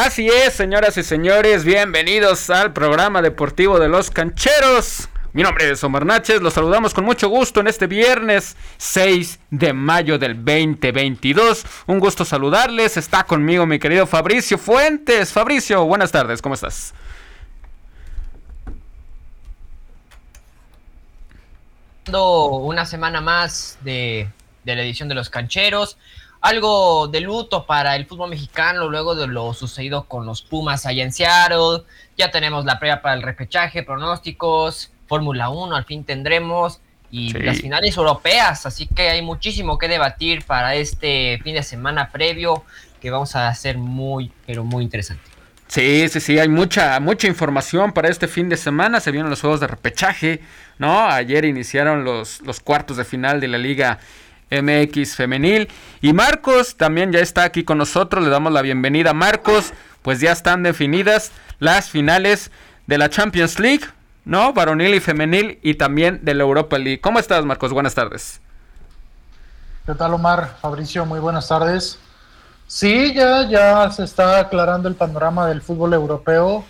[0.00, 5.08] Así es, señoras y señores, bienvenidos al programa deportivo de los cancheros.
[5.32, 9.72] Mi nombre es Omar Náchez, los saludamos con mucho gusto en este viernes 6 de
[9.72, 11.64] mayo del 2022.
[11.88, 15.32] Un gusto saludarles, está conmigo mi querido Fabricio Fuentes.
[15.32, 16.94] Fabricio, buenas tardes, ¿cómo estás?
[22.06, 24.30] Una semana más de,
[24.62, 25.98] de la edición de los cancheros
[26.40, 31.02] algo de luto para el fútbol mexicano luego de lo sucedido con los Pumas allá
[31.02, 31.84] en Seattle.
[32.16, 37.58] Ya tenemos la prueba para el repechaje, pronósticos, Fórmula 1 al fin tendremos y las
[37.58, 42.64] finales europeas, así que hay muchísimo que debatir para este fin de semana previo
[43.00, 45.22] que vamos a hacer muy, pero muy interesante.
[45.68, 49.00] Sí, sí, sí, hay mucha, mucha información para este fin de semana.
[49.00, 50.40] Se vienen los juegos de repechaje,
[50.78, 51.06] ¿no?
[51.06, 53.98] Ayer iniciaron los, los cuartos de final de la Liga
[54.50, 55.68] MX femenil.
[56.00, 59.14] Y Marcos también ya está aquí con nosotros, le damos la bienvenida.
[59.14, 62.50] Marcos, pues ya están definidas las finales
[62.86, 63.84] de la Champions League,
[64.24, 64.52] ¿no?
[64.52, 67.00] Varonil y femenil y también de la Europa League.
[67.00, 67.72] ¿Cómo estás, Marcos?
[67.72, 68.40] Buenas tardes.
[69.86, 70.56] ¿Qué tal, Omar?
[70.60, 71.98] Fabricio, muy buenas tardes.
[72.66, 76.64] Sí, ya, ya se está aclarando el panorama del fútbol europeo,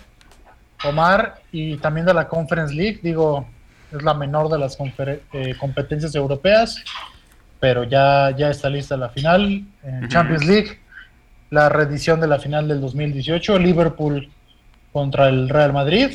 [0.85, 3.01] Omar, y también de la Conference League.
[3.03, 3.45] Digo,
[3.91, 4.77] es la menor de las
[5.33, 6.81] eh, competencias europeas
[7.59, 10.79] pero ya, ya está lista la final en Champions League,
[11.49, 14.29] la reedición de la final del 2018, Liverpool
[14.93, 16.11] contra el Real Madrid.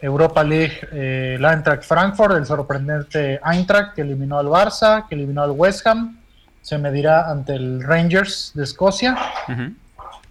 [0.00, 5.42] Europa League, eh, el Eintracht Frankfurt, el sorprendente Eintracht que eliminó al Barça, que eliminó
[5.42, 6.18] al West Ham,
[6.60, 9.16] se medirá ante el Rangers de Escocia,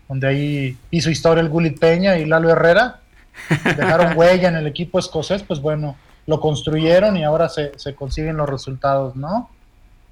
[0.07, 2.99] donde ahí hizo historia el Gullit Peña y Lalo Herrera.
[3.63, 5.95] Dejaron huella en el equipo escocés, pues bueno,
[6.27, 9.49] lo construyeron y ahora se, se consiguen los resultados, ¿no?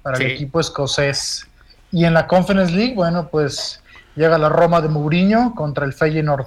[0.04, 1.48] Para el equipo escocés.
[1.90, 3.82] Y en la Conference League, bueno, pues
[4.14, 6.46] llega la Roma de Mourinho contra el Feyenoord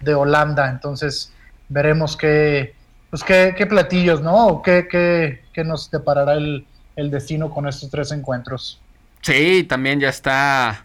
[0.00, 0.68] de Holanda.
[0.68, 1.32] Entonces
[1.68, 2.74] veremos qué,
[3.08, 4.60] pues qué, qué platillos, ¿no?
[4.62, 8.80] qué, qué, qué nos deparará el, el, destino con estos tres encuentros.
[9.22, 10.84] Sí, también ya está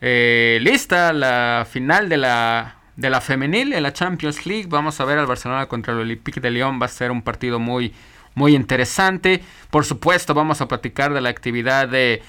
[0.00, 4.66] eh, lista la final de la, de la femenil en la Champions League.
[4.68, 6.80] Vamos a ver al Barcelona contra el Olympique de Lyon.
[6.82, 7.94] Va a ser un partido muy
[8.34, 9.42] muy interesante.
[9.70, 12.22] Por supuesto, vamos a platicar de la actividad de,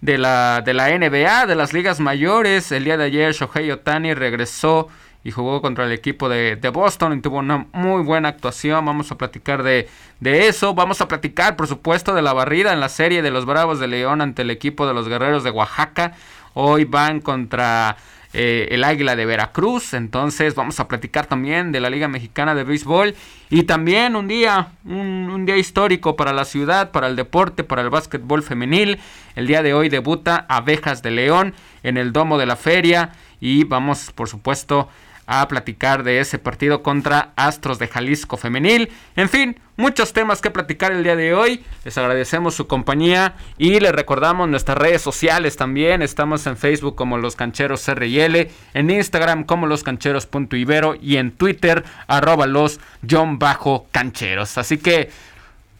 [0.00, 2.72] de, la, de la NBA, de las ligas mayores.
[2.72, 4.88] El día de ayer Shohei Otani regresó
[5.24, 8.84] y jugó contra el equipo de, de, Boston y tuvo una muy buena actuación.
[8.84, 9.88] Vamos a platicar de,
[10.20, 10.72] de, eso.
[10.74, 13.88] Vamos a platicar, por supuesto, de la barrida en la serie de los Bravos de
[13.88, 16.12] León ante el equipo de los Guerreros de Oaxaca.
[16.54, 17.96] Hoy van contra
[18.32, 19.94] eh, el Águila de Veracruz.
[19.94, 23.14] Entonces vamos a platicar también de la Liga Mexicana de Béisbol
[23.50, 27.90] y también un día, un, día histórico para la ciudad, para el deporte, para el
[27.90, 28.98] básquetbol femenil.
[29.34, 33.64] El día de hoy debuta Abejas de León en el Domo de la Feria y
[33.64, 34.88] vamos por supuesto
[35.26, 38.90] a platicar de ese partido contra Astros de Jalisco Femenil.
[39.16, 41.64] En fin, muchos temas que platicar el día de hoy.
[41.84, 46.02] Les agradecemos su compañía y les recordamos nuestras redes sociales también.
[46.02, 51.84] Estamos en Facebook como Los Cancheros CRL, en Instagram como Los Cancheros.ibero y en Twitter
[52.06, 54.58] arroba los John Bajo Cancheros.
[54.58, 55.10] Así que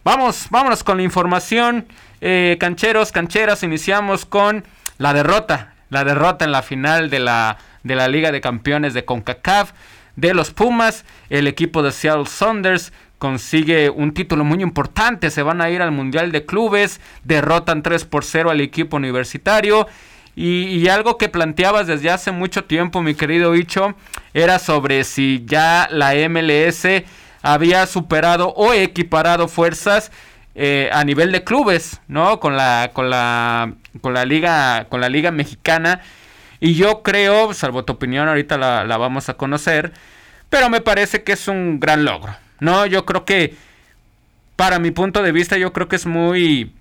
[0.03, 1.87] vamos, vámonos con la información.
[2.21, 4.65] Eh, cancheros, cancheras, iniciamos con
[4.99, 5.75] la derrota.
[5.89, 9.72] La derrota en la final de la de la Liga de Campeones de CONCACAF.
[10.16, 15.30] De los Pumas, el equipo de Seattle Saunders consigue un título muy importante.
[15.30, 19.86] Se van a ir al Mundial de Clubes, derrotan 3 por 0 al equipo universitario.
[20.38, 23.94] Y, algo que planteabas desde hace mucho tiempo, mi querido Icho,
[24.34, 26.86] era sobre si ya la MLS
[27.41, 30.12] había superado o equiparado fuerzas
[30.54, 32.38] eh, a nivel de clubes, ¿no?
[32.38, 33.72] Con la, con la,
[34.03, 36.03] con la liga, con la liga mexicana.
[36.61, 39.93] Y yo creo, salvo tu opinión, ahorita la, vamos a conocer,
[40.49, 42.34] pero me parece que es un gran logro.
[42.61, 43.55] No, yo creo que,
[44.56, 46.72] para mi punto de vista, yo creo que es muy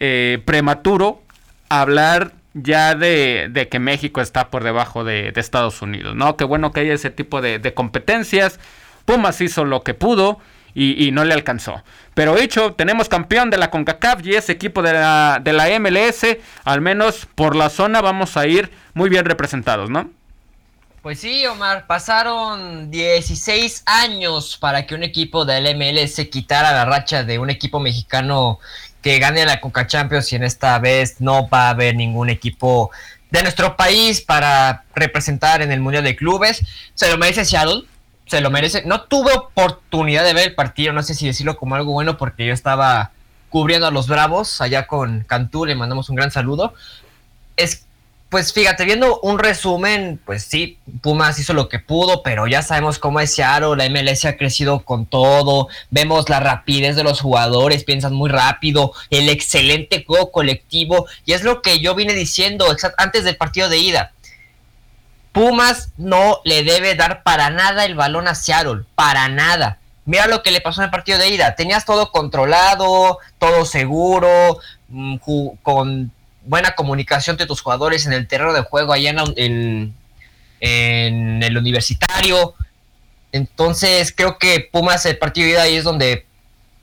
[0.00, 1.22] eh, prematuro
[1.68, 6.36] hablar ya de, que México está por debajo de, Estados Unidos, ¿no?
[6.36, 8.58] Qué bueno que haya ese tipo de, de competencias.
[9.04, 10.40] Pumas hizo lo que pudo
[10.74, 11.82] y, no le alcanzó.
[12.14, 16.36] Pero dicho, tenemos campeón de la CONCACAF y ese equipo de la, de la MLS,
[16.64, 20.10] al menos por la zona vamos a ir muy bien representados, ¿no?
[21.02, 27.22] Pues sí, Omar, pasaron 16 años para que un equipo del MLS quitara la racha
[27.22, 28.58] de un equipo mexicano
[29.00, 32.90] que gane la Conca Champions y en esta vez no va a haber ningún equipo
[33.30, 36.64] de nuestro país para representar en el Mundial de Clubes.
[36.94, 37.84] Se lo merece Seattle,
[38.28, 38.84] se lo merece.
[38.84, 42.46] No tuve oportunidad de ver el partido, no sé si decirlo como algo bueno, porque
[42.46, 43.12] yo estaba
[43.48, 46.74] cubriendo a los Bravos allá con Cantú, le mandamos un gran saludo.
[47.56, 47.88] Es
[48.28, 52.98] pues fíjate, viendo un resumen, pues sí, Pumas hizo lo que pudo, pero ya sabemos
[52.98, 57.84] cómo es Seattle, la MLS ha crecido con todo, vemos la rapidez de los jugadores,
[57.84, 62.66] piensan muy rápido, el excelente juego colectivo, y es lo que yo vine diciendo
[62.98, 64.12] antes del partido de ida.
[65.38, 69.78] Pumas no le debe dar para nada el balón a Seattle, para nada.
[70.04, 71.54] Mira lo que le pasó en el partido de ida.
[71.54, 74.58] Tenías todo controlado, todo seguro,
[74.88, 75.18] mm,
[75.62, 76.10] con
[76.42, 79.94] buena comunicación de tus jugadores en el terreno de juego allá en,
[80.58, 82.56] en, el universitario.
[83.30, 86.26] Entonces creo que Pumas el partido de ida ahí es donde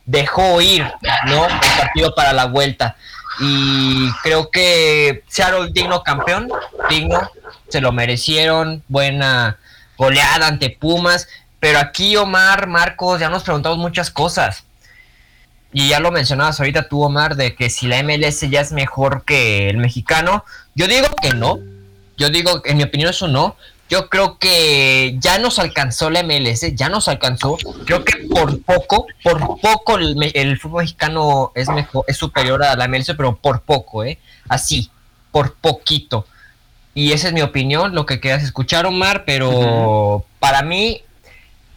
[0.05, 0.89] dejó ir
[1.27, 1.45] ¿no?
[1.45, 2.95] el partido para la vuelta.
[3.39, 6.49] Y creo que Seattle digno campeón,
[6.89, 7.29] digno,
[7.69, 9.57] se lo merecieron, buena
[9.97, 11.27] goleada ante Pumas.
[11.59, 14.63] Pero aquí Omar, Marcos, ya nos preguntamos muchas cosas.
[15.73, 19.25] Y ya lo mencionabas ahorita tú, Omar, de que si la MLS ya es mejor
[19.25, 20.45] que el mexicano.
[20.73, 21.59] Yo digo que no.
[22.17, 23.57] Yo digo, en mi opinión, eso no.
[23.89, 27.57] Yo creo que ya nos alcanzó la MLS, ya nos alcanzó.
[27.85, 32.87] Creo que por poco, por poco el, fútbol mexicano es mejor, es superior a la
[32.87, 34.17] MLS, pero por poco, ¿eh?
[34.49, 34.89] Así,
[35.31, 36.25] por poquito.
[36.95, 41.03] Y esa es mi opinión, lo que quieras escuchar, Omar, pero para mí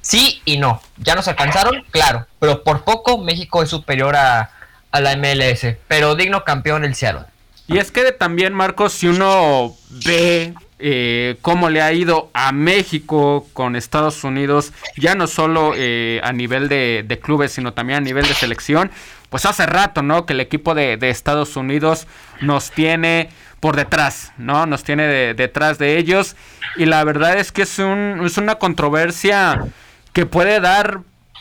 [0.09, 0.81] Sí y no.
[0.97, 4.51] Ya nos alcanzaron, claro, pero por poco México es superior a,
[4.91, 7.27] la MLS, pero digno campeón el Seattle.
[7.67, 9.77] Y es que también, Marcos, si uno
[10.07, 16.21] ve eh, cómo le ha ido a México con Estados Unidos, ya no solo eh,
[16.23, 18.91] a nivel de, clubes, sino también a nivel de selección,
[19.31, 20.25] pues hace rato, ¿no?
[20.25, 22.07] Que el equipo de, Estados Unidos
[22.41, 23.29] nos tiene
[23.61, 24.67] por detrás, ¿no?
[24.67, 26.37] Nos tiene detrás de ellos.
[26.77, 29.65] Y la verdad es que es, un, una controversia
[30.13, 31.01] que puede dar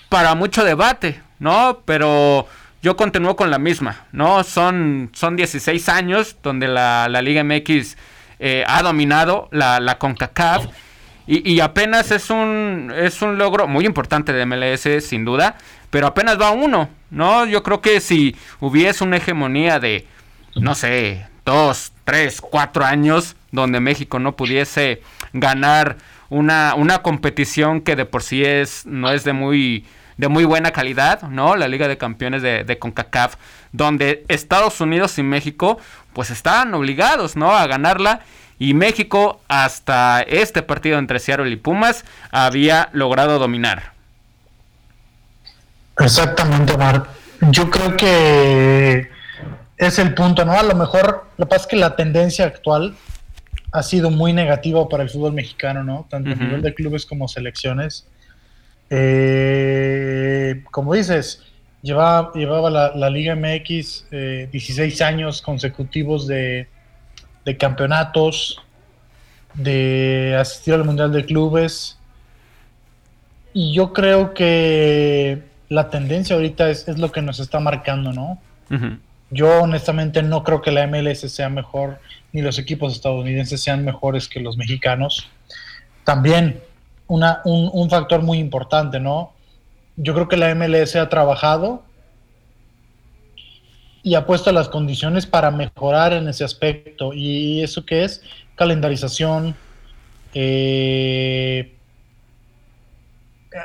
[0.09, 1.79] para mucho debate, ¿no?
[1.85, 2.47] Pero
[2.81, 4.43] yo continúo con la misma, ¿no?
[4.43, 7.97] Son, son 16 años donde la, Liga MX
[8.39, 10.67] eh, ha dominado la, la CONCACAF
[11.29, 15.57] y, apenas es un, es un logro muy importante de MLS, sin duda,
[15.89, 17.45] pero apenas va uno, ¿no?
[17.45, 20.07] Yo creo que si hubiese una hegemonía de,
[20.55, 25.01] no sé, dos, tres, cuatro años donde México no pudiese
[25.33, 25.97] ganar
[26.29, 29.85] una, una competición que de por sí es, no es de muy,
[30.15, 31.57] de muy buena calidad, ¿no?
[31.57, 33.35] La Liga de Campeones de, de, CONCACAF,
[33.73, 35.77] donde Estados Unidos y México
[36.17, 37.55] pues estaban obligados, ¿no?
[37.55, 38.21] A ganarla
[38.57, 43.91] y México hasta este partido entre Seattle y Pumas había logrado dominar.
[45.99, 47.05] Exactamente, Mar.
[47.51, 49.11] Yo creo que
[49.77, 50.53] es el punto, ¿no?
[50.53, 52.95] A lo mejor, lo que pasa es que la tendencia actual
[53.71, 56.07] ha sido muy negativo para el fútbol mexicano, ¿no?
[56.09, 58.07] Tanto a nivel de clubes como selecciones.
[58.89, 61.43] Eh, como dices,
[61.81, 64.09] llevaba, llevaba la, Liga MX
[64.51, 66.67] 16 eh, años consecutivos de,
[67.59, 68.61] campeonatos,
[69.53, 71.97] de asistir al Mundial de Clubes.
[73.53, 78.39] Y yo creo que la tendencia ahorita es, lo que nos está marcando, ¿no?
[79.29, 81.99] Yo honestamente no creo que la MLS sea mejor,
[82.31, 85.29] ni los equipos estadounidenses sean mejores que los mexicanos.
[86.03, 86.61] También
[87.07, 89.33] una, un, factor muy importante, ¿no?
[89.97, 91.83] Yo creo que la MLS ha trabajado
[94.03, 97.13] y ha puesto las condiciones para mejorar en ese aspecto.
[97.13, 98.21] ¿Y eso qué es?
[98.55, 99.55] Calendarización,
[100.33, 101.75] eh,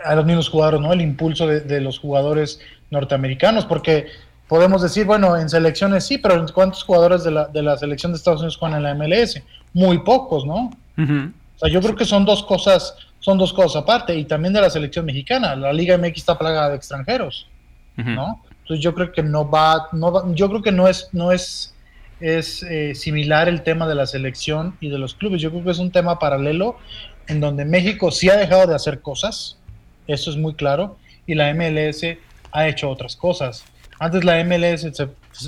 [0.04, 0.92] a los mismos jugadores, ¿no?
[0.92, 2.60] El impulso de, de los jugadores
[2.90, 4.06] norteamericanos, porque
[4.48, 8.18] podemos decir, bueno, en selecciones sí, pero ¿cuántos jugadores de la, de la selección de
[8.18, 9.40] Estados Unidos juegan en la MLS?
[9.72, 10.70] Muy pocos, ¿no?
[10.98, 14.60] O sea, yo creo que son dos cosas, son dos cosas aparte, y también de
[14.60, 15.56] la selección mexicana.
[15.56, 17.46] La Liga MX está plagada de extranjeros,
[17.96, 18.42] ¿no?
[18.50, 21.74] Entonces yo creo que no va, no yo creo que no es, no es,
[22.20, 25.40] es eh, similar el tema de la selección y de los clubes.
[25.40, 26.76] Yo creo que es un tema paralelo
[27.28, 29.56] en donde México sí ha dejado de hacer cosas,
[30.08, 32.04] eso es muy claro, y la MLS
[32.50, 33.64] ha hecho otras cosas.
[34.00, 34.88] Antes la MLS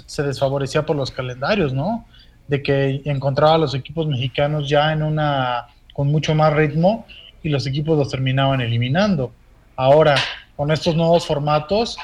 [0.06, 2.06] se, desfavorecía por los calendarios, ¿no?
[2.46, 7.04] De que encontraba a los equipos mexicanos ya en una con mucho más ritmo
[7.44, 9.30] y los equipos los terminaban eliminando.
[9.76, 10.16] Ahora,
[10.56, 11.96] con estos nuevos formatos,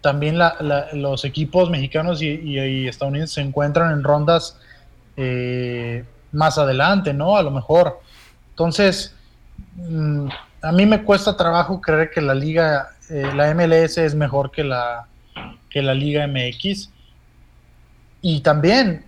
[0.00, 0.38] también
[0.92, 4.58] los equipos mexicanos y, estadounidenses se encuentran en rondas
[5.16, 7.36] eh, más adelante, ¿no?
[7.36, 8.00] A lo mejor.
[8.50, 9.14] Entonces,
[9.76, 10.28] mm,
[10.62, 14.62] a mí me cuesta trabajo creer que la liga, eh, la MLS es mejor que
[14.62, 15.08] la,
[15.68, 16.90] que la Liga MX.
[18.22, 19.04] Y también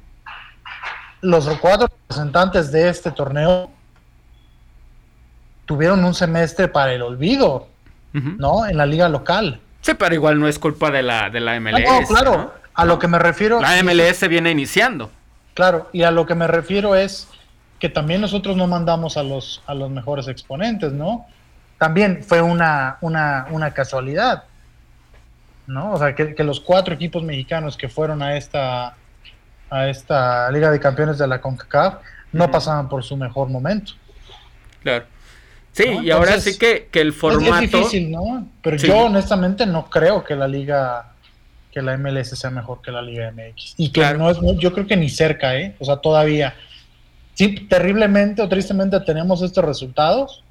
[1.21, 3.71] los cuatro representantes de este torneo
[5.73, 7.67] tuvieron un semestre para el olvido,
[8.13, 8.67] ¿no?
[8.67, 9.59] En la liga local.
[9.81, 11.81] Sí, pero igual no es culpa de la, de la MLS.
[11.83, 13.59] No, claro, a lo que me refiero.
[13.59, 15.11] La MLS viene iniciando.
[15.55, 17.27] claro, y a lo que me refiero es
[17.79, 21.25] que también nosotros no mandamos a los, a los mejores exponentes, ¿no?
[21.79, 24.45] También fue una, una, una casualidad,
[25.67, 25.93] ¿no?
[25.93, 28.95] O sea, que, los cuatro equipos mexicanos que fueron a esta,
[29.71, 31.95] a esta Liga de Campeones de la CONCACAF
[32.31, 33.93] no pasaban por su mejor momento.
[34.83, 35.07] Claro.
[35.73, 37.65] Sí, y ahora sí que, el formato...
[37.65, 38.47] Es, difícil, ¿no?
[38.63, 41.15] Pero yo honestamente no creo que la liga,
[41.73, 43.75] que la MLS sea mejor que la Liga MX.
[43.79, 45.75] Y que no es, yo creo que ni cerca, ¿eh?
[45.79, 46.55] O sea, todavía.
[47.35, 50.45] Sí, terriblemente o tristemente tenemos estos resultados,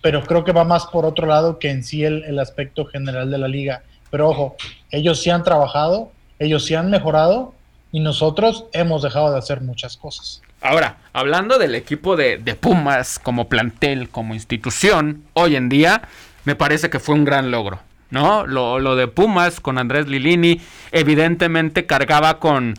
[0.00, 3.30] pero creo que va más por otro lado que en sí el, el aspecto general
[3.30, 3.82] de la liga.
[4.10, 4.56] Pero ojo,
[4.90, 7.54] ellos sí han trabajado, ellos sí han mejorado
[7.92, 10.42] y nosotros hemos dejado de hacer muchas cosas.
[10.64, 16.00] Ahora, hablando del equipo de, Pumas como plantel, como institución, hoy en día,
[16.46, 17.80] me parece que fue un gran logro.
[18.10, 18.46] ¿No?
[18.46, 22.74] Lo, de Pumas con Andrés Lilini, evidentemente cargaba con,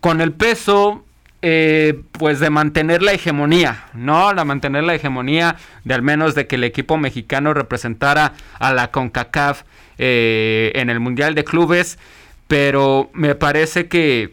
[0.00, 1.04] con el peso
[1.42, 4.32] eh, pues de mantener la hegemonía, ¿no?
[4.32, 8.92] La mantener la hegemonía de al menos de que el equipo mexicano representara a la
[8.92, 9.62] CONCACAF
[9.98, 11.98] eh, en el Mundial de Clubes,
[12.46, 14.30] pero me parece que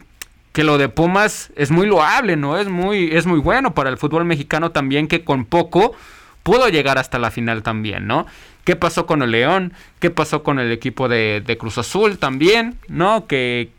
[0.52, 2.58] que lo de Pumas es muy loable, ¿no?
[2.58, 5.94] Es muy, es muy bueno para el fútbol mexicano también que con poco
[6.42, 8.26] pudo llegar hasta la final también, ¿no?
[8.64, 9.72] ¿Qué pasó con el León?
[9.98, 12.76] ¿Qué pasó con el equipo de, Cruz Azul también?
[12.88, 13.26] ¿No?
[13.26, 13.70] Que,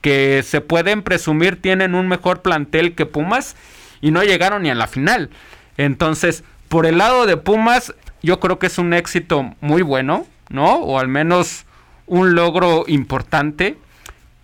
[0.00, 3.56] que se pueden presumir tienen un mejor plantel que Pumas
[4.00, 5.30] y no llegaron ni a la final.
[5.76, 10.76] Entonces, por el lado de Pumas, yo creo que es un éxito muy bueno, ¿no?
[10.76, 11.66] O al menos
[12.06, 13.76] un logro importante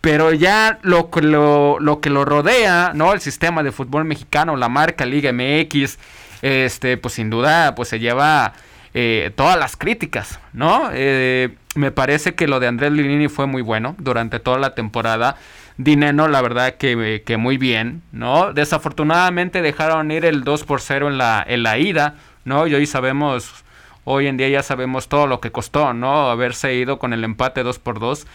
[0.03, 3.13] pero ya lo, lo, lo que lo rodea, ¿no?
[3.15, 5.97] El sistema de fútbol mexicano, la marca Liga MX,
[6.43, 8.53] este, pues sin duda, pues se lleva
[8.95, 10.91] eh, todas las críticas, ¿no?
[10.93, 15.37] Eh, me parece que lo de Andrés Lilini fue muy bueno durante toda la temporada.
[15.79, 18.53] Dineno, la verdad que, que, muy bien, ¿no?
[18.53, 22.67] Desafortunadamente dejaron ir el 2 por 0 en la, en la ida, ¿no?
[22.67, 23.65] Y hoy sabemos,
[24.03, 26.29] hoy en día ya sabemos todo lo que costó, ¿no?
[26.29, 28.27] Haberse ido con el empate 2 por 2.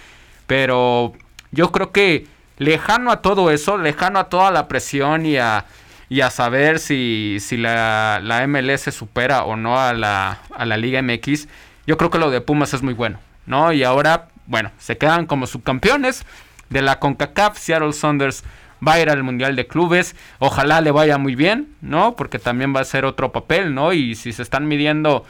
[0.48, 1.14] Pero
[1.52, 2.28] yo creo que
[2.58, 5.66] lejano a todo eso, lejano a toda la presión y a,
[6.10, 10.78] y a saber si, si la, la, MLS supera o no a la, a la
[10.78, 11.48] Liga MX,
[11.86, 13.72] yo creo que lo de Pumas es muy bueno, ¿no?
[13.72, 16.26] Y ahora, bueno, se quedan como subcampeones
[16.70, 18.44] de la CONCACAF, Seattle Saunders
[18.86, 22.16] va a ir al Mundial de Clubes, ojalá le vaya muy bien, ¿no?
[22.16, 23.94] Porque también va a ser otro papel, ¿no?
[23.94, 25.26] Y si se están midiendo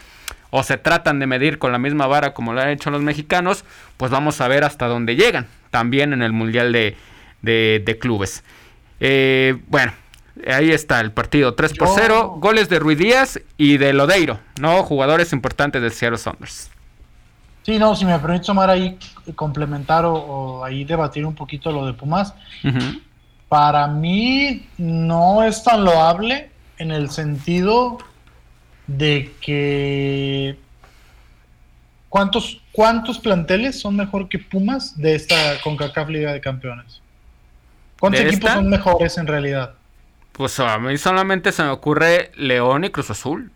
[0.50, 3.66] o se tratan de medir con la misma vara como lo han hecho los mexicanos,
[3.98, 6.96] pues vamos a ver hasta dónde llegan, también en el Mundial de,
[7.42, 8.44] de, Clubes.
[9.00, 9.94] Eh, bueno,
[10.48, 14.84] ahí está el partido 3 por 0, goles de Ruiz Díaz y de Lodeiro, ¿no?
[14.84, 16.70] Jugadores importantes del Seattle Saunders.
[17.64, 18.98] Sí, no, si me permite tomar ahí,
[19.36, 22.34] complementar o, ahí debatir un poquito lo de Pumas.
[23.50, 27.98] Para mí no es tan loable en el sentido
[28.88, 30.58] de que
[32.10, 37.02] ¿cuántos, cuántos planteles son mejor que Pumas de esta CONCACAF Liga de Campeones?
[38.00, 39.74] ¿Cuántos equipos son mejores en realidad?
[40.32, 43.50] Pues a mí solamente se me ocurre León y Cruz Azul.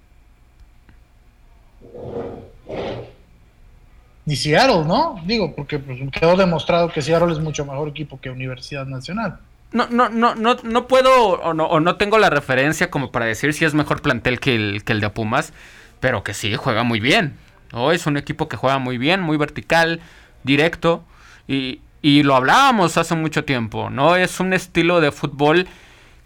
[4.25, 5.21] Y Seattle, ¿no?
[5.23, 9.37] Digo, porque pues, quedó demostrado que Seattle es mucho mejor equipo que Universidad Nacional
[9.71, 13.25] no, no, no, no, no puedo o no, o no tengo la referencia como para
[13.25, 15.53] decir si es mejor plantel que el, que el de Pumas,
[15.99, 17.37] pero que sí, juega muy bien.
[17.71, 17.91] ¿No?
[17.91, 20.01] Es un equipo que juega muy bien, muy vertical,
[20.43, 21.03] directo,
[21.47, 24.15] y, y lo hablábamos hace mucho tiempo, ¿no?
[24.15, 25.67] Es un estilo de fútbol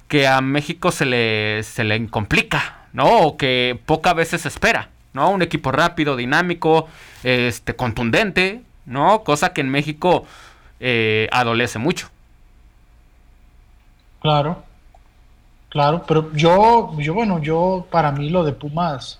[0.07, 3.19] que a México se le, se le complica, ¿no?
[3.19, 5.29] O que pocas veces espera, ¿no?
[5.31, 6.87] Un equipo rápido, dinámico,
[7.23, 9.23] este, contundente, ¿no?
[9.23, 10.25] Cosa que en México
[10.79, 12.09] eh, adolece mucho.
[14.21, 14.63] Claro,
[15.69, 19.19] claro, pero yo, yo, bueno, yo, para mí lo de Pumas,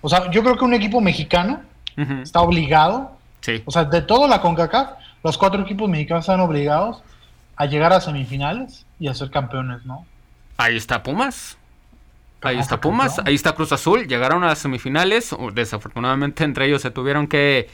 [0.00, 1.62] o sea, yo creo que un equipo mexicano
[2.22, 3.62] está obligado, sí.
[3.66, 4.92] o sea, de todo la CONCACAF,
[5.22, 7.02] los cuatro equipos mexicanos están obligados
[7.56, 10.06] a llegar a semifinales y a ser campeones, ¿no?
[10.56, 11.58] Ahí está Pumas.
[12.42, 16.90] Ahí está Pumas, ahí está Cruz Azul, llegaron a las semifinales, desafortunadamente entre ellos se
[16.90, 17.68] tuvieron que,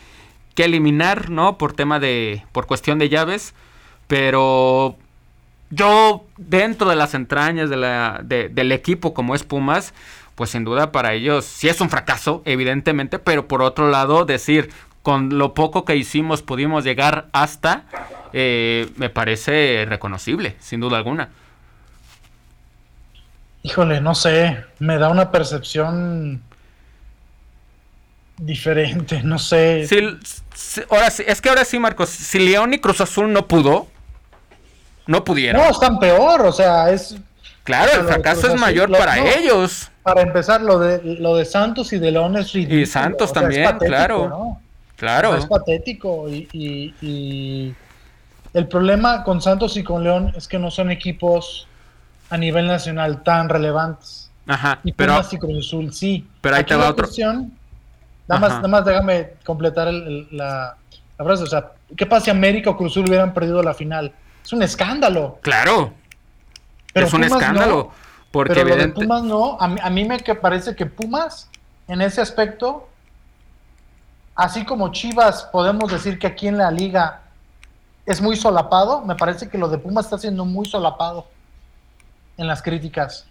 [0.57, 1.57] que eliminar, ¿no?
[1.57, 3.55] Por tema de, por cuestión de llaves,
[4.09, 4.97] pero
[5.71, 9.95] yo, dentro de las entrañas de la, del equipo como es Pumas,
[10.37, 14.71] pues sin duda para ellos sí es un fracaso, evidentemente, pero por otro lado, decir,
[15.03, 17.85] con lo poco que hicimos pudimos llegar hasta,
[18.33, 21.31] eh, me parece reconocible, sin duda alguna.
[23.63, 26.43] Híjole, no sé, me da una percepción
[28.37, 29.89] diferente, no sé.
[30.91, 33.89] ahora sí, es que ahora sí, Marcos, si León y Cruz Azul no pudo,
[35.07, 35.63] No pudieron.
[35.63, 37.17] No, están peor, o sea, es...
[37.67, 39.91] Claro, el fracaso es mayor para ellos.
[40.05, 42.81] Para empezar, lo de, lo de Santos y de León es ridículo.
[42.81, 44.59] Y Santos también, claro.
[44.95, 45.37] Claro.
[45.37, 46.49] es patético y,
[47.03, 47.75] y,
[48.55, 51.67] el problema con Santos y con León es que no son equipos
[52.31, 54.31] a nivel nacional tan relevantes.
[54.47, 55.21] Ajá, y pero...
[55.31, 56.27] y Cruz Azul sí.
[56.41, 57.07] Pero ahí te va otro...
[58.29, 60.77] Nada más, nada más déjame completar la,
[61.19, 61.43] la frase.
[61.43, 64.13] O sea, ¿qué pasa si América o Cruz Azul hubieran perdido la final?
[64.45, 65.39] Es un escándalo.
[65.43, 65.93] Claro.
[66.97, 67.91] Pero es un escándalo.
[68.31, 69.59] porque pero lo de Pumas no.
[69.61, 71.51] A mí, a mí me parece que Pumas,
[71.89, 72.89] en ese aspecto,
[74.35, 77.21] así como Chivas, podemos decir que aquí en la liga
[78.07, 81.27] es muy solapado, me parece que lo de Pumas está siendo muy solapado
[82.39, 83.27] en las críticas.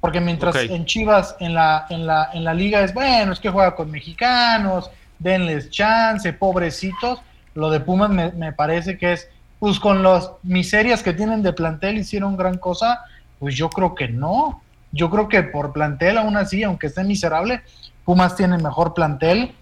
[0.00, 3.50] Porque mientras en Chivas, en la, en, la, en la liga es, bueno, es que
[3.50, 7.18] juega con mexicanos, denles chance, pobrecitos,
[7.54, 9.28] lo de Pumas me, me parece que es,
[9.58, 13.00] pues con las miserias que tienen de plantel hicieron gran cosa,
[13.38, 14.62] pues yo creo que no.
[14.92, 17.62] Yo creo que por plantel, aún así, aunque esté miserable,
[18.04, 19.52] Pumas tiene mejor plantel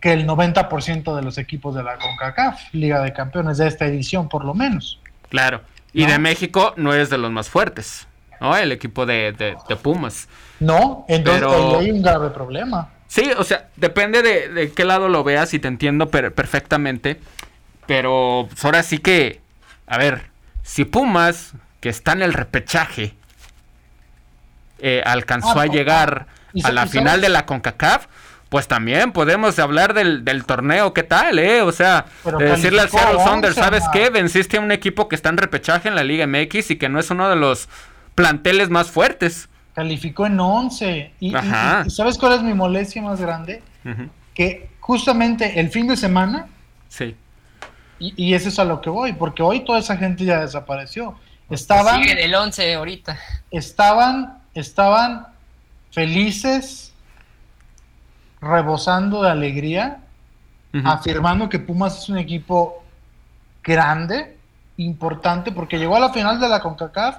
[0.00, 4.28] que el 90% de los equipos de la CONCACAF, Liga de Campeones de esta edición
[4.28, 5.00] por lo menos.
[5.28, 5.62] Claro,
[5.92, 8.06] y de México no es de los más fuertes,
[8.40, 8.56] ¿no?
[8.56, 10.28] El equipo de, Pumas.
[10.60, 11.44] No, entonces
[11.78, 12.90] hay un grave problema.
[13.06, 17.20] Sí, o sea, depende de, qué lado lo veas y te entiendo perfectamente,
[17.88, 19.40] pero pues, ahora sí que,
[19.86, 20.26] a ver,
[20.62, 23.14] si Pumas, que está en el repechaje,
[24.78, 26.26] eh, alcanzó ah, a llegar
[26.62, 28.06] a la final de la CONCACAF,
[28.50, 31.62] pues también podemos hablar del, torneo, ¿qué tal, eh?
[31.62, 32.04] O sea,
[32.38, 34.10] de decirle al Seattle Saunders, ¿sabes qué?
[34.10, 37.00] Venciste a un equipo que está en repechaje en la Liga MX y que no
[37.00, 37.70] es uno de los
[38.14, 39.48] planteles más fuertes.
[39.74, 41.12] Calificó en 11.
[41.20, 41.32] Y,
[41.88, 43.62] ¿sabes cuál es mi molestia más grande?
[44.34, 46.48] Que justamente el fin de semana.
[46.90, 47.16] Sí.
[47.98, 51.16] Y, y, eso es a lo que voy, porque hoy toda esa gente ya desapareció.
[51.50, 52.02] Estaban.
[52.02, 53.18] Sigue el 11 ahorita.
[53.50, 55.26] Estaban, estaban
[55.90, 56.92] felices
[58.40, 59.98] rebosando de alegría,
[60.84, 62.84] afirmando que Pumas es un equipo
[63.64, 64.36] grande,
[64.76, 67.16] importante, porque llegó a la final de la CONCACAF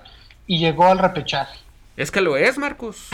[0.47, 1.59] y llegó al repechaje.
[1.97, 3.09] Es que lo es, Marcos.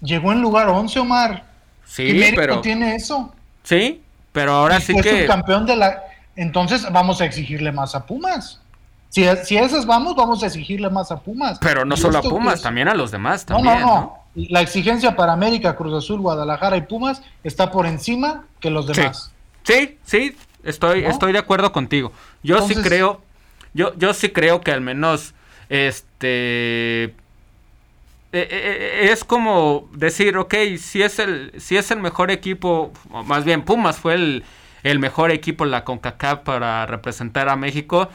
[0.00, 1.44] Llegó en lugar 11, Omar.
[1.84, 3.34] Sí, pero tiene eso?
[3.62, 4.00] Sí,
[4.32, 6.02] pero ahora sí que campeón de la
[6.36, 8.60] entonces vamos a exigirle más a Pumas.
[9.08, 11.58] Si, si esas vamos, vamos a exigirle más a Pumas.
[11.60, 13.44] Pero no solo a Pumas, también a los demás.
[13.44, 17.86] También, no, no, no la exigencia para América, Cruz Azul, Guadalajara y Pumas está por
[17.86, 19.30] encima que los demás.
[19.62, 22.12] Sí, sí, estoy, estoy de acuerdo contigo.
[22.42, 23.20] Yo sí creo,
[23.74, 25.34] yo, yo sí creo que al menos
[25.68, 27.12] este eh,
[28.32, 32.90] eh, eh, es como decir, ok, si es el, si es el mejor equipo,
[33.26, 34.44] más bien Pumas fue el,
[34.82, 38.10] el mejor equipo la CONCACAF para representar a México,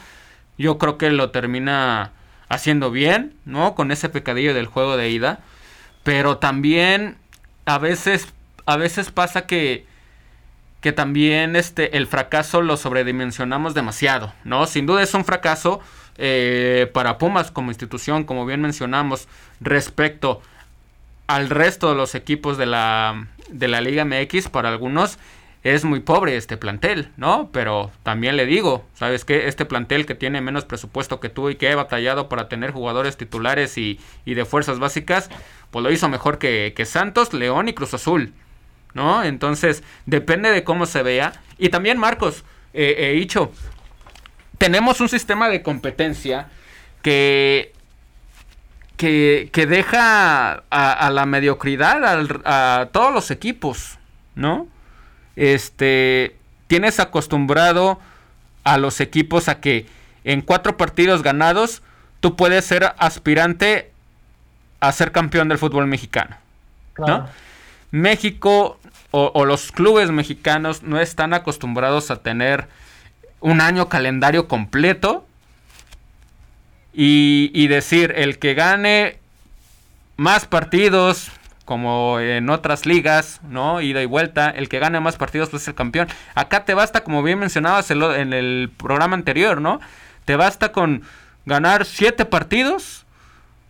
[0.58, 2.12] yo creo que lo termina
[2.48, 3.74] haciendo bien, ¿no?
[3.74, 5.40] Con ese pecadillo del juego de ida.
[6.02, 7.16] Pero también
[7.66, 8.32] a veces,
[8.66, 9.86] a veces pasa que,
[10.80, 14.66] que también este, el fracaso lo sobredimensionamos demasiado, ¿no?
[14.66, 15.80] Sin duda es un fracaso
[16.16, 19.28] eh, para Pumas como institución, como bien mencionamos,
[19.60, 20.40] respecto
[21.26, 25.18] al resto de los equipos de la, de la Liga MX, para algunos
[25.62, 27.50] es muy pobre este plantel, ¿no?
[27.52, 29.48] Pero también le digo, ¿sabes qué?
[29.48, 33.16] Este plantel que tiene menos presupuesto que tú y que he batallado para tener jugadores
[33.16, 35.30] titulares y, y de fuerzas básicas,
[35.70, 38.32] pues lo hizo mejor que, que, Santos, León y Cruz Azul,
[38.94, 39.22] ¿no?
[39.22, 41.32] Entonces, depende de cómo se vea.
[41.58, 43.50] Y también, Marcos, eh, he dicho,
[44.58, 46.48] tenemos un sistema de competencia
[47.02, 47.72] que
[48.98, 52.02] que, que, deja a, la mediocridad
[52.44, 53.96] a, todos los equipos,
[54.34, 54.66] ¿no?
[55.38, 58.00] Este, tienes acostumbrado
[58.64, 59.86] a los equipos a que
[60.24, 61.82] en cuatro partidos ganados
[62.20, 63.92] tú puedes ser aspirante
[64.80, 66.36] a ser campeón del fútbol mexicano.
[67.92, 68.78] México
[69.12, 72.66] o, los clubes mexicanos no están acostumbrados a tener
[73.40, 75.24] un año calendario completo
[76.92, 79.18] y, y decir el que gane
[80.16, 81.30] más partidos,
[81.68, 83.82] como en otras ligas, ¿no?
[83.82, 86.08] Ida y vuelta, el que gane más partidos pues es el campeón.
[86.34, 89.78] Acá te basta, como bien mencionabas en el programa anterior, ¿no?
[90.24, 91.02] Te basta con
[91.44, 93.04] ganar siete partidos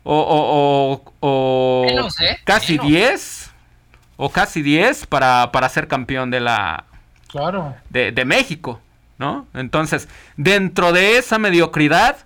[0.05, 2.39] o, o, o, ¿eh?
[2.45, 3.51] casi diez
[4.17, 6.85] o casi diez para, para ser campeón de la
[7.27, 7.75] claro.
[7.91, 8.81] de, de México,
[9.19, 9.49] ¿no?
[9.55, 12.17] Entonces, dentro de esa mediocridad,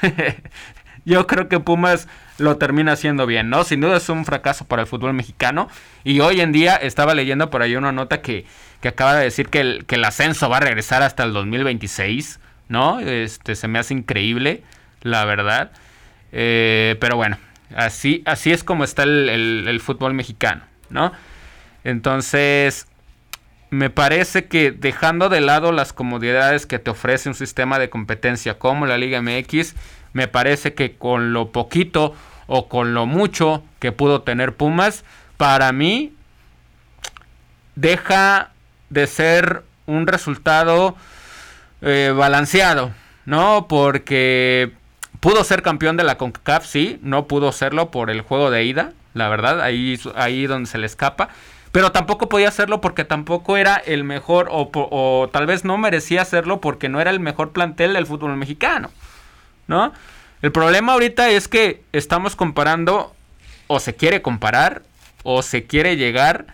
[1.04, 2.06] yo creo que Pumas
[2.38, 3.64] lo termina haciendo bien, ¿no?
[3.64, 5.68] Sin duda es un fracaso para el fútbol mexicano.
[6.04, 8.46] Y hoy en día estaba leyendo por ahí una nota que,
[8.80, 12.40] que acaba de decir que el, que el ascenso va a regresar hasta el 2026.
[12.68, 13.00] ¿no?
[13.00, 14.62] Este, se me hace increíble,
[15.02, 15.72] la verdad.
[16.32, 17.38] Eh, pero bueno,
[17.74, 21.12] así, así es como está el, fútbol mexicano, ¿no?
[21.84, 22.86] Entonces,
[23.70, 28.58] me parece que dejando de lado las comodidades que te ofrece un sistema de competencia
[28.58, 29.74] como la Liga MX,
[30.12, 32.14] me parece que con lo poquito
[32.48, 35.04] o con lo mucho que pudo tener Pumas,
[35.36, 36.12] para mí
[37.76, 38.50] deja
[38.90, 40.96] de ser un resultado
[41.82, 42.90] eh, balanceado,
[43.24, 43.66] ¿no?
[43.68, 44.72] Porque
[45.20, 48.92] pudo ser campeón de la CONCACAF, sí, no pudo serlo por el juego de ida,
[49.14, 51.28] la verdad, ahí, ahí donde se le escapa.
[51.70, 56.22] Pero tampoco podía hacerlo porque tampoco era el mejor, o, o tal vez no merecía
[56.22, 58.90] hacerlo porque no era el mejor plantel del fútbol mexicano,
[59.66, 59.92] ¿no?
[60.40, 63.14] El problema ahorita es que estamos comparando,
[63.66, 64.82] o se quiere comparar,
[65.24, 66.46] o se quiere llegar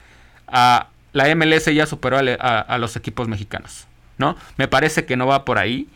[0.48, 3.86] a la MLS ya superó a, los equipos mexicanos,
[4.18, 4.36] ¿no?
[4.56, 5.86] Me parece que no va por ahí,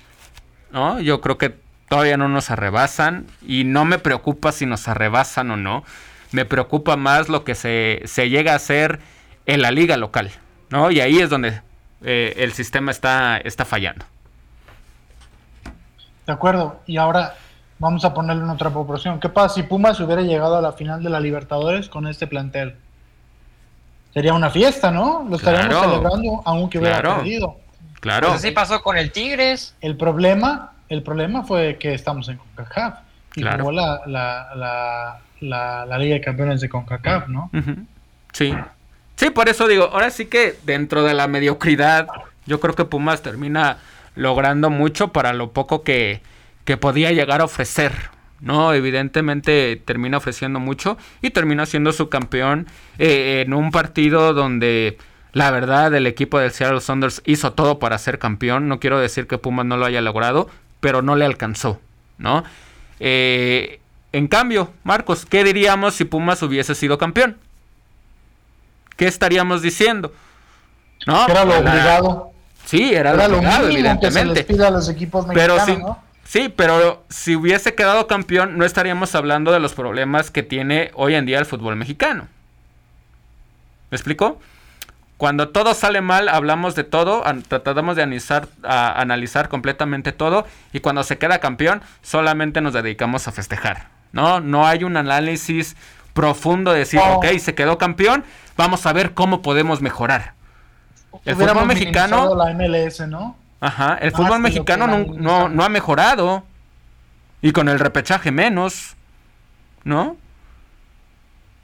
[0.71, 1.01] ¿no?
[1.01, 1.57] Yo creo que
[1.89, 5.83] todavía no nos arrebasan y no me preocupa si nos arrebasan o no.
[6.31, 9.01] Me preocupa más lo que se, llega a hacer
[9.47, 10.31] en la liga local,
[10.71, 10.91] ¿no?
[10.91, 11.63] Y ahí es donde
[12.05, 14.05] eh, el sistema está, está fallando.
[16.27, 16.81] De acuerdo.
[16.87, 17.35] Y ahora
[17.79, 19.21] vamos a ponerle en otra proporción.
[19.21, 22.77] ¿Qué pasa si Pumas hubiera llegado a la final de la Libertadores con este plantel?
[24.13, 25.27] Sería una fiesta, ¿no?
[25.29, 27.57] Lo estaríamos celebrando aunque hubiera perdido.
[28.01, 28.29] Claro.
[28.29, 29.75] Pues así pasó con el Tigres.
[29.81, 33.01] El problema, el problema fue que estamos en CONCACAF
[33.37, 37.51] y jugó la, la, la, Liga de Campeones de CONCACAF, ¿no?
[38.33, 38.55] Sí.
[39.17, 42.07] Sí, por eso digo, ahora sí que dentro de la mediocridad,
[42.47, 43.79] yo creo que Pumas termina
[44.15, 46.23] logrando mucho para lo poco que,
[46.69, 48.11] que podía llegar a ofrecer,
[48.43, 48.75] ¿no?
[48.75, 52.67] Evidentemente termina ofreciendo mucho y termina siendo su campeón
[52.99, 54.99] eh, en un partido donde
[55.33, 58.69] la verdad el equipo del Seattle Saunders hizo todo para ser campeón.
[58.69, 60.51] No quiero decir que Pumas no lo haya logrado,
[60.81, 61.81] pero no le alcanzó,
[62.19, 62.45] ¿no?
[63.01, 63.81] Eh,
[64.13, 67.39] en cambio, Marcos, ¿qué diríamos si Pumas hubiese sido campeón?
[68.99, 70.13] ¿Qué estaríamos diciendo?
[71.07, 71.27] ¿No?
[71.29, 72.33] Era lo obligado.
[72.67, 74.45] Sí, era, lo obligado, evidentemente.
[74.71, 75.79] los equipos pero sí,
[76.29, 81.15] Sí, pero si hubiese quedado campeón, no estaríamos hablando de los problemas que tiene hoy
[81.15, 82.29] en día el fútbol mexicano.
[83.91, 84.39] ¿Me explico?
[85.17, 91.03] Cuando todo sale mal, hablamos de todo, tratamos de analizar, analizar completamente todo, y cuando
[91.03, 93.89] se queda campeón, solamente nos dedicamos a festejar.
[94.13, 95.77] No, no hay un análisis
[96.13, 98.23] profundo de decir, ok, se quedó campeón,
[98.55, 100.35] vamos a ver cómo podemos mejorar.
[101.25, 102.35] El fútbol mexicano.
[102.35, 103.35] La MLS, ¿no?
[103.61, 106.45] Ajá, el fútbol mexicano no, no, ha mejorado.
[107.41, 108.97] Y con el repechaje menos.
[109.85, 110.17] ¿No?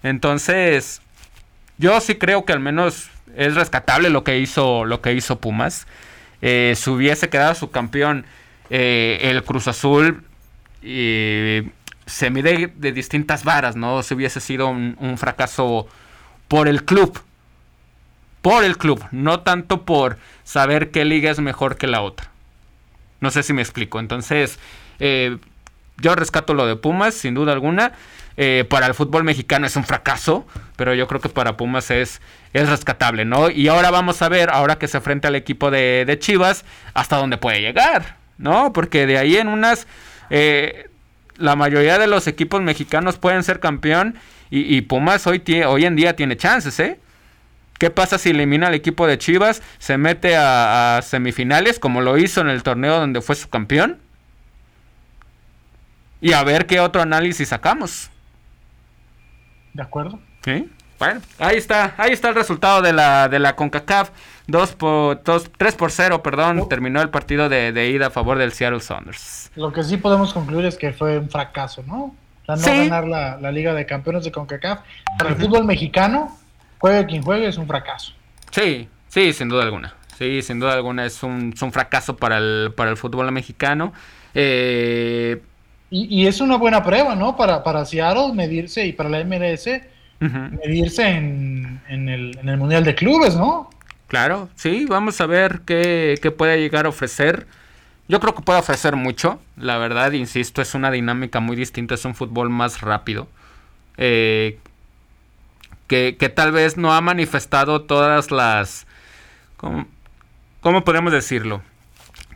[0.03, 1.03] Entonces,
[1.79, 5.87] yo sí creo que al menos es rescatable lo que hizo, lo que hizo Pumas.
[6.43, 8.27] Eh, si hubiese quedado su campeón
[8.71, 10.25] eh, el Cruz Azul,
[10.83, 14.03] se mide de distintas varas, ¿no?
[14.03, 15.89] Si hubiese sido un fracaso
[16.49, 17.21] por el club
[18.45, 22.29] por el club, no tanto por saber qué liga es mejor que la otra.
[23.21, 24.01] No sé si me explico.
[24.01, 24.59] Entonces,
[24.99, 25.39] eh,
[25.97, 27.93] yo rescato lo de Pumas, sin duda alguna.
[28.37, 32.21] Eh, para el fútbol mexicano es un fracaso, pero yo creo que para Pumas es,
[32.53, 33.49] es rescatable, ¿no?
[33.49, 37.39] Y ahora vamos a ver, ahora que se enfrenta al equipo de, Chivas, hasta dónde
[37.39, 38.75] puede llegar, ¿no?
[38.75, 39.87] Porque de ahí en unas,
[40.29, 40.91] eh,
[41.39, 44.17] la mayoría de los equipos mexicanos pueden ser campeón
[44.51, 46.99] y, Pumas hoy, hoy en día tiene chances, ¿eh?
[47.79, 52.41] ¿Qué pasa si elimina al equipo de Chivas, se mete a, semifinales como lo hizo
[52.41, 53.99] en el torneo donde fue su campeón?
[56.21, 58.11] Y a ver qué otro análisis sacamos.
[59.75, 60.19] De acuerdo.
[60.45, 60.71] ¿Sí?
[60.99, 64.11] Bueno, ahí está, ahí está el resultado de la, de la CONCACAF.
[64.47, 68.81] 2 por, 3 por 0, perdón, terminó el partido de, ida a favor del Seattle
[68.81, 69.51] Saunders.
[69.57, 72.15] Lo que sí podemos concluir es que fue un fracaso, ¿no?
[72.47, 74.81] O no ganar la, Liga de Campeones de CONCACAF.
[75.19, 76.39] Para el fútbol mexicano,
[76.85, 78.13] juegue quien juegue, es un fracaso.
[78.51, 79.95] Sí, sí, sin duda alguna.
[80.19, 83.95] Sí, sin duda alguna es un, fracaso para el, para el fútbol mexicano.
[84.35, 85.41] Eh,
[85.89, 87.39] y, es una buena prueba, ¿no?
[87.39, 89.67] Para, para Seattle medirse y para la MLS
[90.21, 93.71] medirse en, el, Mundial de Clubes, ¿no?
[94.09, 97.47] Claro, sí, vamos a ver qué, qué puede llegar a ofrecer.
[98.09, 102.05] Yo creo que puede ofrecer mucho, la verdad, insisto, es una dinámica muy distinta, es
[102.05, 103.27] un fútbol más rápido.
[103.97, 104.59] Eh,
[105.87, 108.87] que, tal vez no ha manifestado todas las...
[109.57, 109.87] ¿cómo,
[110.61, 111.63] ¿Cómo podemos decirlo?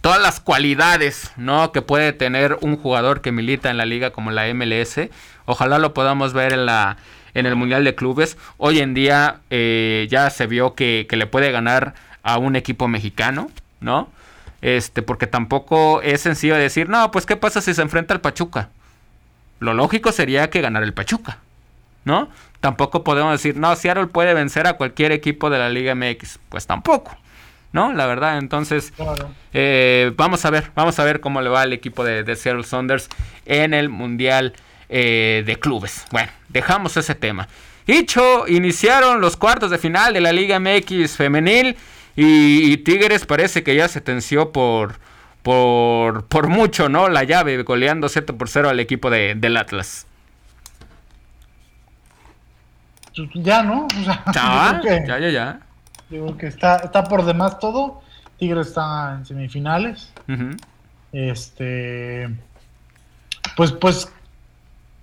[0.00, 1.72] Todas las cualidades, ¿no?
[1.72, 5.00] Que puede tener un jugador que milita en la liga como la MLS.
[5.46, 6.98] Ojalá lo podamos ver en la
[7.34, 8.36] en el Mundial de Clubes.
[8.56, 13.50] Hoy en día eh, ya se vio que, le puede ganar a un equipo mexicano,
[13.80, 14.08] ¿no?
[14.60, 18.70] Este, porque tampoco es sencillo decir, no, pues qué pasa si se enfrenta al Pachuca.
[19.60, 21.38] Lo lógico sería que ganara el Pachuca,
[22.04, 22.28] ¿no?
[22.60, 26.40] Tampoco podemos decir, no, Seattle puede vencer a cualquier equipo de la Liga MX.
[26.48, 27.16] Pues tampoco,
[27.72, 27.92] ¿no?
[27.92, 28.92] La verdad, entonces,
[29.52, 33.08] eh, vamos a ver, vamos a ver cómo le va al equipo de, Seattle Saunders
[33.46, 34.54] en el Mundial
[34.88, 36.06] eh, de Clubes.
[36.10, 37.48] Bueno, dejamos ese tema.
[37.86, 41.76] Dicho, iniciaron los cuartos de final de la Liga MX femenil
[42.16, 44.98] y, Tigres parece que ya se tensió por,
[45.42, 47.08] por, por mucho, ¿no?
[47.08, 50.08] La llave, goleando 7 por 0 al equipo de, del Atlas.
[53.34, 53.86] Ya, ¿no?
[54.34, 55.60] ya, ya, ya, ya.
[56.10, 58.02] Digo que está, está por demás todo.
[58.38, 60.12] Tigres está en semifinales.
[61.12, 62.28] Este.
[63.56, 64.12] Pues, pues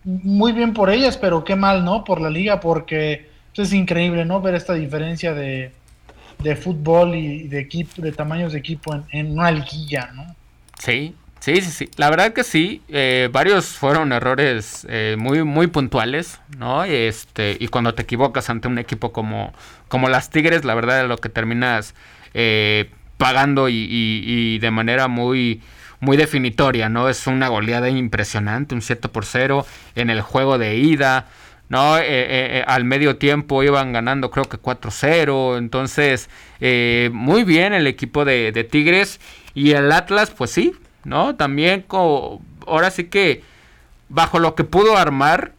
[0.04, 2.04] muy bien por ellas, pero qué mal, ¿no?
[2.04, 4.42] Por la liga, porque es increíble, ¿no?
[4.42, 5.72] Ver esta diferencia de,
[6.40, 10.36] de fútbol y de equipo, de tamaños de equipo en, en una liguilla, ¿no?
[10.80, 11.90] Sí, sí, sí, sí.
[11.98, 12.82] La verdad que sí.
[12.90, 16.84] Eh, varios fueron errores eh, muy, muy puntuales, ¿no?
[16.84, 19.54] Este, y cuando te equivocas ante un equipo como,
[19.88, 21.94] como las Tigres, la verdad es lo que terminas
[22.34, 25.62] eh, pagando y, de manera muy
[26.02, 27.10] muy definitoria, ¿no?
[27.10, 31.28] Es una goleada impresionante, un 7 por 0 en el juego de ida,
[31.70, 31.98] ¿no?
[32.00, 36.30] Eh, al medio tiempo iban ganando creo que 4-0, entonces
[37.12, 39.20] muy bien el equipo de, Tigres
[39.54, 40.74] y el Atlas, pues sí,
[41.06, 41.36] ¿no?
[41.36, 41.86] También
[42.68, 43.44] ahora sí que
[44.10, 45.54] bajo lo que pudo armar,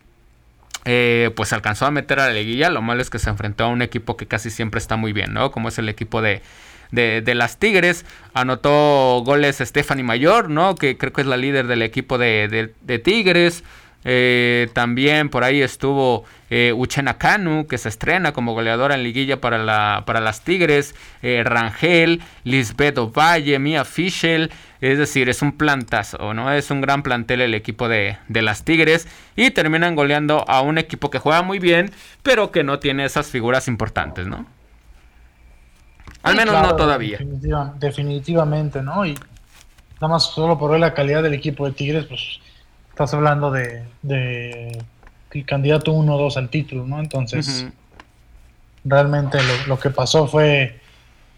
[0.84, 2.70] pues alcanzó a meter a la liguilla.
[2.70, 5.32] Lo malo es que se enfrentó a un equipo que casi siempre está muy bien,
[5.32, 5.50] ¿no?
[5.50, 6.42] Como es el equipo de,
[6.90, 8.04] de, las Tigres.
[8.34, 10.74] Anotó goles Stephanie Mayor, ¿no?
[10.74, 13.64] Que creo que es la líder del equipo de, Tigres.
[14.08, 19.40] Eh, también por ahí estuvo eh, Uchena Kanu, que se estrena como goleadora en liguilla
[19.40, 20.94] para, la, para las Tigres.
[21.22, 24.52] Eh, Rangel, Lisbeth Ovalle, Mia Fischel.
[24.80, 26.52] Es decir, es un plantazo, ¿no?
[26.52, 29.08] Es un gran plantel el equipo de, de las Tigres.
[29.34, 31.90] Y terminan goleando a un equipo que juega muy bien,
[32.22, 34.46] pero que no tiene esas figuras importantes, ¿no?
[36.22, 37.18] Al menos no todavía.
[37.78, 39.04] definitivamente, ¿no?
[39.04, 39.14] Y
[39.94, 42.40] nada más solo por ver la calidad del equipo de Tigres, pues
[42.96, 44.82] estás hablando de, de
[45.32, 46.98] el candidato 1-2 al título, ¿no?
[46.98, 47.66] Entonces,
[48.86, 50.80] realmente lo, que pasó fue,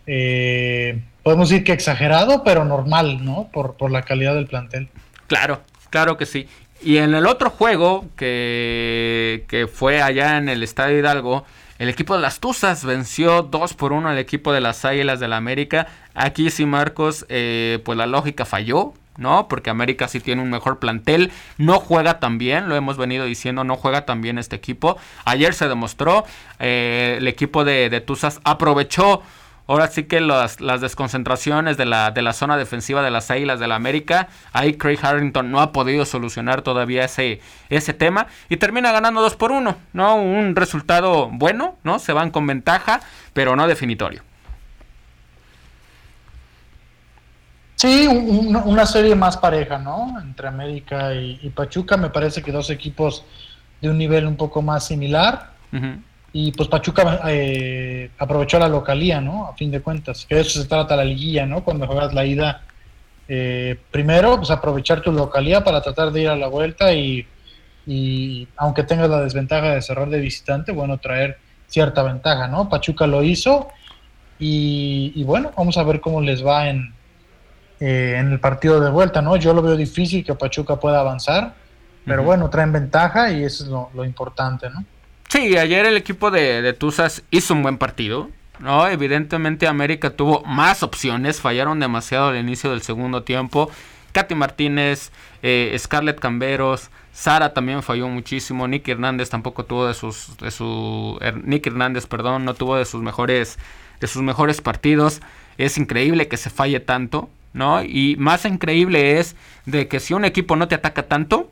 [0.07, 3.49] eh, podemos decir que exagerado, pero normal, ¿no?
[3.53, 4.89] Por, por la calidad del plantel.
[5.27, 6.47] Claro, claro que sí.
[6.81, 11.45] Y en el otro juego, que, que fue allá en el Estadio Hidalgo,
[11.81, 15.31] el equipo de las Tuzas venció 2 por 1 al equipo de las Águilas del
[15.31, 15.89] la América.
[16.15, 18.95] Aquí sí, Marcos, eh, pues la lógica falló.
[19.19, 19.49] ¿No?
[19.49, 23.65] Porque América sí tiene un mejor plantel, no juega tan bien, lo hemos venido diciendo,
[23.65, 24.97] no juega tan bien este equipo.
[25.27, 26.25] Ayer se demostró,
[26.59, 29.23] eh, el equipo de, Tuzas aprovechó
[29.71, 33.69] Ahora sí que las, desconcentraciones de la, de la zona defensiva de las Águilas de
[33.69, 38.93] la América, ahí Craig Harrington no ha podido solucionar todavía ese, ese tema y termina
[38.93, 40.17] ganando 2 por 1, ¿no?
[40.17, 41.99] Un resultado bueno, ¿no?
[41.99, 43.03] Se van con ventaja,
[43.35, 44.23] pero no definitorio.
[47.79, 50.19] Sí, una serie más pareja, ¿no?
[50.21, 53.25] Entre América y, Pachuca, me parece que dos equipos
[53.81, 55.53] de un nivel un poco más similar.
[56.33, 59.47] Y pues Pachuca eh, aprovechó la localía, ¿no?
[59.47, 61.63] A fin de cuentas, que de eso se trata la liguilla, ¿no?
[61.63, 62.63] Cuando juegas la ida,
[63.29, 67.29] eh, primero, pues aprovechar tu localía para tratar de ir a la vuelta y,
[68.57, 71.39] aunque tengas la desventaja de cerrar de visitante, bueno, traer
[71.69, 72.69] cierta ventaja, ¿no?
[72.69, 73.69] Pachuca lo hizo
[74.41, 76.98] y, bueno, vamos a ver cómo les va en,
[77.81, 79.37] eh, en el partido de vuelta, ¿no?
[79.37, 81.55] Yo lo veo difícil que Pachuca pueda avanzar,
[82.05, 84.85] pero bueno, traen ventaja y eso es lo, lo importante, ¿no?
[85.29, 88.31] Sí, ayer el equipo de, de Tuzas hizo un buen partido.
[88.61, 88.89] ¿no?
[88.89, 93.71] Evidentemente América tuvo más opciones, fallaron demasiado al inicio del segundo tiempo.
[94.13, 95.13] Katy Martínez,
[95.43, 101.19] eh, Scarlett Camberos, Sara también falló muchísimo, Nick Hernández tampoco tuvo de sus, de su,
[101.21, 103.59] er, Nick Hernández, perdón, no tuvo de sus mejores,
[104.01, 105.21] de sus mejores partidos.
[105.59, 107.83] Es increíble que se falle tanto, ¿no?
[107.83, 111.51] Y más increíble es de que si un equipo no te ataca tanto,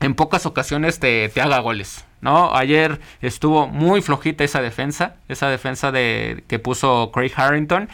[0.00, 2.04] en pocas ocasiones te, te haga goles.
[2.20, 2.54] ¿no?
[2.54, 7.88] Ayer estuvo muy flojita esa defensa, esa defensa de que puso Craig Harrington.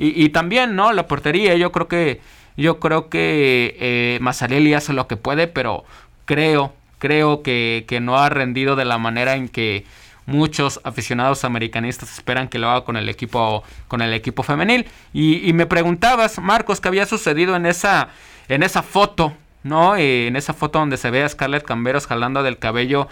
[0.00, 0.92] Y, también, ¿no?
[0.92, 2.20] La portería, yo creo que,
[2.56, 5.84] yo creo que eh, hace lo que puede, pero
[6.24, 9.84] creo, creo que, que, no ha rendido de la manera en que
[10.28, 14.86] muchos aficionados americanistas esperan que lo haga con el equipo, con el equipo femenil.
[15.12, 18.10] Y, y me preguntabas, Marcos, ¿qué había sucedido en esa,
[18.48, 19.32] en esa foto
[19.64, 19.96] ¿no?
[19.96, 23.08] en esa foto donde se ve a Scarlett Camberos jalando del cabello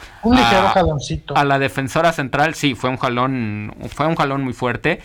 [1.34, 5.00] a, la defensora central, sí, fue un jalón, fue un jalón muy fuerte.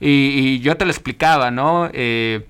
[0.00, 1.88] Y, yo te lo explicaba, ¿no?
[1.92, 2.46] Eh,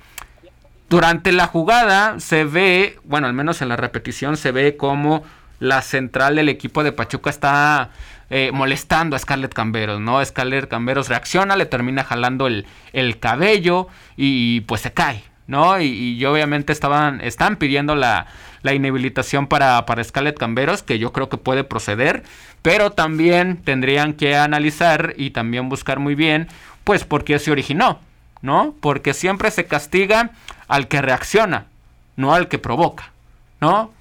[0.88, 5.22] durante la jugada se ve, bueno, al menos en la repetición se ve como
[5.60, 7.90] la central del equipo de Pachuca está
[8.30, 10.24] eh, molestando a Scarlett Camberos, ¿no?
[10.24, 15.80] Scarlett Camberos reacciona, le termina jalando el, el cabello y, pues se cae, ¿no?
[15.80, 18.26] Y, obviamente estaban, están pidiendo la,
[18.62, 22.24] la inhabilitación para, para Scarlett Camberos, que yo creo que puede proceder,
[22.62, 26.48] pero también tendrían que analizar y también buscar muy bien,
[26.82, 28.00] pues, por qué se originó,
[28.42, 28.74] ¿no?
[28.80, 30.30] Porque siempre se castiga
[30.66, 31.66] al que reacciona,
[32.16, 33.12] no al que provoca,
[33.64, 33.92] ¿no?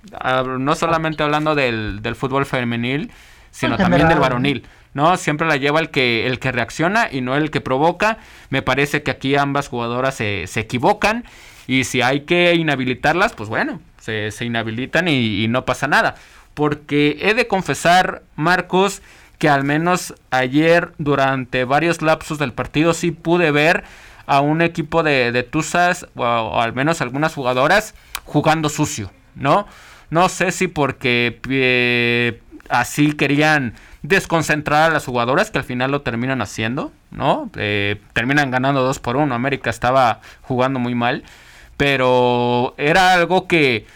[0.60, 3.12] No solamente hablando del, fútbol femenil,
[3.52, 4.66] sino también del varonil.
[4.94, 5.16] ¿no?
[5.18, 8.18] Siempre la lleva el que, el que reacciona y no el que provoca.
[8.50, 11.24] Me parece que aquí ambas jugadoras se, se equivocan
[11.66, 16.16] y si hay que inhabilitarlas, pues bueno, se, se inhabilitan y, y, no pasa nada.
[16.54, 19.02] Porque he de confesar, Marcos,
[19.40, 23.86] que al menos ayer durante varios lapsos del partido sí pude ver
[24.26, 27.96] a un equipo de, de Tuzas, o, al menos algunas jugadoras,
[28.26, 29.68] jugando sucio, ¿no?
[30.10, 36.02] No sé si porque eh, así querían desconcentrar a las jugadoras, que al final lo
[36.02, 37.50] terminan haciendo, ¿no?
[37.56, 39.34] Eh, terminan ganando 2 por 1.
[39.34, 41.24] América estaba jugando muy mal,
[41.78, 43.88] pero era algo que,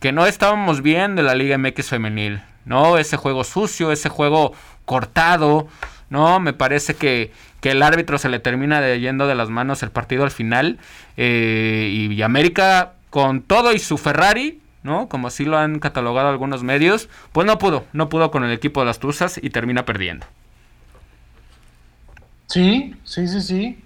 [0.00, 2.98] que no estábamos bien de la Liga MX femenil, ¿no?
[2.98, 4.52] Ese juego sucio, ese juego
[4.84, 5.68] cortado,
[6.08, 6.40] ¿no?
[6.40, 10.24] Me parece que, que el árbitro se le termina yendo de las manos el partido
[10.24, 10.78] al final.
[11.16, 15.08] Eh, y, América, con todo y su Ferrari, ¿no?
[15.08, 18.80] Como así lo han catalogado algunos medios, pues no pudo, no pudo con el equipo
[18.80, 20.26] de las Tuzas y termina perdiendo.
[22.46, 23.84] Sí, sí, sí, sí.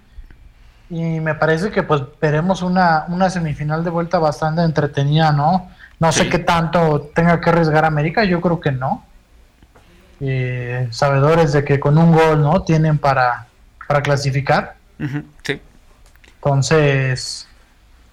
[0.89, 5.69] Y me parece que pues veremos una, una semifinal de vuelta bastante entretenida, ¿no?
[5.99, 9.03] No sé qué tanto tenga que arriesgar América, yo creo que no.
[10.19, 12.61] Eh, sabedores de que con un gol, ¿no?
[12.63, 13.47] Tienen para,
[13.87, 14.75] para clasificar.
[15.43, 15.61] sí.
[16.35, 17.47] Entonces,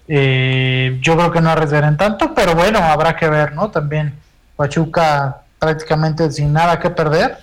[0.07, 3.69] eh, yo creo que no arriesgarán tanto, pero bueno, habrá que ver, ¿no?
[3.71, 4.13] También
[4.55, 7.37] Pachuca prácticamente sin nada que perder,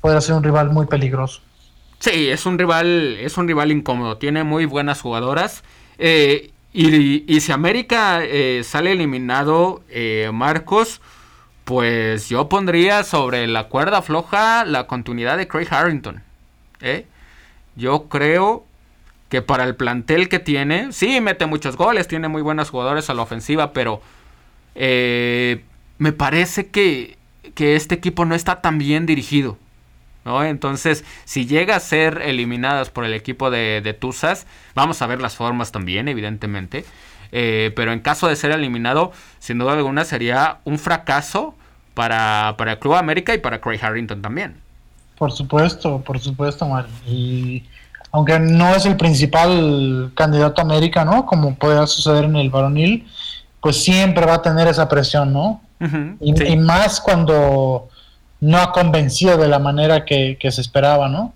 [0.00, 1.40] puede ser un rival muy peligroso.
[1.98, 5.62] Sí, es un rival, es un rival incómodo, tiene muy buenas jugadoras.
[5.98, 9.82] Eh, y, si América eh, sale eliminado,
[10.32, 11.00] Marcos,
[11.64, 16.22] pues yo pondría sobre la cuerda floja la continuidad de Craig Harrington.
[17.76, 18.66] Yo creo
[19.32, 23.14] que para el plantel que tiene, sí, mete muchos goles, tiene muy buenos jugadores a
[23.14, 24.02] la ofensiva, pero
[24.74, 25.64] eh,
[25.96, 27.16] me parece que,
[27.54, 29.56] que, este equipo no está tan bien dirigido.
[30.26, 30.44] ¿no?
[30.44, 35.34] Entonces, si llega a ser eliminadas por el equipo de, Tuzas, vamos a ver las
[35.34, 36.84] formas también, evidentemente.
[37.32, 41.54] Eh, pero en caso de ser eliminado, sin duda alguna sería un fracaso
[41.94, 44.56] para, para el Club América y para Craig Harrington también.
[45.16, 46.92] Por supuesto, por supuesto, Mario.
[47.06, 47.64] Y
[48.12, 51.26] aunque no es el principal candidato a América, ¿no?
[51.26, 53.08] Como puede suceder en el varonil,
[53.60, 55.60] pues siempre va a tener esa presión, ¿no?
[56.20, 57.88] y, más cuando
[58.40, 61.32] no ha convencido de la manera que, se esperaba, ¿no?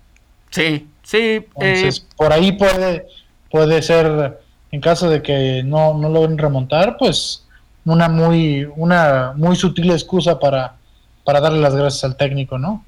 [0.51, 1.45] Sí, sí.
[1.55, 3.07] Entonces, eh, por ahí puede,
[3.51, 4.39] puede ser
[4.71, 7.45] en caso de que no, no logren remontar, pues
[7.83, 10.75] una muy, una muy sutil excusa para,
[11.23, 12.85] para darle las gracias al técnico, ¿no?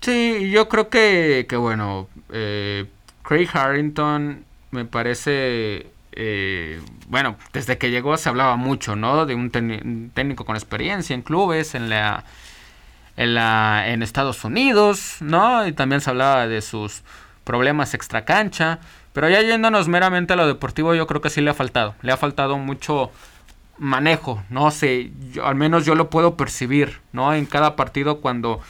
[0.00, 2.86] Sí, yo creo que, que bueno, eh,
[3.26, 9.26] Craig Harrington me parece, eh, bueno, desde que llegó se hablaba mucho, ¿no?
[9.26, 9.50] De un,
[10.14, 12.22] técnico con experiencia en clubes, en la,
[13.16, 15.66] en la, en Estados Unidos, ¿no?
[15.66, 17.02] Y también se hablaba de sus
[17.42, 18.78] problemas extracancha.
[19.12, 21.96] Pero ya yéndonos meramente a lo deportivo, yo creo que sí le ha faltado.
[22.02, 23.10] Le ha faltado mucho
[23.78, 25.10] manejo, no sé,
[25.42, 27.34] al menos yo lo puedo percibir, ¿no?
[27.34, 28.60] En cada partido cuando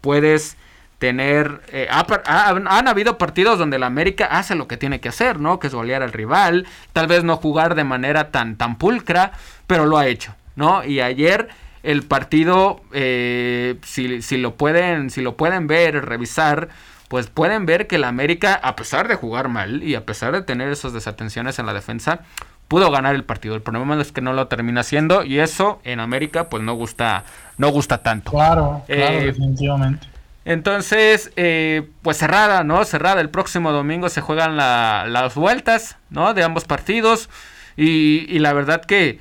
[0.00, 0.58] puedes
[1.04, 1.60] tener...
[1.70, 5.58] Eh, han habido partidos donde la América hace lo que tiene que hacer, ¿no?
[5.58, 9.32] Que es golear al rival, tal vez no jugar de manera tan, tan pulcra,
[9.66, 10.82] pero lo ha hecho, ¿no?
[10.82, 11.50] Y ayer
[11.82, 16.70] el partido, eh, si, si, lo pueden, si lo pueden ver, revisar,
[17.08, 20.40] pues pueden ver que la América, a pesar de jugar mal y a pesar de
[20.40, 22.20] tener esas desatenciones en la defensa,
[22.66, 23.56] pudo ganar el partido.
[23.56, 27.24] El problema es que no lo termina haciendo y eso en América pues no gusta,
[27.58, 28.30] no gusta tanto.
[28.30, 30.13] Claro, claro, eh, definitivamente.
[30.44, 32.84] Entonces, eh, pues cerrada, ¿no?
[32.84, 33.20] Cerrada.
[33.20, 36.34] El próximo domingo se juegan las vueltas, ¿no?
[36.34, 37.30] De ambos partidos.
[37.76, 39.18] Y, la verdad que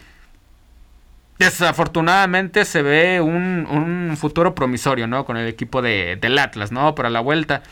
[1.40, 5.26] desafortunadamente se ve un, futuro promisorio, ¿no?
[5.26, 6.94] Con el equipo de, del Atlas, ¿no?
[6.96, 7.64] Para la vuelta.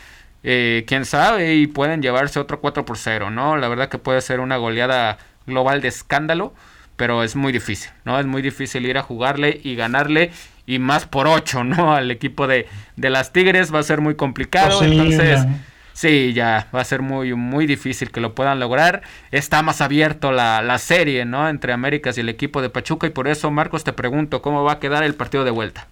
[0.44, 3.56] Eh, quién sabe, y pueden llevarse otro 4 por 0, ¿no?
[3.56, 6.52] La verdad que puede ser una goleada global de escándalo,
[6.96, 8.18] pero es muy difícil, ¿no?
[8.18, 10.32] Es muy difícil ir a jugarle y ganarle
[10.66, 11.94] y más por 8, ¿no?
[11.94, 15.46] Al equipo de, de las Tigres va a ser muy complicado, entonces
[15.94, 19.02] Sí, ya va a ser muy, muy difícil que lo puedan lograr.
[19.30, 21.48] Está más abierto la, la serie, ¿no?
[21.48, 23.06] Entre Américas y el equipo de Pachuca.
[23.06, 25.86] Y por eso, Marcos, te pregunto, ¿cómo va a quedar el partido de vuelta?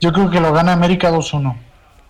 [0.00, 1.56] Yo creo que lo gana América 2-1.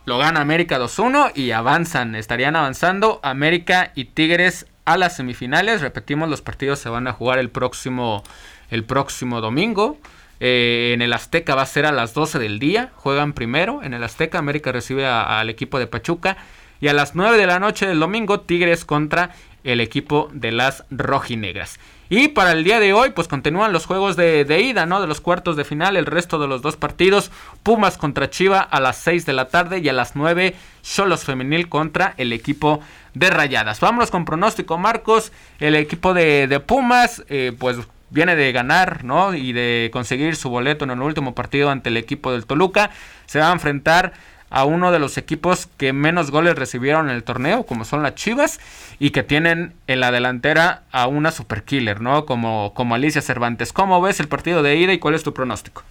[0.07, 5.81] Lo gana América 2-1 y avanzan, estarían avanzando América y Tigres a las semifinales.
[5.81, 8.23] Repetimos, los partidos se van a jugar el próximo,
[8.71, 9.99] el próximo domingo.
[10.47, 12.93] Eh, en el Azteca va a ser a las 12 del día.
[12.97, 14.39] Juegan primero en el Azteca.
[14.39, 16.37] América recibe al equipo de Pachuca.
[16.83, 19.31] Y a las 9 de la noche del domingo, Tigres contra
[19.63, 21.81] el equipo de las rojinegras.
[22.11, 25.01] Y para el día de hoy, pues continúan los juegos de, ida, ¿no?
[25.01, 27.31] De los cuartos de final, el resto de los dos partidos.
[27.63, 31.71] Pumas contra Chiva a las 6 de la tarde y a las 9 Solos Femenil
[31.71, 32.81] contra el equipo
[33.15, 33.81] de Rayadas.
[33.81, 35.33] Vámonos con pronóstico, Marcos.
[35.59, 37.79] El equipo de, Pumas, eh, pues
[38.15, 39.35] viene de ganar, ¿no?
[39.35, 42.91] Y de conseguir su boleto en el último partido ante el equipo del Toluca.
[43.27, 44.13] Se va a enfrentar
[44.51, 48.15] a uno de los equipos que menos goles recibieron en el torneo, como son las
[48.15, 48.61] Chivas,
[49.01, 52.25] y que tienen en la delantera a una super killer, ¿no?
[52.25, 53.73] Como, como Alicia Cervantes.
[53.73, 55.83] ¿Cómo ves el partido de ida y cuál es tu pronóstico?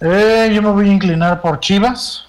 [0.00, 2.26] Eh, yo me voy a inclinar por Chivas.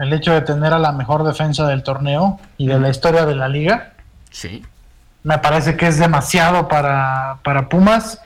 [0.00, 3.36] El hecho de tener a la mejor defensa del torneo y de la historia de
[3.36, 3.92] la liga.
[4.30, 4.64] Sí.
[5.24, 8.20] Me parece que es demasiado para, Pumas.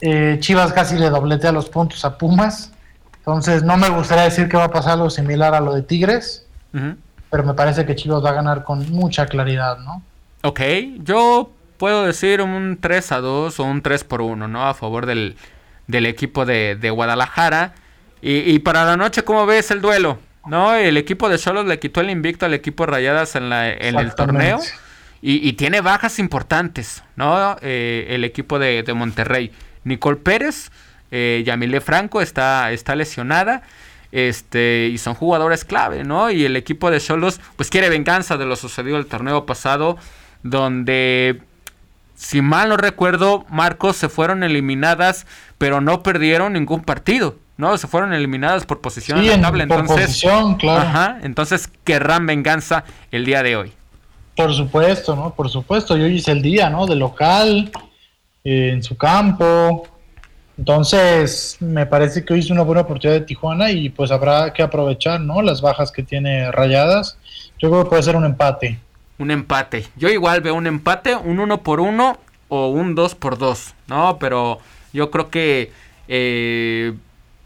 [0.00, 2.72] Eh, Chivas casi le dobletea los puntos a Pumas.
[3.18, 6.46] Entonces, no me gustaría decir que va a pasar algo similar a lo de Tigres,
[7.30, 10.02] pero me parece que Chivas va a ganar con mucha claridad, ¿no?
[10.42, 10.60] Ok,
[11.00, 14.66] yo puedo decir un 3 a 2 o un 3 por 1, ¿no?
[14.66, 15.36] A favor del,
[15.88, 17.74] equipo de, Guadalajara.
[18.22, 20.18] Y, para la noche, ¿cómo ves el duelo?
[20.46, 20.74] ¿No?
[20.74, 23.98] El equipo de Solos le quitó el invicto al equipo de Rayadas en, la, en
[23.98, 24.58] el torneo.
[25.22, 27.56] Y, tiene bajas importantes, ¿no?
[27.60, 29.52] Eh, el equipo de, de Monterrey.
[29.84, 30.70] Nicole Pérez
[31.10, 33.62] eh, Yamile Franco está, está lesionada.
[34.12, 36.32] Este, y son jugadores clave, ¿no?
[36.32, 39.98] Y el equipo de Solos, pues quiere venganza de lo sucedido el torneo pasado,
[40.42, 41.42] donde,
[42.16, 45.26] si mal no recuerdo, Marcos se fueron eliminadas,
[45.58, 47.78] pero no perdieron ningún partido, ¿no?
[47.78, 50.24] Se fueron eliminadas por posición sí, entonces,
[50.68, 53.72] ajá, entonces querrán venganza el día de hoy.
[54.42, 55.34] Por supuesto, ¿no?
[55.34, 56.86] Por supuesto, y hoy es el día, ¿no?
[56.86, 57.70] De local,
[58.44, 59.86] eh, en su campo,
[60.60, 64.62] entonces, me parece que hoy es una buena oportunidad de Tijuana y pues habrá que
[64.62, 65.40] aprovechar, ¿no?
[65.40, 67.16] Las bajas que tiene Rayadas.
[67.58, 68.78] Yo creo que puede ser un empate.
[69.16, 69.86] Un empate.
[69.96, 72.18] Yo igual veo un empate, un uno por uno
[72.48, 74.18] o un dos por dos, ¿no?
[74.20, 74.58] Pero
[74.92, 75.72] yo creo que
[76.08, 76.92] eh,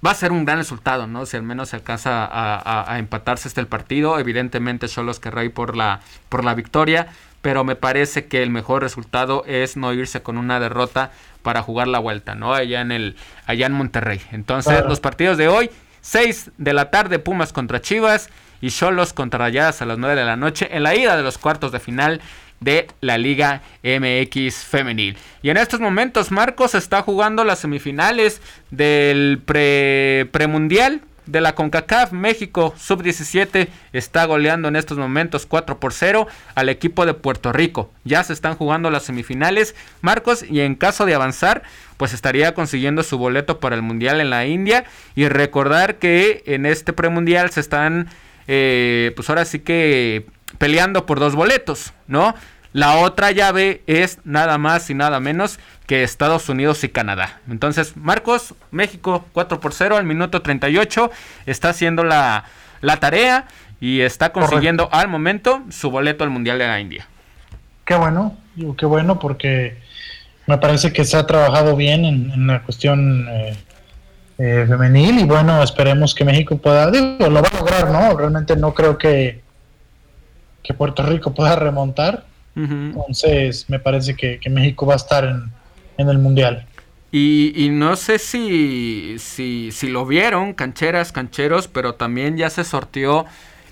[0.05, 1.27] va a ser un gran resultado, ¿no?
[1.27, 4.19] Si al menos se alcanza a, empatarse este el partido.
[4.19, 7.09] Evidentemente son los que ir por la, por la victoria
[7.45, 11.11] pero me parece que el mejor resultado es no irse con una derrota
[11.43, 12.55] para jugar la vuelta, ¿no?
[12.55, 14.23] Allá en el allá en Monterrey.
[14.33, 15.69] Entonces, los partidos de hoy,
[16.01, 18.31] 6 de la tarde Pumas contra Chivas
[18.63, 21.37] y Cholos contra Rayadas a las 9 de la noche en la ida de los
[21.37, 22.23] cuartos de final
[22.61, 25.17] de la Liga MX femenil.
[25.43, 28.41] Y en estos momentos Marcos está jugando las semifinales
[28.71, 35.93] del pre premundial de la CONCACAF, México sub-17 está goleando en estos momentos 4 por
[35.93, 37.91] 0 al equipo de Puerto Rico.
[38.05, 41.63] Ya se están jugando las semifinales, Marcos, y en caso de avanzar,
[41.97, 44.85] pues estaría consiguiendo su boleto para el Mundial en la India.
[45.15, 48.09] Y recordar que en este premundial se están,
[48.47, 50.27] eh, pues ahora sí que
[50.59, 52.35] peleando por dos boletos, ¿no?
[52.75, 57.39] La otra llave es nada más y nada menos que Estados Unidos y Canadá.
[57.49, 61.09] Entonces, Marcos, México 4 por 0 al minuto 38,
[61.47, 62.45] está haciendo la,
[62.99, 63.47] tarea
[63.81, 67.07] y está consiguiendo al momento su boleto al Mundial de la India.
[67.85, 68.37] Qué bueno,
[68.77, 69.79] qué bueno porque
[70.47, 73.57] me parece que se ha trabajado bien en, la cuestión eh,
[74.39, 78.17] eh, femenil y bueno, esperemos que México pueda, digo, lo va a lograr, ¿no?
[78.17, 79.44] Realmente no creo que,
[80.65, 82.25] que Puerto Rico pueda remontar
[82.57, 86.67] entonces, me parece que, México va a estar en, el Mundial.
[87.11, 93.25] Y, no sé si, si, si, lo vieron, cancheras, cancheros, pero también ya se sorteó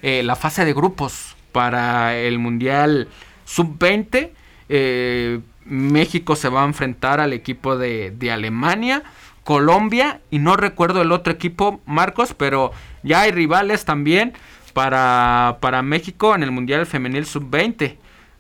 [0.03, 3.09] eh, la fase de grupos para el Mundial
[3.45, 4.31] Sub-20.
[4.69, 9.03] Eh, México se va a enfrentar al equipo de, de, Alemania,
[9.45, 12.73] Colombia y no recuerdo el otro equipo, Marcos, pero
[13.03, 14.35] ya hay rivales también
[14.73, 17.97] para, para México en el Mundial Femenil Sub-20.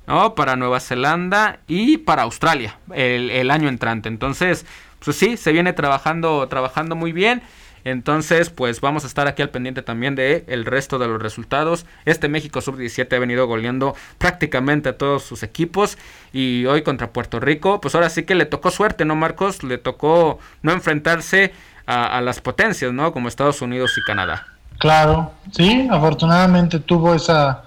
[0.06, 0.34] ¿no?
[0.34, 4.08] Para Nueva Zelanda y para Australia el, año entrante.
[4.08, 4.66] Entonces,
[5.04, 7.42] pues sí, se viene trabajando, trabajando muy bien.
[7.84, 11.84] Entonces, pues vamos a estar aquí al pendiente también de el resto de los resultados.
[12.04, 15.98] Este México Sub-17 ha venido goleando prácticamente a todos sus equipos.
[16.32, 19.64] Y hoy contra Puerto Rico, pues ahora sí que le tocó suerte, ¿no, Marcos?
[19.64, 21.52] Le tocó no enfrentarse
[21.86, 23.12] a, a las potencias, ¿no?
[23.12, 24.51] Como Estados Unidos y Canadá.
[24.82, 27.62] Claro, sí, afortunadamente tuvo esa,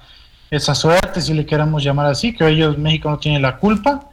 [0.52, 4.10] esa suerte, si le queremos llamar así, que ellos, México no tiene la culpa,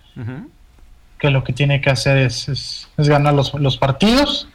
[1.18, 4.48] que lo que tiene que hacer es, es, ganar los, los, partidos,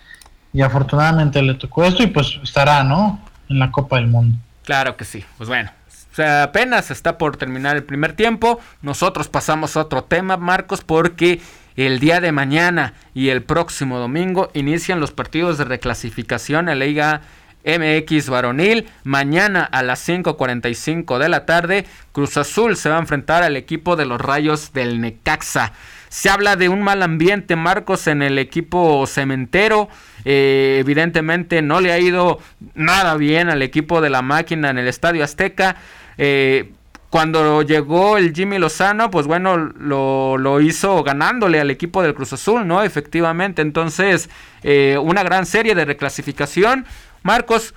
[0.54, 3.20] y afortunadamente le tocó esto, y pues estará, ¿no?
[3.50, 4.38] En la Copa del Mundo.
[4.64, 5.70] Claro que sí, pues bueno.
[6.14, 8.62] O sea, apenas está por terminar el primer tiempo.
[8.82, 11.41] Nosotros pasamos a otro tema, Marcos, porque
[11.76, 16.86] el día de mañana y el próximo domingo inician los partidos de reclasificación en la
[16.86, 17.22] Liga
[17.68, 18.88] MX varonil.
[19.03, 23.95] Mañana a las 5.45 de la tarde, Cruz Azul se va a enfrentar al equipo
[23.95, 25.74] de los Rayos del Necaxa.
[26.09, 29.89] Se habla de un mal ambiente, Marcos, en el equipo cementero.
[30.24, 32.39] Eh, evidentemente no le ha ido
[32.76, 35.76] nada bien al equipo de la máquina en el Estadio Azteca.
[36.18, 36.72] Eh,
[37.09, 42.34] cuando llegó el Jimmy Lozano, pues bueno, lo, lo, hizo ganándole al equipo del Cruz
[42.34, 42.84] Azul, ¿no?
[42.84, 44.30] Efectivamente, entonces,
[44.63, 46.86] eh, una gran serie de reclasificación.
[47.28, 47.75] Marcos,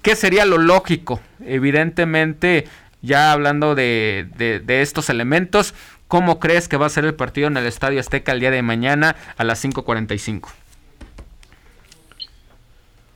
[0.00, 1.20] ¿qué sería lo lógico?
[1.44, 2.66] Evidentemente,
[3.02, 5.74] ya hablando de, de, estos elementos,
[6.08, 8.62] ¿cómo crees que va a ser el partido en el Estadio Azteca el día de
[8.62, 10.48] mañana a las 5.45?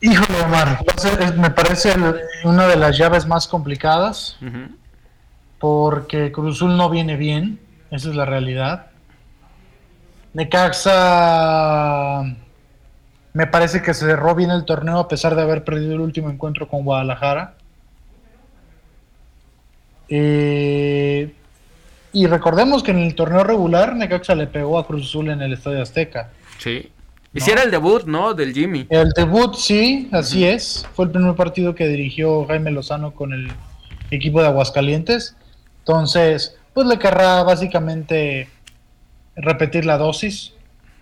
[0.03, 0.85] Híjole, Omar,
[1.39, 1.95] me parece
[2.45, 4.37] una de las llaves más complicadas
[5.59, 7.59] porque Cruzul no viene bien,
[7.91, 8.89] esa es la realidad.
[10.35, 12.25] Necaxa
[13.33, 16.31] me parece que se cerró bien el torneo a pesar de haber perdido el último
[16.31, 17.55] encuentro con Guadalajara.
[20.09, 21.33] Eh,
[22.13, 25.53] y recordemos que en el torneo regular Necaxa le pegó a Cruz Azul en el
[25.53, 26.31] Estadio Azteca.
[26.59, 26.91] Sí.
[27.33, 28.35] Y si era el debut, ¿no?
[28.35, 28.87] Del Jimmy.
[28.91, 30.85] El debut, sí, así es.
[30.95, 33.53] Fue el primer partido que dirigió Jaime Lozano con el
[34.11, 35.37] equipo de Aguascalientes.
[35.79, 38.49] Entonces, pues le querrá básicamente
[39.37, 40.55] repetir la dosis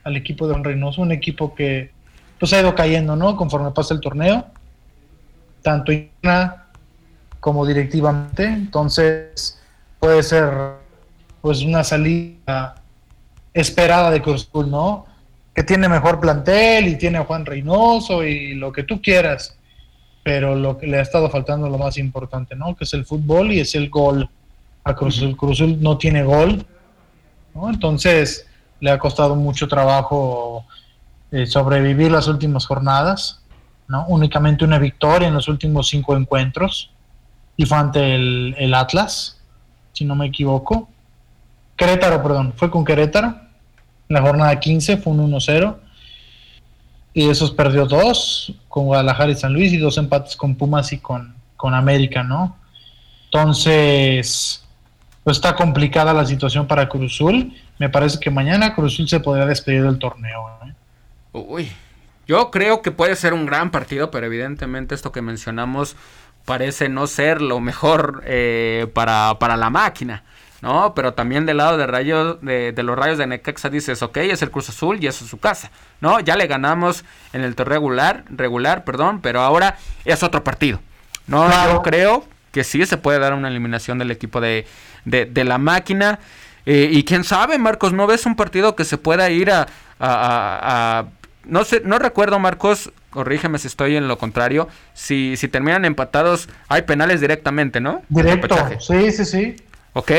[0.04, 1.90] al equipo de Don Reynoso, un equipo que
[2.38, 3.36] pues ha ido cayendo, ¿no?
[3.36, 4.46] Conforme pasa el torneo,
[5.62, 6.66] tanto interna
[7.40, 8.44] como directivamente.
[8.44, 9.58] Entonces,
[9.98, 10.78] puede ser
[11.40, 12.74] pues una salida
[13.54, 15.06] esperada de Cruz Azul, ¿no?
[15.54, 19.56] Que tiene mejor plantel y tiene a Juan Reynoso y lo que tú quieras,
[20.22, 22.76] pero lo que le ha estado faltando lo más importante, ¿no?
[22.76, 24.28] Que es el fútbol y es el gol
[24.84, 25.80] a Cruz Azul.
[25.80, 26.64] no tiene gol,
[27.66, 28.46] entonces
[28.80, 30.64] le ha costado mucho trabajo
[31.30, 33.42] eh, sobrevivir las últimas jornadas,
[33.86, 34.06] ¿no?
[34.08, 36.90] únicamente una victoria en los últimos cinco encuentros
[37.58, 39.40] y fue ante el, Atlas,
[39.92, 40.88] si no me equivoco.
[41.76, 43.34] Querétaro, perdón, fue con Querétaro.
[44.08, 45.76] En la jornada 15 fue un 1-0.
[47.14, 50.98] Y esos perdió dos con Guadalajara y San Luis y dos empates con Pumas y
[50.98, 52.56] con, con América, ¿no?
[53.24, 54.64] Entonces,
[55.24, 57.52] pues está complicada la situación para Cruzul.
[57.78, 60.48] Me parece que mañana Cruzul se podrá despedir del torneo.
[60.64, 60.72] ¿eh?
[61.32, 61.70] Uy,
[62.26, 65.96] yo creo que puede ser un gran partido, pero evidentemente esto que mencionamos
[66.44, 70.24] parece no ser lo mejor eh, para, la máquina.
[70.60, 70.92] ¿no?
[70.94, 74.50] Pero también del lado de, rayos, de, los rayos de Necaxa dices, ok, es el
[74.50, 75.70] Cruz Azul y eso es su casa,
[76.00, 76.18] ¿no?
[76.18, 80.80] Ya le ganamos en el torneo regular, regular, perdón, pero ahora es otro partido,
[81.28, 81.48] ¿no?
[81.72, 84.66] Yo creo que sí se puede dar una eliminación del equipo de,
[85.04, 86.18] de, la máquina.
[86.66, 89.66] Eh, y quién sabe, Marcos, ¿no ves un partido que se pueda ir a,
[90.00, 91.06] a,
[91.48, 96.48] no sé, no recuerdo, Marcos, corrígeme si estoy en lo contrario, si, si terminan empatados,
[96.68, 98.02] hay penales directamente, ¿no?
[98.08, 99.56] Directo, sí, sí, sí.
[99.94, 100.12] Ok.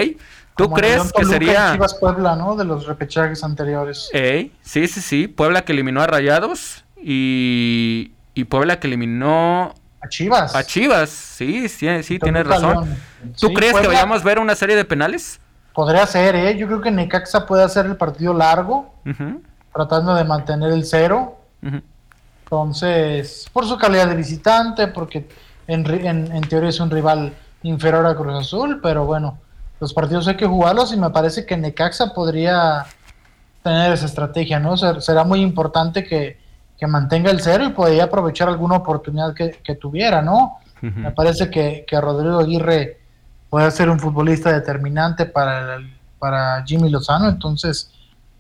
[0.56, 1.72] ¿Tú crees que sería...
[1.72, 2.58] Chivas Puebla, ¿no?
[2.58, 4.10] De los repechajes anteriores.
[4.12, 4.52] sí,
[4.88, 5.28] sí, sí.
[5.28, 10.56] Puebla que eliminó a Rayados y, y Puebla que eliminó a Chivas.
[10.56, 12.96] A Chivas, sí, sí, sí, tienes razón.
[13.40, 15.40] ¿Tú crees que vayamos a ver una serie de penales?
[15.74, 16.58] Podría ser, ¿eh?
[16.58, 18.94] Yo creo que Necaxa puede hacer el partido largo,
[19.74, 21.38] tratando de mantener el cero.
[22.44, 25.28] Entonces, por su calidad de visitante, porque
[25.68, 29.38] en, en, teoría es un rival inferior a Cruz Azul, pero bueno,
[29.80, 32.86] los partidos hay que jugarlos y me parece que Necaxa podría
[33.62, 34.78] tener esa estrategia, ¿no?
[34.78, 36.40] será muy importante que,
[36.80, 40.60] que mantenga el cero y podría aprovechar alguna oportunidad que, tuviera, ¿no?
[40.82, 43.00] Me parece que, Rodrigo Aguirre
[43.50, 45.78] puede ser un futbolista determinante para,
[46.18, 47.92] para Jimmy Lozano, entonces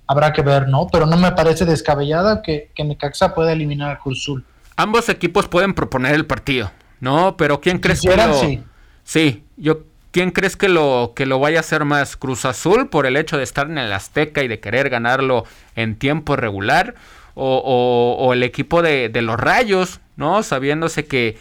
[0.09, 0.87] habrá que ver, ¿no?
[0.91, 4.43] Pero no me parece descabellada que, que Necaxa pueda eliminar a Cruzul.
[4.75, 7.37] Ambos equipos pueden proponer el partido, ¿no?
[7.37, 8.33] Pero ¿quién crees que lo...
[8.33, 8.63] Sí.
[9.03, 12.17] sí, yo ¿Quién crees que lo, que lo vaya a hacer más?
[12.17, 15.45] ¿Cruz Azul por el hecho de estar en el Azteca y de querer ganarlo
[15.75, 16.95] en tiempo regular?
[17.41, 20.43] o, el equipo de, los Rayos, ¿no?
[20.43, 21.37] Sabiéndose que,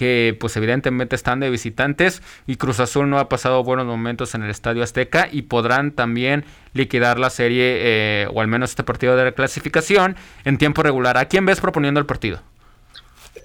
[0.00, 4.42] que pues evidentemente están de visitantes y Cruz Azul no ha pasado buenos momentos en
[4.42, 9.14] el Estadio Azteca y podrán también liquidar la serie eh, o al menos este partido
[9.14, 11.18] de reclasificación en tiempo regular.
[11.18, 12.40] ¿A quién ves proponiendo el partido?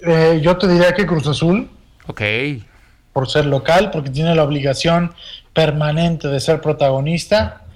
[0.00, 1.68] Eh, yo te diría que Cruz Azul.
[2.06, 2.22] Ok.
[3.12, 5.12] Por ser local, porque tiene la obligación
[5.52, 7.66] permanente de ser protagonista.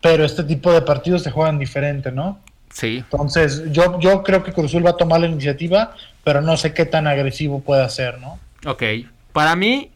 [0.00, 2.40] Pero este tipo de partidos se juegan diferente, ¿no?
[2.72, 2.96] Sí.
[2.96, 6.84] Entonces, yo, yo creo que Cruzul va a tomar la iniciativa, pero no sé qué
[6.86, 8.38] tan agresivo pueda ser, ¿no?
[8.66, 8.82] Ok.
[9.32, 9.90] Para mí,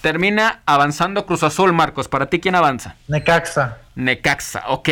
[0.00, 2.08] termina avanzando Cruz Azul, Marcos.
[2.08, 2.96] ¿Para ti quién avanza?
[3.08, 3.78] Necaxa.
[3.94, 4.88] Necaxa, ok.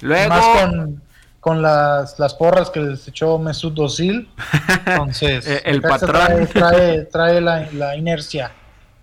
[0.00, 0.28] Luego.
[0.28, 1.02] Más con,
[1.40, 4.28] con las, las porras que les echó Mesut Özil.
[4.86, 6.46] Entonces, Eh, el Necaxa patrón.
[6.46, 8.52] Trae, trae, trae la, la inercia.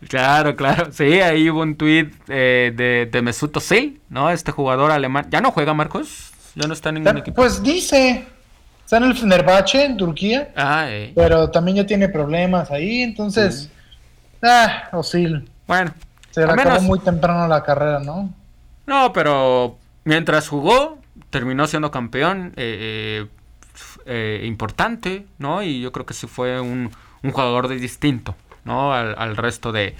[0.08, 0.92] Claro, claro.
[0.92, 4.30] Sí, ahí hubo un tuit eh, de, de Mesut Özil, ¿no?
[4.30, 5.28] Este jugador alemán.
[5.30, 6.32] ¿Ya no juega, Marcos?
[6.56, 7.36] ¿Ya no está en ningún equipo?
[7.36, 8.26] Pues dice,
[8.86, 11.12] está en el Fenerbahce en Turquía, Ah, eh.
[11.14, 13.70] pero también ya tiene problemas ahí, entonces,
[14.42, 15.50] ah, Özil.
[15.68, 15.92] Bueno.
[16.32, 18.30] Se le acabó menos- muy temprano la carrera, ¿no?
[18.86, 23.28] No, pero mientras jugó, terminó siendo campeón eh, eh,
[24.06, 25.64] eh, importante, ¿no?
[25.64, 26.92] Y yo creo que sí fue un,
[27.24, 28.94] un jugador de distinto, ¿no?
[28.94, 29.96] Al, al resto de,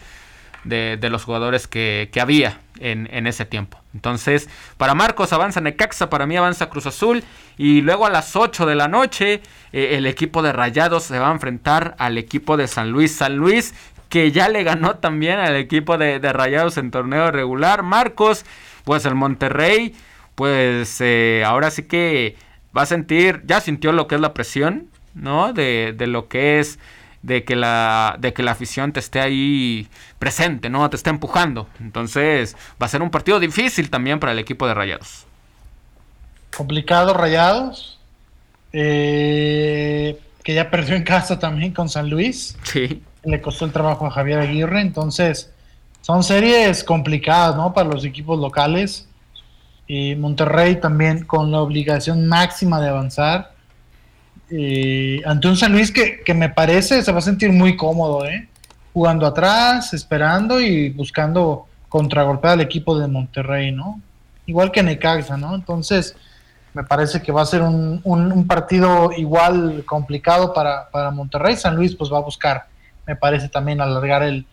[0.66, 3.80] de, los jugadores que, que había en, en ese tiempo.
[3.94, 7.24] Entonces, para Marcos avanza Necaxa, para mí avanza Cruz Azul.
[7.58, 9.42] Y luego a las 8 de la noche,
[9.72, 13.16] eh, el equipo de Rayados se va a enfrentar al equipo de San Luis.
[13.16, 13.74] San Luis
[14.10, 17.84] que ya le ganó también al equipo de, de Rayados en torneo regular.
[17.84, 18.46] Marcos,
[18.84, 19.96] pues el Monterrey,
[20.36, 22.36] pues eh, ahora sí que
[22.76, 25.54] va a sentir, ya sintió lo que es la presión, ¿no?
[25.54, 26.80] De, de lo que es,
[27.26, 29.88] de que, la, de que la afición te esté ahí
[30.20, 30.88] presente, ¿no?
[30.90, 31.68] Te esté empujando.
[31.80, 35.26] Entonces va a ser un partido difícil también para el equipo de Rayados.
[36.56, 38.00] Complicado, Rayados.
[38.72, 42.56] eh, que ya perdió en casa también con San Luis.
[42.64, 43.02] Sí.
[43.24, 44.82] Le costó el trabajo a Javier Aguirre.
[44.82, 45.52] Entonces,
[46.02, 47.74] son series complicadas, ¿no?
[47.74, 49.08] Para los equipos locales.
[49.88, 53.55] Y Monterrey también con la obligación máxima de avanzar.
[54.50, 58.48] Eh, ante un San Luis que, me parece se va a sentir muy cómodo, ¿eh?
[58.94, 64.02] Jugando atrás, esperando y buscando contragolpear al equipo de Monterrey, ¿no?
[64.46, 65.56] Igual que Necaxa, ¿no?
[65.56, 66.16] Entonces,
[66.74, 71.56] me parece que va a ser un, partido igual complicado para, Monterrey.
[71.56, 72.68] San Luis, pues va a buscar,
[73.08, 74.46] me parece también, alargar el,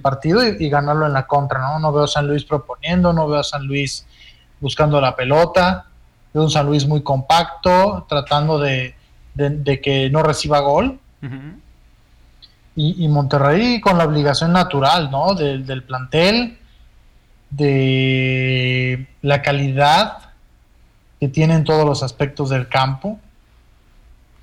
[0.00, 1.80] partido y, y ganarlo en la contra, ¿no?
[1.80, 4.06] No veo a San Luis proponiendo, no veo a San Luis
[4.60, 5.86] buscando la pelota.
[6.32, 8.94] Veo un San Luis muy compacto, tratando de,
[9.48, 10.98] de- que no reciba gol.
[12.76, 15.34] Y, Monterrey con la obligación natural, ¿no?
[15.34, 16.56] Del, del plantel,
[17.50, 20.18] de la calidad
[21.18, 23.18] que tiene en todos los aspectos del campo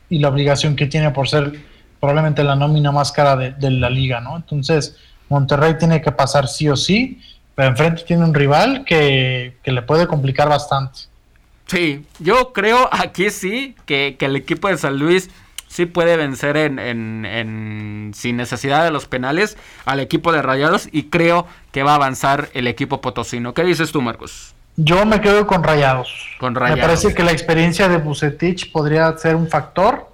[0.10, 1.52] y la obligación que tiene por ser
[2.00, 4.36] probablemente la nómina más cara de, de la liga, ¿no?
[4.36, 4.96] Entonces,
[5.30, 7.20] Monterrey tiene que pasar sí o sí,
[7.56, 11.00] pero enfrente tiene un rival que, que le puede complicar bastante.
[11.68, 15.30] Sí, yo creo aquí sí que, que el equipo de San Luis
[15.68, 20.88] sí puede vencer en, en- en- sin necesidad de los penales al equipo de Rayados
[20.92, 23.54] y creo que va a avanzar el equipo potosino.
[23.54, 24.56] ¿Qué dices tú, Marcos?
[24.78, 26.10] Yo me quedo con Rayados.
[26.40, 26.82] Con Me Rayados.
[26.82, 30.08] parece que la experiencia de Bucetich podría ser un factor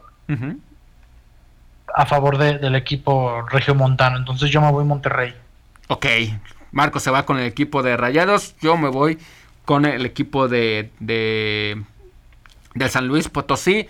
[1.96, 4.18] a favor de- del equipo regiomontano.
[4.18, 5.34] Entonces yo me voy Monterrey.
[5.88, 6.06] Ok,
[6.72, 9.20] Marcos se va con el equipo de Rayados, yo me voy
[9.66, 11.82] con el equipo de, de,
[12.76, 13.88] de San Luis Potosí.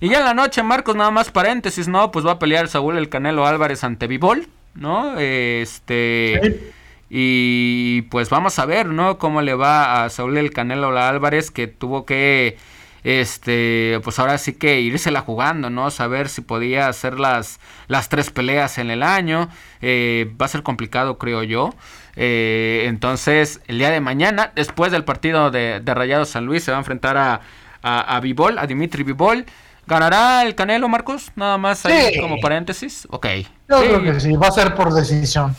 [0.00, 2.10] Y ya en la noche, Marcos, nada más paréntesis, ¿no?
[2.10, 5.18] Pues va a pelear Saúl el Canelo Álvarez ante Vivol, ¿no?
[5.18, 6.72] Este...
[7.16, 9.18] Y pues vamos a ver, ¿no?
[9.18, 12.56] Cómo le va a Saúl el Canelo Álvarez que tuvo que,
[13.04, 15.90] este, pues ahora sí que irsela jugando, ¿no?
[15.90, 19.48] Saber si podía hacer las, las tres peleas en el año.
[19.82, 21.74] Eh, va a ser complicado, creo yo.
[22.16, 26.70] Eh, entonces, el día de mañana, después del partido de, de Rayados San Luis, se
[26.70, 27.40] va a enfrentar a,
[27.82, 29.44] a, a Vivol, a Dimitri Vivol.
[29.86, 31.30] ¿Ganará el Canelo, Marcos?
[31.36, 32.20] Nada más ahí Sí.
[32.20, 33.06] como paréntesis.
[33.10, 33.26] Ok.
[33.68, 33.88] Yo Sí.
[33.88, 35.54] creo que sí, va a ser por decisión.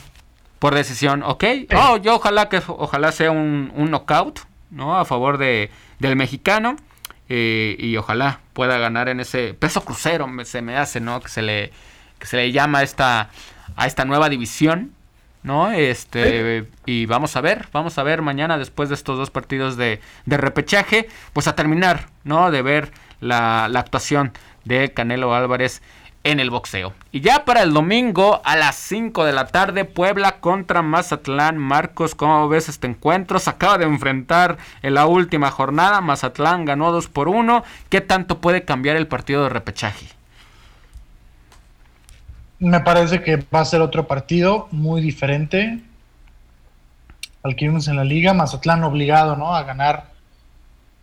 [0.57, 1.43] Por decisión, ok.
[1.75, 4.39] Oh, yo ojalá que ojalá sea un, un knockout,
[4.71, 4.97] ¿no?
[4.97, 5.69] A favor de,
[5.99, 6.75] del mexicano.
[7.29, 11.21] Eh, y ojalá pueda ganar en ese peso crucero, se me hace, ¿no?
[11.21, 11.71] Que se le,
[12.19, 13.29] que se le llama a esta,
[13.75, 14.93] a esta nueva división,
[15.43, 15.71] ¿no?
[15.71, 20.01] Este, y vamos a ver, vamos a ver mañana después de estos dos partidos de,
[20.25, 22.51] de repechaje, pues a terminar, ¿no?
[22.51, 24.31] De ver la, la actuación
[24.63, 25.81] de Canelo Álvarez
[26.25, 26.93] en el boxeo.
[27.11, 31.57] Y ya para el domingo a las 5 de la tarde, Puebla contra Mazatlán.
[31.57, 33.37] Marcos, ¿cómo ves este encuentro?
[33.37, 36.01] Se acaba de enfrentar en la última jornada.
[36.01, 37.63] Mazatlán ganó 2 por 1.
[37.89, 40.07] ¿Qué tanto puede cambiar el partido de repechaje?
[42.57, 45.79] Me parece que va a ser otro partido muy diferente
[47.43, 48.33] al que vimos en la liga.
[48.33, 49.55] Mazatlán obligado, ¿no?
[49.55, 50.07] A ganar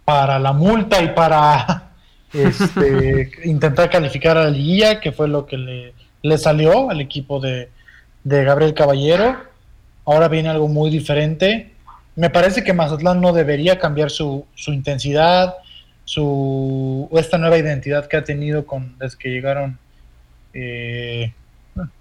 [0.05, 1.92] para la multa y para
[2.33, 7.41] este, intentar calificar a la liguilla, que fue lo que le, le salió al equipo
[7.41, 7.69] de,
[8.25, 9.37] de Gabriel Caballero.
[10.05, 11.73] Ahora viene algo muy diferente.
[12.17, 15.55] Me parece que Mazatlán no debería cambiar su, su intensidad,
[16.05, 19.79] su esta nueva identidad que ha tenido con desde que llegaron
[20.53, 21.33] eh,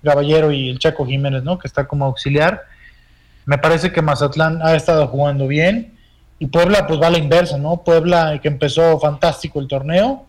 [0.03, 1.57] Caballero y el Chaco Jiménez, ¿no?
[1.57, 2.63] Que está como auxiliar.
[3.45, 5.93] Me parece que Mazatlán ha estado jugando bien
[6.41, 7.83] y Puebla pues va a la inversa, ¿no?
[7.83, 10.25] Puebla que empezó fantástico el torneo,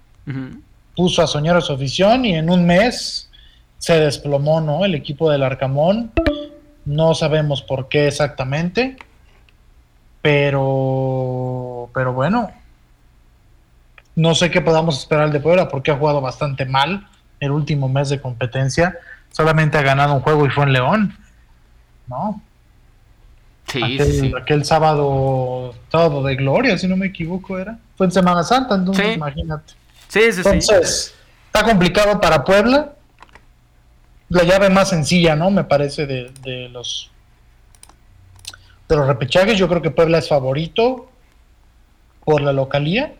[0.95, 3.31] puso a soñar a su afición y en un mes
[3.79, 4.85] se desplomó, ¿no?
[4.85, 6.13] El equipo del Arcamón.
[6.85, 8.99] No sabemos por qué exactamente,
[10.21, 12.51] pero, pero bueno,
[14.15, 17.09] no sé qué podamos esperar de Puebla porque ha jugado bastante mal
[17.41, 18.99] el último mes de competencia.
[19.31, 21.17] Solamente ha ganado un juego y fue en León,
[22.07, 22.43] ¿no?
[23.73, 24.33] Sí, aquel, sí.
[24.39, 27.79] aquel sábado, sábado de gloria, si no me equivoco, era.
[27.97, 29.13] Fue en Semana Santa, entonces Sí.
[29.13, 29.73] imagínate.
[30.09, 30.39] Sí, sí.
[30.45, 31.15] Entonces,
[31.47, 32.93] está complicado para Puebla.
[34.29, 35.51] La llave más sencilla, ¿no?
[35.51, 37.11] Me parece de, de los
[38.89, 39.59] de los repechajes.
[39.59, 41.11] Yo creo que Puebla es favorito
[42.25, 43.15] por la localía,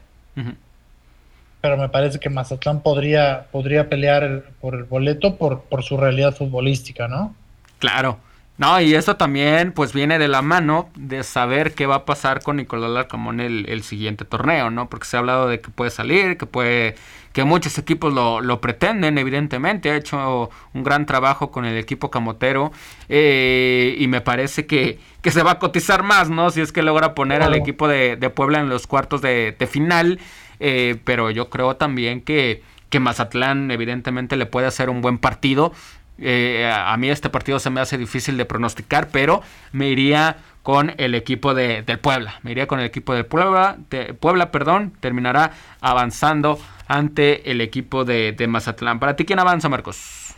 [1.61, 5.97] pero me parece que Mazatlán podría, podría pelear el- por el boleto por, por su
[5.97, 7.35] realidad futbolística, ¿no?
[7.79, 8.19] Claro.
[8.63, 12.45] No, y eso también pues viene de la mano de saber qué va a pasar
[12.45, 14.89] con Nicolás Larcamón el, el siguiente torneo, ¿no?
[14.89, 16.95] Porque se ha hablado de que puede salir, que puede,
[17.33, 22.13] que muchos equipos lo, lo pretenden, evidentemente, ha hecho un gran trabajo con el equipo
[22.13, 22.71] camotero
[23.09, 26.51] eh, y me parece que, que se va a cotizar más, ¿no?
[26.51, 29.67] Si es que logra poner al equipo de, de Puebla en los cuartos de, de
[29.67, 30.21] final,
[30.61, 35.73] eh, pero yo creo también que, que Mazatlán evidentemente le puede hacer un buen partido.
[36.19, 39.43] Eh, a mí este partido se me hace difícil de pronosticar, pero
[39.73, 42.35] me iría con el equipo de, del Puebla.
[42.43, 43.77] Me iría con el equipo del Puebla.
[43.91, 45.51] de- Puebla, perdón, terminará
[45.81, 49.01] avanzando ante el equipo de, de Mazatlán.
[49.01, 50.35] ¿Para ti quién avanza, Marcos?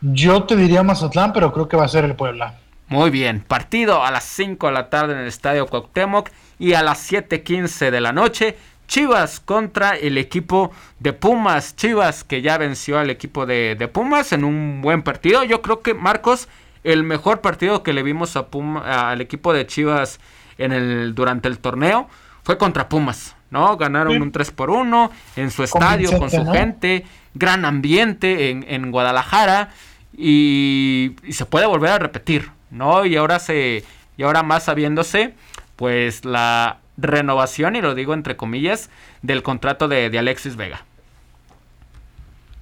[0.00, 2.58] Yo te diría Mazatlán, pero creo que va a ser el Puebla.
[2.88, 6.28] Muy bien, partido a las 5 de la tarde en el Estadio Cuauhtémoc
[6.58, 8.56] y a las 7:15 de la noche
[8.92, 10.70] Chivas contra el equipo
[11.00, 11.74] de Pumas.
[11.76, 15.44] Chivas que ya venció al equipo de, de Pumas en un buen partido.
[15.44, 16.46] Yo creo que Marcos,
[16.84, 20.20] el mejor partido que le vimos a Puma- al equipo de Chivas
[20.58, 22.06] en el, durante el torneo
[22.42, 23.34] fue contra Pumas.
[23.48, 23.78] ¿no?
[23.78, 24.20] Ganaron Sí.
[24.20, 26.52] un 3 por 1 en su estadio con su ¿no?
[26.52, 29.70] gente, gran ambiente en, en Guadalajara
[30.14, 33.06] y, y se puede volver a repetir, ¿no?
[33.06, 33.84] Y ahora se
[34.18, 35.34] y ahora más sabiéndose
[35.76, 38.90] pues la renovación y lo digo entre comillas
[39.22, 40.84] del contrato de, de Alexis Vega.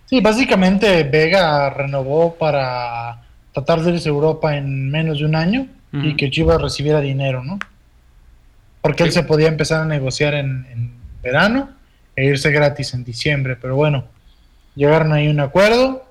[0.07, 3.23] Sí, básicamente Vega renovó para
[3.53, 7.43] tratar de irse a Europa en menos de un año y que Chivas recibiera dinero,
[7.43, 7.59] ¿no?
[8.81, 11.71] Porque él se podía empezar a negociar en, en verano
[12.15, 14.05] e irse gratis en diciembre, pero bueno,
[14.75, 16.05] llegaron ahí a un acuerdo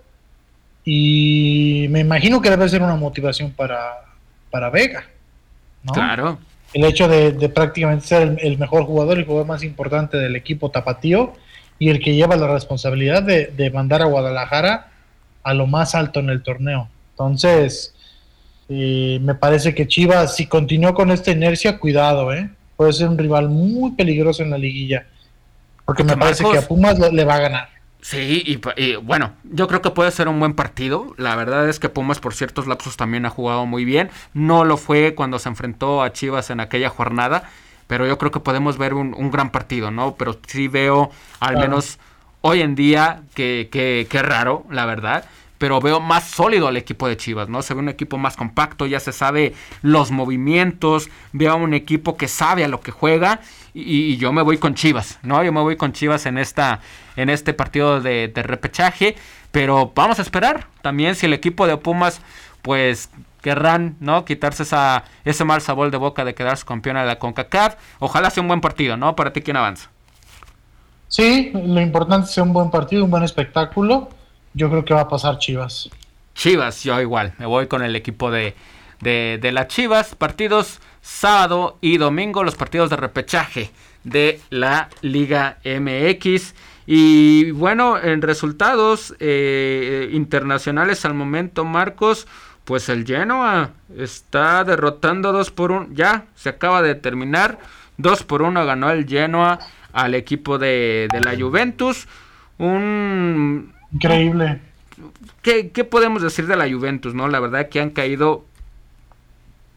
[0.83, 4.05] y me imagino que debe ser una motivación para,
[4.49, 5.05] para Vega,
[5.83, 5.93] ¿no?
[5.93, 6.39] Claro.
[6.73, 10.35] El hecho de, de prácticamente ser el, el mejor jugador, el jugador más importante del
[10.35, 11.33] equipo tapatío
[11.79, 14.91] y el que lleva la responsabilidad de, de mandar a Guadalajara
[15.43, 16.89] a lo más alto en el torneo.
[17.11, 17.95] Entonces,
[18.67, 22.49] eh, me parece que Chivas, si continúa con esta inercia, cuidado, ¿eh?
[22.75, 25.07] puede ser un rival muy peligroso en la liguilla.
[25.85, 27.69] Porque me parece que a Pumas le, le va a ganar.
[28.01, 31.13] Sí, y, y, bueno, yo creo que puede ser un buen partido.
[31.17, 34.09] La verdad es que Pumas por ciertos lapsos también ha jugado muy bien.
[34.33, 37.49] No lo fue cuando se enfrentó a Chivas en aquella jornada,
[37.87, 40.15] pero yo creo que podemos ver un, un gran partido, ¿no?
[40.15, 41.59] Pero sí veo, al Claro.
[41.59, 41.99] menos
[42.41, 45.25] hoy en día, que, que, que raro, la verdad.
[45.59, 47.61] Pero veo más sólido al equipo de Chivas, ¿no?
[47.61, 49.53] Se ve un equipo más compacto, ya se sabe
[49.83, 53.41] los movimientos, veo un equipo que sabe a lo que juega
[53.73, 55.43] y, yo me voy con Chivas, ¿no?
[55.43, 56.79] Yo me voy con Chivas en esta
[57.15, 59.15] en este partido de, repechaje,
[59.51, 62.21] pero vamos a esperar también si el equipo de Pumas
[62.61, 63.09] pues
[63.41, 64.25] querrán, ¿no?
[64.25, 67.75] Quitarse esa ese mal sabor de boca de quedarse campeona de la CONCACAF.
[67.99, 69.15] Ojalá sea un buen partido, ¿no?
[69.15, 69.89] Para ti quién avanza.
[71.09, 74.09] Sí, lo importante es sea un buen partido, un buen espectáculo.
[74.53, 75.89] Yo creo que va a pasar Chivas.
[76.33, 78.55] Chivas, yo igual, me voy con el equipo de,
[79.01, 80.15] de, las Chivas.
[80.15, 83.71] Partidos sábado y domingo, los partidos de repechaje
[84.03, 86.55] de la Liga MX.
[86.87, 92.25] Y bueno, en resultados eh, internacionales al momento, Marcos,
[92.65, 95.89] pues el Genoa está derrotando 2 por 1.
[95.91, 97.59] Ya, se acaba de terminar.
[97.97, 99.59] 2 por 1 ganó el Genoa
[99.91, 102.07] al equipo de, de la Juventus.
[102.57, 104.59] Un Increíble.
[105.41, 107.27] ¿Qué, qué podemos decir de la Juventus, no?
[107.27, 108.45] La verdad que han caído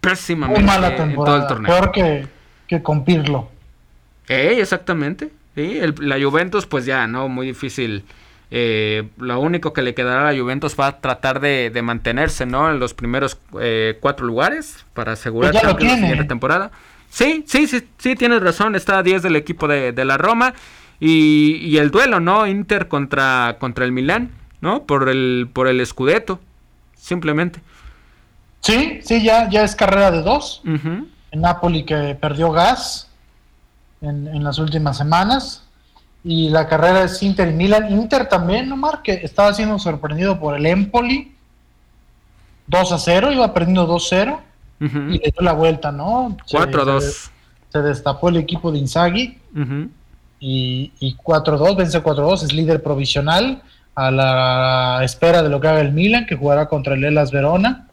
[0.00, 1.72] pésimamente mala en todo el torneo.
[1.72, 2.26] Peor que,
[2.66, 3.48] que con Pirlo.
[4.28, 5.30] Ey, exactamente.
[5.54, 7.28] Sí, el- la Juventus, pues ya, ¿no?
[7.28, 8.04] Muy difícil
[8.54, 12.70] Eh, lo único que le quedará a la Juventus va a tratar de, mantenerse, ¿no?
[12.70, 16.70] En los primeros eh, cuatro lugares para asegurar pues la siguiente temporada.
[17.08, 18.74] Sí, sí, sí, sí, tienes razón.
[18.74, 20.52] Está a 10 del equipo de, la Roma.
[21.04, 22.46] Y, el duelo, ¿no?
[22.46, 24.30] Inter contra, contra el Milán,
[24.60, 24.84] ¿no?
[24.84, 26.38] Por el, por el Scudetto,
[26.94, 27.60] simplemente.
[28.60, 30.62] Sí, sí, ya, ya es carrera de dos.
[30.64, 33.10] En Napoli que perdió gas
[34.00, 35.66] en, en las últimas semanas
[36.22, 37.90] y la carrera es Inter y Milan.
[37.90, 41.34] Inter también, Omar, que estaba siendo sorprendido por el Empoli.
[42.68, 44.38] 2 a 0, iba perdiendo 2-0
[44.78, 46.36] y le dio la vuelta, ¿no?
[46.48, 47.30] 4-2.
[47.70, 49.38] Se, destapó el equipo de Inzaghi
[50.44, 53.62] y, y 4-2, vence 4-2, es líder provisional
[53.94, 57.86] a la espera de lo que haga el Milan, que jugará contra el Elas Verona,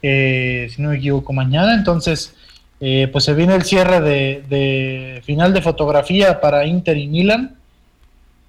[0.00, 1.74] eh, si no me equivoco, mañana.
[1.74, 2.32] Entonces,
[2.78, 7.56] eh, pues se viene el cierre de, final de fotografía para Inter y Milan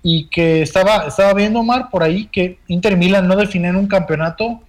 [0.04, 3.88] y que estaba, estaba viendo Omar por ahí que Inter y Milan no definen un
[3.88, 4.62] campeonato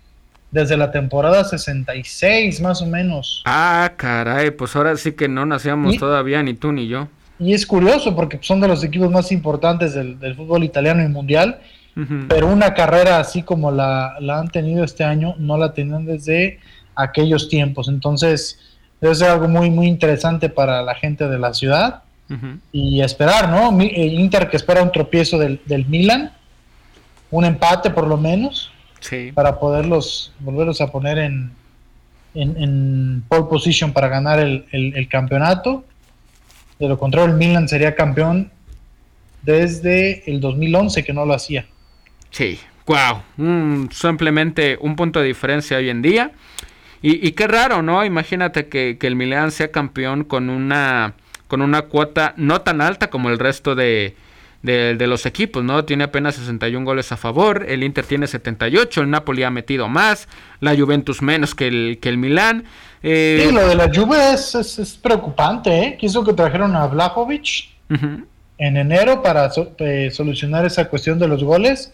[0.51, 3.43] desde la temporada 66 más o menos.
[3.45, 7.09] Ah, caray, pues ahora sí que no nacíamos todavía ni tú ni yo.
[7.41, 11.61] Y es curioso porque son de los equipos más importantes del, fútbol italiano y mundial,
[12.28, 16.59] pero una carrera así como la, la han tenido este año no la tenían desde
[16.95, 17.88] aquellos tiempos.
[17.88, 18.59] Entonces,
[19.01, 22.03] debe ser algo muy, muy interesante para la gente de la ciudad.
[22.70, 23.76] Y esperar, ¿no?
[23.82, 26.30] Eh, Inter que espera un tropiezo del, del Milan,
[27.32, 28.70] un empate por lo menos,
[29.01, 29.32] sí.
[29.32, 31.51] para poderlos, volverlos a poner en,
[32.34, 35.84] en, pole position para ganar el, el, campeonato.
[36.81, 38.51] De lo contrario, el Milan sería campeón
[39.43, 41.66] desde el 2011 que no lo hacía.
[42.31, 43.22] Sí, wow,
[43.91, 46.33] simplemente un punto de diferencia hoy en día.
[47.03, 48.05] Y, qué raro, ¿no?
[48.05, 51.14] Imagínate que, el Milan sea campeón con una,
[51.49, 54.14] con una cuota no tan alta como el resto de,
[54.62, 55.85] los equipos, ¿no?
[55.85, 60.28] Tiene apenas 61 goles a favor, el Inter tiene 78, el Napoli ha metido más,
[60.61, 62.64] la Juventus menos que el, que el Milan.
[63.03, 65.97] Eh, sí, lo de la Juve es, preocupante, ¿eh?
[65.99, 71.93] Quiso que trajeron a Vlahovic en enero para eh, solucionar esa cuestión de los goles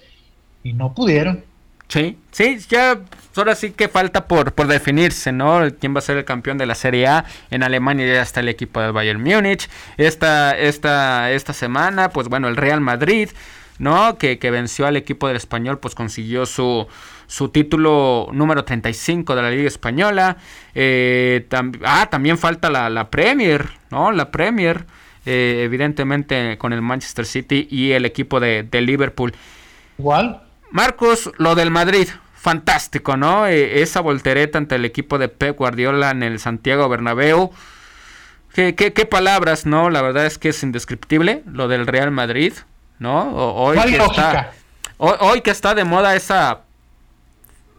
[0.65, 1.45] y no pudieron.
[1.89, 2.99] Sí, sí, ya
[3.37, 5.61] ahora sí que falta por, por definirse, ¿no?
[5.79, 7.25] ¿Quién va a ser el campeón de la Serie A?
[7.51, 9.69] En Alemania ya está el equipo del Bayern Múnich.
[9.97, 13.31] Esta, esta, esta semana, pues bueno, el Real Madrid,
[13.79, 14.19] ¿no?
[14.19, 16.89] Que, venció al equipo del español, pues consiguió su,
[17.27, 20.37] su título número 35 de la Liga Española.
[20.75, 21.47] Eh,
[21.85, 24.13] ah, también falta la, Premier, ¿no?
[24.13, 24.87] La Premier,
[25.25, 29.35] eh, evidentemente con el Manchester City y el equipo de, de Liverpool.
[29.99, 30.43] Igual.
[30.71, 33.47] Marcos, lo del Madrid, fantástico, ¿no?
[33.47, 37.51] E, esa voltereta ante el equipo de Pep Guardiola en el Santiago Bernabéu.
[38.55, 39.91] ¿Qué, qué, palabras, ¿no?
[39.91, 42.55] La verdad es que es indescriptible lo del Real Madrid,
[42.99, 43.35] ¿no?
[43.35, 44.53] hoy, que está,
[44.97, 46.66] hoy, que está de moda esa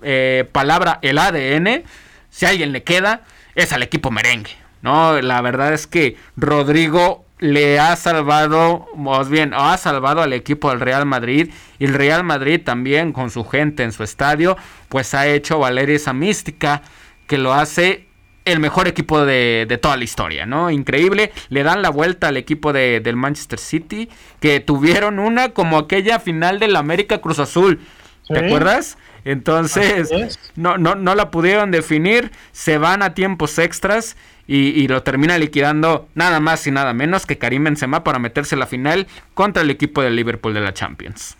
[0.01, 1.83] eh, palabra, el ADN,
[2.29, 3.21] si a alguien le queda,
[3.55, 5.19] es al equipo merengue, ¿no?
[5.21, 10.79] La verdad es que Rodrigo le ha salvado, más bien, ha salvado al equipo del
[10.79, 11.51] Real Madrid.
[11.79, 14.57] Y el Real Madrid también, con su gente en su estadio,
[14.89, 16.81] pues ha hecho valer esa mística
[17.27, 18.07] que lo hace
[18.45, 20.71] el mejor equipo de, toda la historia, ¿no?
[20.71, 21.31] Increíble.
[21.49, 26.19] Le dan la vuelta al equipo de, del Manchester City, que tuvieron una como aquella
[26.19, 27.81] final del América Cruz Azul.
[28.27, 28.97] ¿Te acuerdas?
[29.27, 34.15] Entonces, no, no, no la pudieron definir, se van a tiempos extras
[34.47, 38.57] y, lo termina liquidando nada más y nada menos que Karim Benzema para meterse a
[38.57, 41.35] la final contra el equipo del Liverpool de la Champions.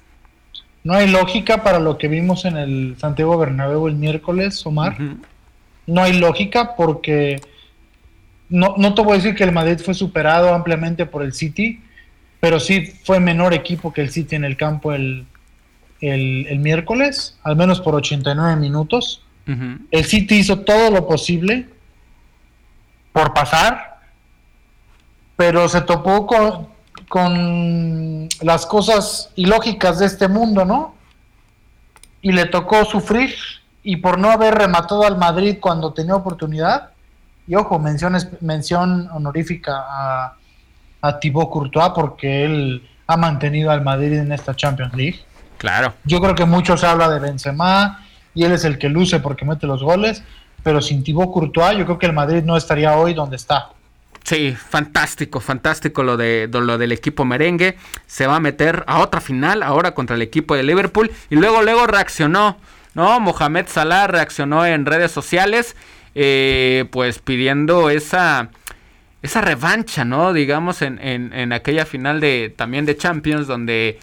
[0.84, 4.98] No hay lógica para lo que vimos en el Santiago Bernabéu el miércoles, Omar.
[5.86, 7.40] No hay lógica porque
[8.50, 11.80] no, no te voy a decir que el Madrid fue superado ampliamente por el City,
[12.42, 15.26] pero sí fue menor equipo que el City en el campo el,
[16.02, 19.24] el, miércoles, al menos por 89 minutos.
[19.92, 21.70] El City hizo todo lo posible
[23.14, 24.02] por pasar,
[25.38, 26.68] pero se topó con,
[27.08, 30.96] con las cosas ilógicas de este mundo, ¿no?
[32.22, 33.34] Y le tocó sufrir
[33.84, 36.90] y por no haber rematado al Madrid cuando tenía oportunidad,
[37.48, 40.34] y ojo, mención honorífica a,
[41.02, 45.20] a Thibaut Courtois porque él ha mantenido al Madrid en esta Champions League.
[45.58, 45.94] Claro.
[46.06, 49.68] Yo creo que muchos habla de Benzema y él es el que luce porque mete
[49.68, 50.24] los goles,
[50.64, 53.70] pero sin Thibaut Courtois yo creo que el Madrid no estaría hoy donde está.
[54.28, 57.78] Sí, fantástico, fantástico lo, de, lo del equipo merengue.
[58.08, 61.10] Se va a meter a otra final ahora contra el equipo de Liverpool.
[61.30, 62.58] Y luego, luego reaccionó,
[62.94, 63.22] ¿no?
[63.22, 65.78] Mohamed Salah reaccionó en redes sociales,
[66.14, 68.50] eh, pues pidiendo esa,
[69.22, 70.34] esa revancha, ¿no?
[70.34, 73.98] Digamos, en, en, en aquella final de también de Champions, donde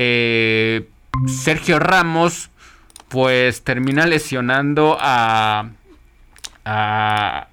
[0.00, 0.88] eh,
[1.26, 2.50] Sergio Ramos
[3.08, 5.70] pues termina lesionando a
[6.64, 7.46] a,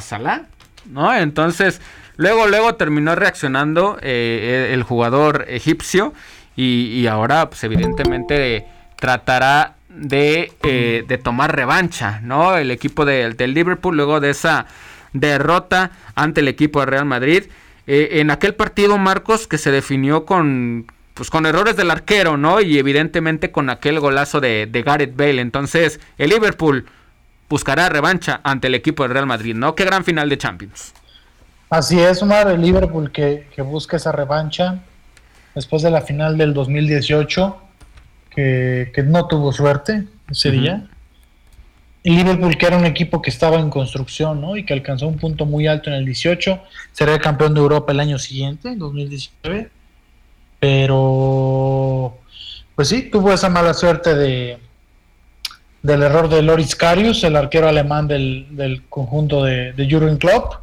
[0.00, 0.42] Salah,
[0.90, 1.14] ¿no?
[1.14, 1.80] Entonces,
[2.16, 6.12] luego, luego terminó reaccionando eh, el jugador egipcio
[6.56, 8.66] y, ahora, pues evidentemente,
[8.96, 12.56] tratará de, eh, de, tomar revancha, ¿no?
[12.56, 14.66] El equipo del Liverpool, luego de esa
[15.14, 17.44] derrota ante el equipo de Real Madrid.
[17.86, 22.60] En aquel partido, Marcos, que se definió con, pues, con errores del arquero, ¿no?
[22.60, 25.40] Y evidentemente con aquel golazo de, de Gareth Bale.
[25.40, 26.86] Entonces, el Liverpool
[27.48, 29.74] buscará revancha ante el equipo del Real Madrid, ¿no?
[29.74, 30.94] Qué gran final de Champions.
[31.72, 34.82] Así es, Omar, el Liverpool que, busca esa revancha
[35.54, 37.56] después de la final del 2018,
[38.28, 40.86] que, no tuvo suerte ese día.
[42.04, 44.56] El Liverpool que era un equipo que estaba en construcción, ¿no?
[44.56, 46.60] Y que alcanzó un punto muy alto en el 18,
[46.92, 49.70] será el campeón de Europa el año siguiente, en 2019.
[50.62, 52.18] Pero,
[52.76, 54.60] pues sí, tuvo esa mala suerte de,
[55.82, 60.54] del error de Loris Karius, el arquero alemán del, conjunto de, de Jurgen Klopp.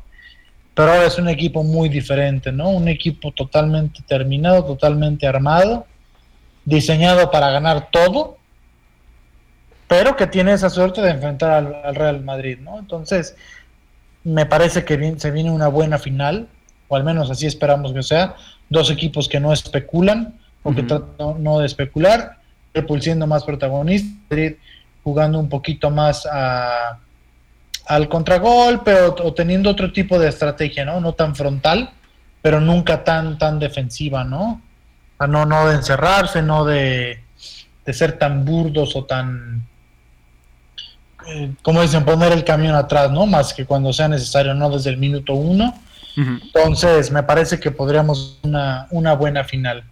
[0.74, 2.70] Pero ahora es un equipo muy diferente, ¿no?
[2.70, 5.86] Un equipo totalmente terminado, totalmente armado,
[6.64, 8.38] diseñado para ganar todo,
[9.90, 11.52] pero que tiene esa suerte de enfrentar
[11.84, 12.80] al, Real Madrid, ¿no?
[12.80, 13.36] Entonces,
[14.24, 16.48] me parece que se viene una buena final,
[16.88, 18.38] o al menos así esperamos que sea.
[18.70, 22.38] Dos equipos que no especulan, o que tratan no de especular,
[22.74, 24.56] Liverpool siendo más protagonista, Madrid
[25.04, 26.28] jugando un poquito más
[27.86, 31.00] al contragolpe o, teniendo otro tipo de estrategia, ¿no?
[31.02, 31.90] No tan frontal,
[32.42, 34.62] pero nunca tan, tan defensiva, ¿no?
[35.18, 37.24] A no, no de encerrarse, no de,
[37.88, 39.68] ser tan burdos o tan,
[41.28, 43.26] eh, como dicen, poner el camión atrás, ¿no?
[43.26, 45.74] Más que cuando sea necesario, no desde el minuto uno.
[46.20, 49.84] Entonces, me parece que podríamos una, una buena final.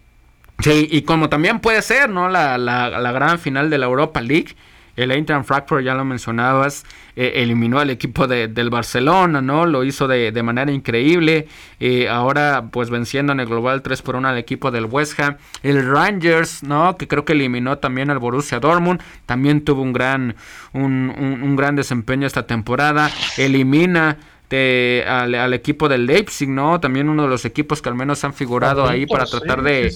[0.58, 2.28] Sí, y como también puede ser, ¿no?
[2.28, 4.54] La, la, la gran final de la Europa League
[4.98, 9.64] el Eintracht Frankfurt, ya lo mencionabas, eh, eliminó al equipo de, del Barcelona, ¿no?
[9.64, 11.46] Lo hizo de, de manera increíble.
[11.78, 15.36] Eh, ahora, pues venciendo en el global 3 por 1 al equipo del West Ham.
[15.62, 16.96] El Rangers, ¿no?
[16.96, 19.00] Que creo que eliminó también al Borussia Dortmund.
[19.24, 20.34] También tuvo un gran,
[20.72, 23.08] un, un gran desempeño esta temporada.
[23.36, 24.18] Elimina
[24.50, 26.80] al, equipo del Leipzig, ¿no?
[26.80, 29.94] También uno de los equipos que al menos han figurado ahí para tratar de,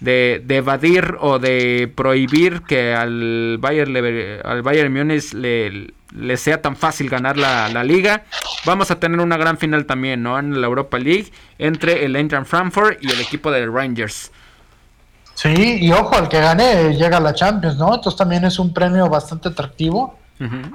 [0.00, 3.96] de, evadir o de prohibir que al Bayern,
[4.44, 8.24] al Bayern Múnich le, le sea tan fácil ganar la, liga.
[8.64, 10.38] Vamos a tener una gran final también, ¿no?
[10.38, 14.30] En la Europa League entre el Eintracht Frankfurt y el equipo del Rangers.
[15.34, 17.94] Sí, y ojo, al que gane llega a la Champions, ¿no?
[17.94, 20.18] Entonces también es un premio bastante atractivo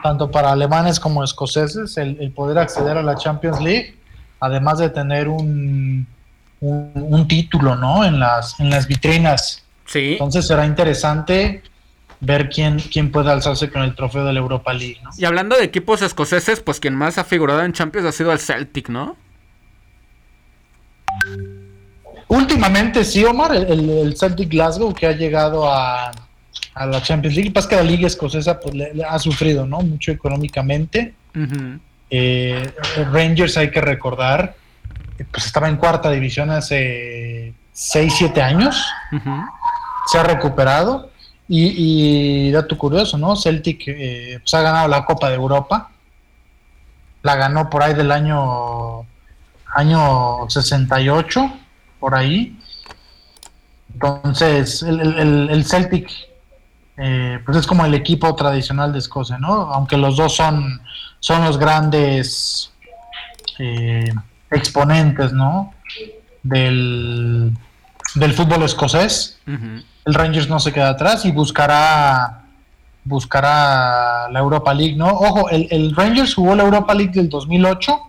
[0.01, 3.95] tanto para alemanes como escoceses, el, poder acceder a la Champions League,
[4.39, 6.05] además de tener un,
[6.59, 8.03] un, título, ¿no?
[8.03, 9.63] En las, en las vitrinas.
[9.85, 10.13] Sí.
[10.13, 11.63] Entonces será interesante
[12.19, 15.09] ver quién, quién puede alzarse con el trofeo de la Europa League, ¿no?
[15.17, 18.39] Y hablando de equipos escoceses, pues quien más ha figurado en Champions ha sido el
[18.39, 19.15] Celtic, ¿no?
[22.27, 26.11] Últimamente sí, Omar, el Celtic Glasgow que ha llegado a,
[26.73, 27.51] a la Champions League.
[27.51, 29.81] Pasa que la liga escocesa pues, le, ha sufrido, ¿no?
[29.81, 31.13] Mucho económicamente.
[32.09, 32.73] Eh,
[33.11, 34.55] Rangers hay que recordar,
[35.17, 38.83] eh, pues estaba en cuarta división hace 6, 7 años.
[40.11, 41.11] Se ha recuperado.
[41.55, 43.35] Y, dato curioso, ¿no?
[43.35, 45.91] Celtic eh, pues ha ganado la Copa de Europa.
[47.21, 49.05] La ganó por ahí del año
[49.75, 51.53] año 68,
[51.99, 52.57] por ahí.
[53.93, 56.09] Entonces, el, el Celtic
[56.97, 59.51] eh, pues es como el equipo tradicional de Escocia, ¿no?
[59.73, 60.81] Aunque los dos son,
[61.19, 62.71] son los grandes
[63.57, 64.13] eh,
[64.51, 65.73] exponentes, ¿no?
[66.43, 67.51] Del,
[68.15, 69.39] del fútbol escocés.
[69.47, 72.39] El Rangers no se queda atrás y buscará
[73.05, 75.07] buscará la Europa League, ¿no?
[75.07, 77.99] Ojo, el, Rangers jugó la Europa League del 2008,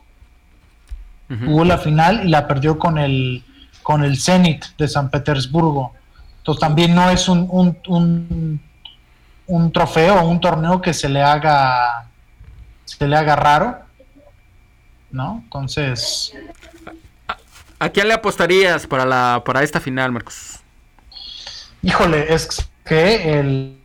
[1.47, 3.43] jugó la final y la perdió con el
[3.83, 5.93] con el Zenit de San Petersburgo.
[6.39, 8.61] Entonces también no es un, un un
[9.73, 12.09] trofeo o un torneo que se le haga
[12.85, 13.79] se le haga raro,
[15.11, 15.41] ¿no?
[15.45, 16.33] Entonces,
[17.79, 20.61] ¿a quién le apostarías para la para esta final, Marcos?
[21.83, 23.79] Híjole, es que el,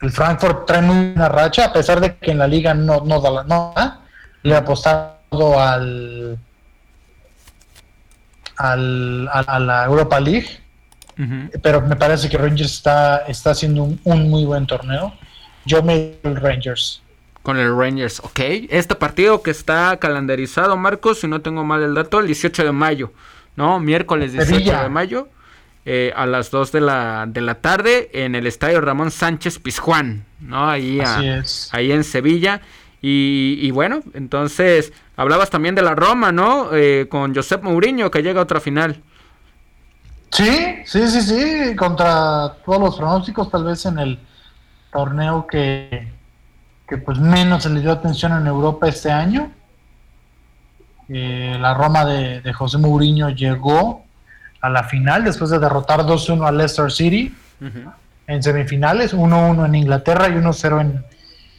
[0.00, 3.20] el Frankfurt trae muy una racha, a pesar de que en la liga no, no
[3.20, 4.00] da la nota,
[4.42, 6.38] le ha apostado al,
[8.56, 10.67] al a la Europa League
[11.62, 15.12] pero me parece que Rangers está, está haciendo un, muy buen torneo.
[15.64, 17.02] Yo me el Rangers.
[17.42, 18.40] Con el Rangers, ok.
[18.70, 22.72] Este partido que está calendarizado, Marcos, si no tengo mal el dato, el 18 de
[22.72, 23.12] mayo,
[23.56, 23.80] ¿no?
[23.80, 25.28] Miércoles 18 de mayo.
[25.90, 30.26] eh, a las 2 de la, de la tarde en el estadio Ramón Sánchez Pizjuán,
[30.38, 30.68] ¿no?
[30.68, 31.00] Ahí,
[31.72, 32.60] ahí en Sevilla.
[33.00, 36.74] Y, bueno, entonces hablabas también de la Roma, ¿no?
[36.74, 39.00] Eh, con Josep Mourinho que llega a otra final.
[40.30, 44.18] Sí, sí, sí, sí, contra todos los pronósticos, tal vez en el
[44.92, 46.12] torneo que,
[46.86, 49.50] que pues menos se le dio atención en Europa este año.
[51.08, 54.04] Eh, la Roma de, de, José Mourinho llegó
[54.60, 57.34] a la final después de derrotar 2-1 a Leicester City
[58.26, 61.04] en semifinales, 1-1 en Inglaterra y 1-0 en,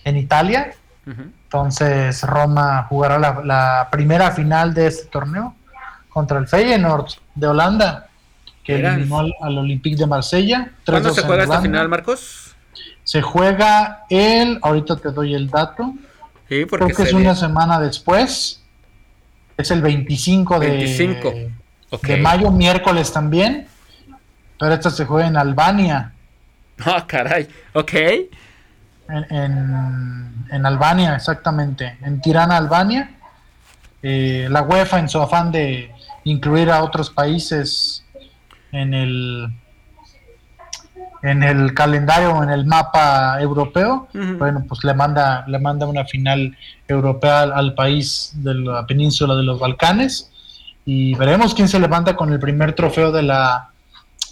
[0.05, 0.71] en, Italia.
[1.05, 5.55] Entonces Roma jugará la, primera final de este torneo
[6.09, 8.08] contra el Feyenoord de Holanda,
[8.69, 10.71] que eliminó al, Olympique de Marsella.
[10.85, 12.55] ¿Cuándo se juega esta final, Marcos?
[13.03, 15.93] Se juega el, ahorita te doy el dato,
[16.47, 18.61] sí, porque creo que es una semana después,
[19.57, 21.33] es el 25, 25.
[22.03, 23.67] de, mayo, miércoles también,
[24.59, 26.13] pero esta se juega en Albania.
[26.85, 27.93] Ah, caray, ok.
[29.09, 33.17] En, Albania, exactamente, en Tirana, Albania.
[34.01, 35.91] Eh, la UEFA en su afán de
[36.23, 38.05] incluir a otros países
[38.71, 39.49] en el
[41.21, 46.05] en el calendario o en el mapa europeo, bueno, pues le manda, le manda una
[46.05, 46.55] final
[46.87, 50.31] europea al, país de la península de los Balcanes
[50.85, 53.69] y veremos quién se levanta con el primer trofeo de la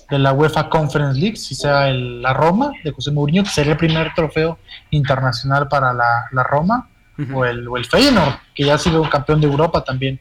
[0.10, 3.74] de la UEFA Conference League, si sea el, la Roma de José Mourinho, que sería
[3.74, 4.58] el primer trofeo
[4.90, 6.88] internacional para la, Roma,
[7.34, 10.18] o, el, o el Feyenoord, que ya ha sido campeón de Europa también.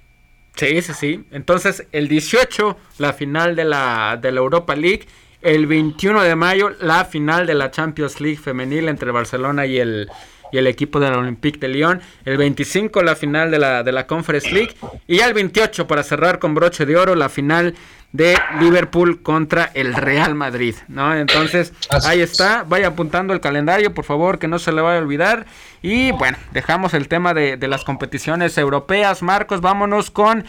[0.56, 1.24] Sí, sí, sí.
[1.30, 5.06] Entonces, el 18, la final de la, de la Europa League.
[5.42, 10.08] El 21 de mayo, la final de la Champions League femenil entre Barcelona y el,
[10.50, 12.00] y el equipo del Olympique de Lyon.
[12.24, 14.74] El 25 la final de la, de la Conference League.
[15.06, 17.74] Y ya el 28 para cerrar con broche de oro la final
[18.12, 21.14] de Liverpool contra el Real Madrid, ¿no?
[21.14, 21.72] Entonces,
[22.04, 25.46] ahí está, vaya apuntando el calendario, por favor, que no se le vaya a olvidar.
[25.82, 29.22] Y bueno, dejamos el tema de, las competiciones europeas.
[29.22, 30.44] Marcos, vámonos con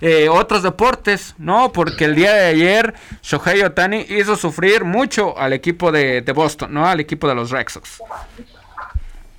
[0.00, 1.72] eh, otros deportes, ¿no?
[1.72, 6.86] Porque el día de ayer Shohei Otani hizo sufrir mucho al equipo de, Boston, ¿no?
[6.86, 8.00] Al equipo de los Red Sox.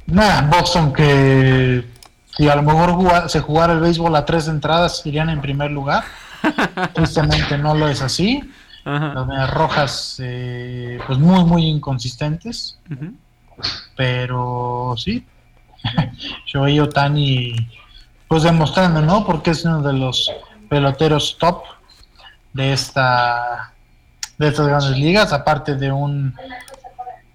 [0.05, 1.83] Nada, Boston que
[2.37, 6.03] si a lo mejor se jugara el béisbol a tres entradas irían en primer lugar.
[6.93, 8.41] Tristemente no lo es así.
[8.83, 12.79] Las medias rojas, eh, pues muy, muy inconsistentes.
[13.95, 15.25] Pero sí,
[16.45, 17.53] Shohei Otani,
[18.27, 19.25] pues demostrando, ¿no?
[19.25, 20.31] Porque es uno de los
[20.69, 21.63] peloteros top
[22.53, 23.73] de esta
[24.37, 26.33] de estas grandes ligas, aparte de un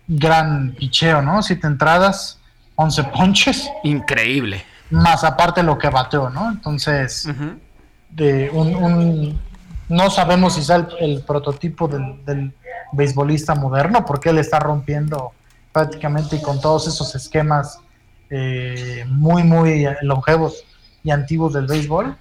[0.08, 1.42] gran picheo, ¿no?
[1.42, 2.40] Siete entradas,
[2.74, 3.70] once ponches.
[3.84, 4.64] Increíble.
[4.90, 6.50] Más aparte lo que bateó, ¿no?
[6.50, 7.28] Entonces,
[8.16, 9.38] de un,
[9.88, 12.52] no sabemos si es el, prototipo del, del,
[12.92, 15.32] beisbolista moderno, porque él está rompiendo
[15.72, 17.80] prácticamente con todos esos esquemas
[18.30, 20.64] eh, muy, muy longevos
[21.02, 22.16] y antiguos del béisbol,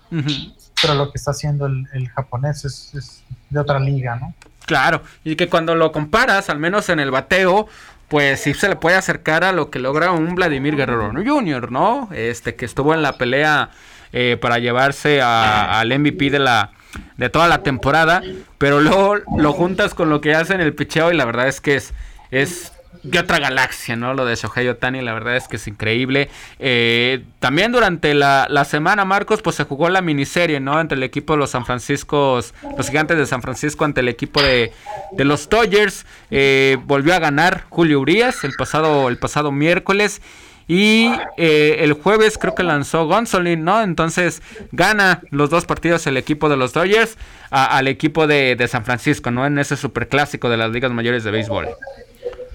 [0.82, 4.34] pero lo que está haciendo el, japonés es, de otra liga, ¿no?
[4.66, 7.68] Claro, y que cuando lo comparas, al menos en el bateo,
[8.08, 12.10] pues sí se le puede acercar a lo que logra un Vladimir Guerrero Jr., ¿no?
[12.12, 13.70] Este que estuvo en la pelea
[14.16, 16.72] eh, para llevarse al MVP de la
[17.18, 18.24] de toda la temporada,
[18.58, 21.60] pero luego lo juntas con lo que hace en el picheo y la verdad es
[21.60, 21.94] que es
[22.32, 22.72] es
[23.04, 24.14] de otra galaxia, ¿no?
[24.14, 26.30] Lo de Shohei Otani, la verdad es que es increíble.
[26.60, 30.80] Eh, también durante la, semana, Marcos, pues se jugó la miniserie, ¿no?
[30.80, 32.40] Entre el equipo de los San Francisco,
[32.78, 34.72] los gigantes de San Francisco ante el equipo de,
[35.12, 36.06] de los Dodgers.
[36.32, 40.22] Eh, volvió a ganar Julio Urias el pasado, el pasado miércoles.
[40.68, 43.82] Y eh, el jueves creo que lanzó Gonsolin, ¿no?
[43.84, 47.18] Entonces gana los dos partidos el equipo de los Dodgers
[47.52, 49.46] al equipo de, San Francisco, ¿no?
[49.46, 51.68] En ese superclásico de las ligas mayores de béisbol.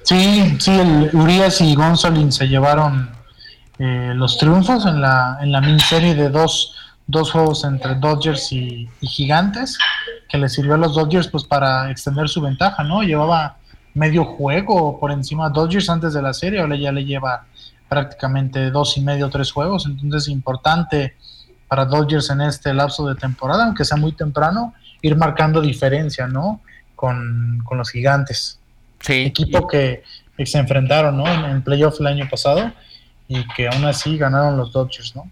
[0.02, 3.10] Sí, sí, el Urias y Gonsolin se llevaron
[3.78, 6.74] eh, los triunfos en la, en la miniserie de dos,
[7.06, 9.78] dos juegos entre Dodgers y, Gigantes,
[10.28, 13.02] que le sirvió a los Dodgers pues para extender su ventaja, ¿no?
[13.02, 13.56] Llevaba
[13.94, 17.44] medio juego por encima de Dodgers antes de la serie, ahora ya le lleva
[17.90, 19.84] prácticamente dos y medio, tres juegos.
[19.84, 21.16] Entonces es importante
[21.66, 24.72] para Dodgers en este lapso de temporada, aunque sea muy temprano,
[25.02, 26.60] ir marcando diferencia, ¿no?
[26.94, 28.60] Con, los gigantes.
[29.00, 29.24] Sí.
[29.24, 30.04] Equipo que,
[30.44, 31.26] se enfrentaron, ¿no?
[31.26, 32.72] En, en, playoff el año pasado
[33.28, 35.28] y que aún así ganaron los Dodgers, ¿no?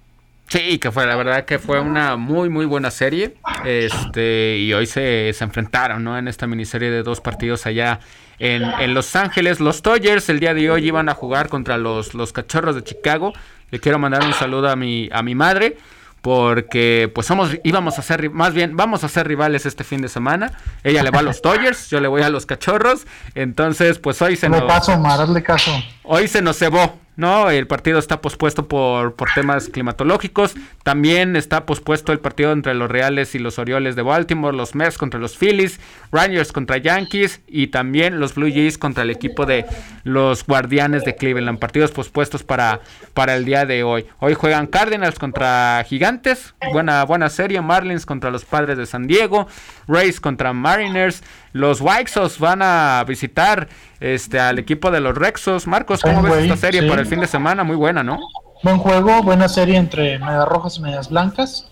[0.49, 3.37] Sí, que fue la verdad que fue una muy muy buena serie.
[3.65, 6.19] Este, y hoy se, se enfrentaron, ¿no?
[6.19, 8.01] En esta miniserie de dos partidos allá
[8.39, 9.61] en, Los Ángeles.
[9.61, 13.33] Los Dodgers el día de hoy iban a jugar contra los, los Cachorros de Chicago.
[13.71, 15.77] Le quiero mandar un saludo a mi, a mi madre
[16.21, 20.09] porque pues somos íbamos a ser más bien vamos a ser rivales este fin de
[20.09, 20.53] semana.
[20.83, 24.37] Ella le va a los Dodgers, yo le voy a los Cachorros, entonces pues hoy
[24.37, 25.71] se nos paso, Omar, hazle caso.
[26.03, 27.51] Hoy se nos cebó ¿no?
[27.51, 30.55] El partido está pospuesto por, por temas climatológicos.
[30.85, 34.97] También está pospuesto el partido entre los Reales y los Orioles de Baltimore, los Mets
[34.97, 35.81] contra los Phillies,
[36.13, 39.67] Rangers contra Yankees y también los Blue Jays contra el equipo de
[40.05, 41.59] los Guardianes de Cleveland.
[41.59, 42.83] Partidos pospuestos para,
[43.15, 44.07] para el día de hoy.
[44.21, 47.61] Hoy juegan Cardinals contra Gigantes, buena, buena serie.
[47.61, 49.49] Marlins contra los Padres de San Diego,
[49.89, 51.25] Rays contra Mariners.
[51.53, 53.69] Los White Sox van a visitar
[54.01, 55.67] este al equipo de los Rexos.
[55.67, 57.65] Marcos, ¿cómo ves esta serie para el fin de semana?
[57.65, 58.19] Muy buena, ¿no?
[58.63, 61.71] Buen juego, buena serie entre medias rojas y medias blancas.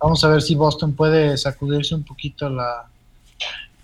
[0.00, 2.86] Vamos a ver si Boston puede sacudirse un poquito la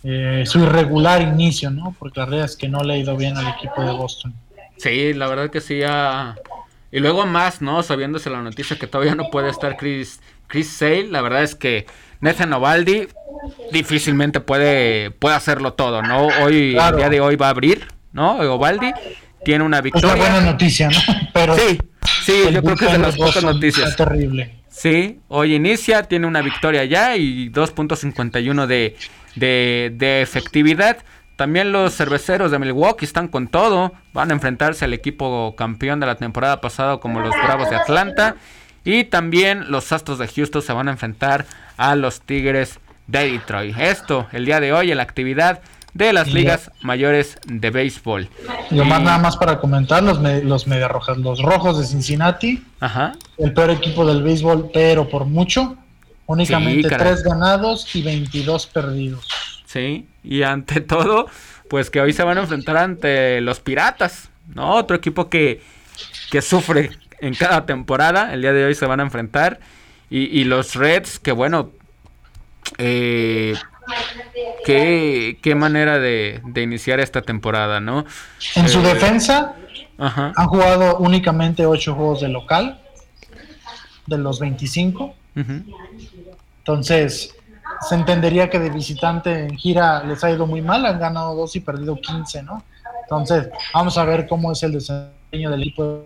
[0.04, 1.94] eh, su irregular inicio, ¿no?
[1.98, 4.34] Porque la realidad es que no le ha ido bien al equipo de Boston.
[4.76, 5.80] Sí, la verdad que sí.
[6.90, 7.82] Y luego más, ¿no?
[7.82, 10.20] Sabiéndose la noticia que todavía no puede estar Chris,
[10.52, 11.86] Chris Sale, la verdad es que
[12.20, 13.08] Nathan Ovaldi
[13.72, 16.26] difícilmente puede, puede hacerlo todo, ¿no?
[16.42, 18.36] Hoy, el día de hoy va a abrir, ¿no?
[18.36, 18.92] Ovaldi
[19.46, 20.10] tiene una victoria.
[20.10, 20.98] Es una buena noticia, ¿no?
[21.32, 21.78] Pero sí,
[22.22, 23.96] sí, yo creo que es de las pocas noticias.
[23.96, 24.58] terrible.
[24.68, 28.94] Sí, hoy inicia, tiene una victoria ya y 2.51 de,
[29.36, 30.98] de, de efectividad.
[31.36, 33.94] También los cerveceros de Milwaukee están con todo.
[34.12, 38.36] Van a enfrentarse al equipo campeón de la temporada pasada como los Bravos de Atlanta.
[38.84, 41.46] Y también los Astros de Houston se van a enfrentar
[41.76, 43.76] a los Tigres de Detroit.
[43.78, 45.60] Esto el día de hoy en la actividad
[45.94, 48.28] de las ligas mayores de béisbol.
[48.70, 53.12] Y más nada más para comentar, los, los media rojas, los rojos de Cincinnati, Ajá.
[53.38, 55.76] el peor equipo del béisbol, pero por mucho,
[56.26, 59.28] únicamente tres ganados y 22 perdidos.
[59.66, 61.26] Sí, y ante todo,
[61.68, 64.74] pues que hoy se van a enfrentar ante los Piratas, ¿no?
[64.74, 65.62] Otro equipo que,
[66.30, 66.90] que sufre
[67.22, 69.60] en cada temporada, el día de hoy se van a enfrentar.
[70.10, 71.70] Y, y los Reds, que bueno,
[72.78, 73.54] eh,
[74.64, 78.04] qué, manera de, iniciar esta temporada, ¿no?
[78.56, 79.54] En su eh, defensa,
[79.98, 82.80] han jugado únicamente 8 juegos de local,
[84.06, 85.14] de los 25.
[86.58, 87.34] Entonces,
[87.88, 91.56] se entendería que de visitante en gira les ha ido muy mal, han ganado 2
[91.56, 92.62] y perdido 15, ¿no?
[93.02, 96.04] Entonces, vamos a ver cómo es el desempeño del equipo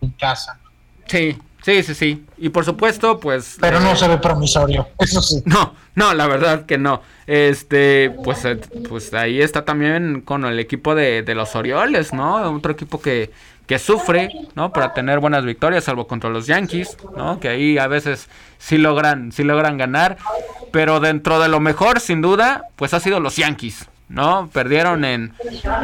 [0.00, 0.58] en casa.
[1.06, 2.24] Sí, Sí, sí, sí.
[2.38, 3.58] Y por supuesto, pues.
[3.60, 5.42] Pero no eh, se ve promisorio, eso sí.
[5.44, 7.02] No, no, la verdad que no.
[7.26, 8.56] Este, pues, eh,
[8.88, 12.36] pues ahí está también con el equipo de, de los Orioles, ¿no?
[12.54, 13.32] Otro equipo que,
[13.66, 14.72] que sufre, ¿no?
[14.72, 17.40] Para tener buenas victorias, salvo contra los Yankees, ¿no?
[17.40, 20.16] Que ahí a veces sí logran, sí logran ganar.
[20.72, 24.48] Pero dentro de lo mejor, sin duda, pues ha sido los Yankees, ¿no?
[24.52, 25.34] Perdieron en...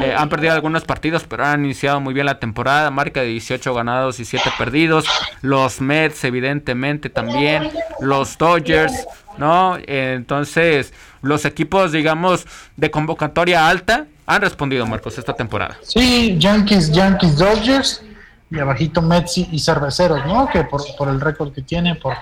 [0.00, 2.90] Eh, han perdido algunos partidos, pero han iniciado muy bien la temporada.
[2.90, 5.04] Marca de 18 ganados y 7 perdidos.
[5.42, 7.70] Los Mets, evidentemente, también.
[8.00, 9.06] Los Dodgers,
[9.38, 9.76] ¿no?
[9.86, 10.92] entonces,
[11.22, 12.46] los equipos, digamos,
[12.76, 15.76] de convocatoria alta han respondido, Marcos, esta temporada.
[15.82, 18.02] Sí, Yankees, Yankees, Dodgers.
[18.50, 20.48] Y abajito Mets y Cerveceros, ¿no?
[20.48, 22.14] Que por, por el récord que tiene, por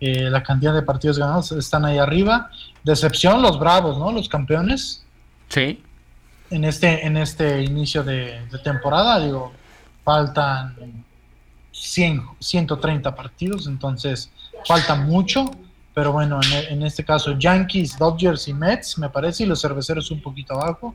[0.00, 2.50] eh, la cantidad de partidos ganados, están ahí arriba.
[2.84, 4.12] Decepción, los Bravos, ¿no?
[4.12, 5.01] Los campeones
[5.52, 5.82] Sí.
[6.50, 9.52] En este, en este inicio de, temporada, digo,
[10.02, 11.04] faltan
[11.72, 14.30] 100, 130 partidos, entonces
[14.66, 15.50] falta mucho,
[15.94, 20.22] pero bueno, en, este caso Yankees, Dodgers y Mets, me parece, y los cerveceros un
[20.22, 20.94] poquito abajo,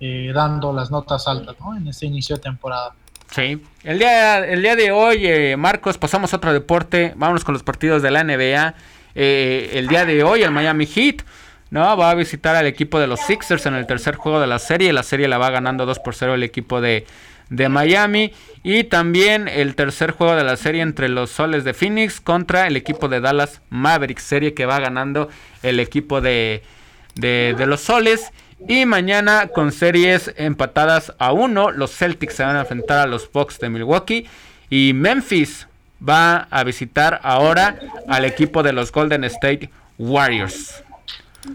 [0.00, 1.76] eh, dando las notas altas, ¿no?
[1.76, 2.94] En este inicio de temporada.
[3.30, 7.52] Sí, el día, el día de hoy, eh, Marcos, pasamos a otro deporte, vámonos con
[7.52, 8.74] los partidos de la NBA.
[9.14, 11.22] Eh, el día de hoy, el Miami Heat
[11.70, 14.58] no, va a visitar al equipo de los Sixers en el tercer juego de la
[14.58, 14.92] serie.
[14.92, 17.06] La serie la va ganando 2 por 0 el equipo de,
[17.48, 18.32] Miami.
[18.64, 22.76] Y también el tercer juego de la serie entre los Soles de Phoenix contra el
[22.76, 24.24] equipo de Dallas Mavericks.
[24.24, 25.28] Serie que va ganando
[25.62, 26.62] el equipo de,
[27.14, 28.32] de, de los Soles.
[28.68, 33.30] Y mañana con series empatadas a uno, los Celtics se van a enfrentar a los
[33.30, 34.26] Bucks de Milwaukee.
[34.70, 35.68] Y Memphis
[36.06, 37.78] va a visitar ahora
[38.08, 40.82] al equipo de los Golden State Warriors.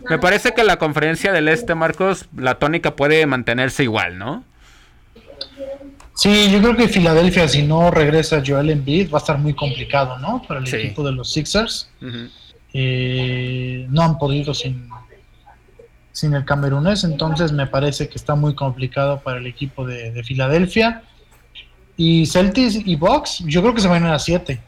[0.09, 4.43] Me parece que la conferencia del Este, Marcos, la tónica puede mantenerse igual, ¿no?
[6.15, 10.17] Sí, yo creo que Filadelfia, si no regresa Joel Embiid, va a estar muy complicado,
[10.17, 10.41] ¿no?
[10.47, 11.89] Para el equipo de los Sixers.
[12.73, 14.89] Eh, no han podido sin,
[16.13, 21.03] sin el camerunés, entonces me parece que está muy complicado para el equipo de, Filadelfia.
[21.97, 24.61] Y Celtics y Bucks, yo creo que se van a ir a 7.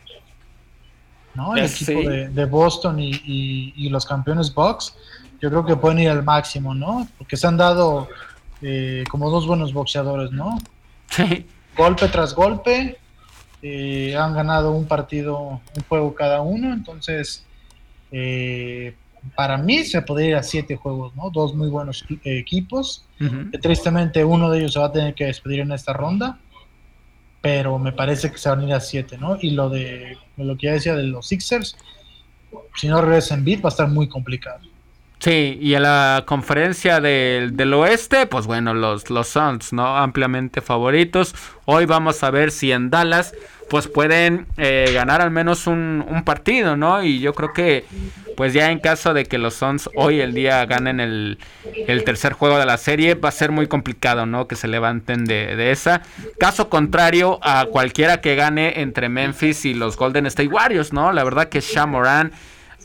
[1.37, 1.55] ¿No?
[1.55, 4.95] El equipo de, Boston y, los campeones Bucks,
[5.39, 7.07] yo creo que pueden ir al máximo, ¿no?
[7.17, 8.09] Porque se han dado
[8.61, 10.57] eh, como dos buenos boxeadores, ¿no?
[11.09, 11.45] Sí.
[11.77, 12.97] Golpe tras golpe,
[13.61, 17.45] eh, han ganado un partido, un juego cada uno, entonces
[18.11, 18.95] eh,
[19.35, 21.29] para mí se podría ir a siete juegos, ¿no?
[21.29, 23.05] Dos muy buenos equipos.
[23.61, 26.39] tristemente uno de ellos se va a tener que despedir en esta ronda,
[27.47, 29.37] pero me parece que se van a ir a siete, ¿no?
[29.41, 31.77] Y lo de lo que ya decía de los Sixers,
[32.75, 34.59] si no regresan beat va a estar muy complicado.
[35.19, 39.95] Sí, y en la conferencia del, del oeste, pues bueno, los, los Suns, ¿no?
[39.95, 41.33] Ampliamente favoritos.
[41.63, 43.33] Hoy vamos a ver si en Dallas,
[43.69, 47.03] pues pueden eh, ganar al menos un, partido, ¿no?
[47.03, 47.85] Y yo creo que,
[48.35, 51.37] pues ya en caso de que los Suns hoy el día ganen el,
[51.87, 54.47] el tercer juego de la serie, va a ser muy complicado, ¿no?
[54.47, 56.01] Que se levanten de, de esa.
[56.39, 61.11] Caso contrario a cualquiera que gane entre Memphis y los Golden State Warriors, ¿no?
[61.11, 62.31] La verdad que Shamoran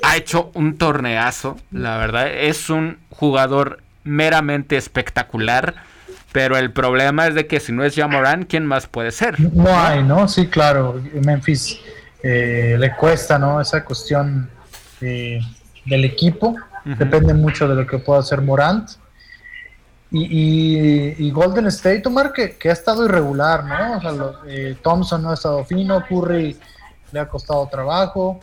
[0.02, 2.28] ha hecho un torneazo, la verdad.
[2.28, 5.74] Es un jugador meramente espectacular.
[6.32, 9.38] Pero el problema es de que si no es Jamoran, ¿quién más puede ser?
[9.38, 10.26] No hay, ¿no?
[10.28, 11.00] Sí, claro.
[11.24, 11.78] Memphis
[12.22, 13.60] eh, le cuesta, ¿no?
[13.60, 14.48] Esa cuestión
[15.00, 15.40] eh,
[15.84, 16.56] del equipo.
[16.84, 18.90] Depende mucho de lo que pueda hacer Morant.
[20.10, 23.96] Y, Golden State, Omar, que, que, ha estado irregular, ¿no?
[23.96, 24.12] O sea,
[24.46, 26.58] eh, Thompson no ha estado fino, Curry
[27.12, 28.40] le ha costado trabajo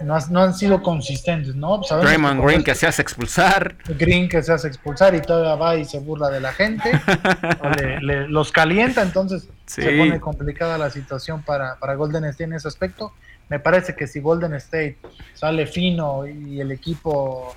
[0.00, 1.80] no, han sido consistentes, ¿no?
[1.82, 3.76] Raymond Green que se hace expulsar.
[3.98, 6.90] Green que se hace expulsar y todavía va y se burla de la gente.
[8.28, 13.12] los calienta, entonces se pone complicada la situación para, para Golden State en ese aspecto.
[13.48, 14.98] Me parece que si Golden State
[15.34, 17.56] sale fino y el equipo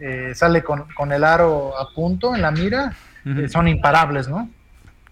[0.00, 4.48] eh, sale con, el aro a punto en la mira, eh, son imparables, ¿no?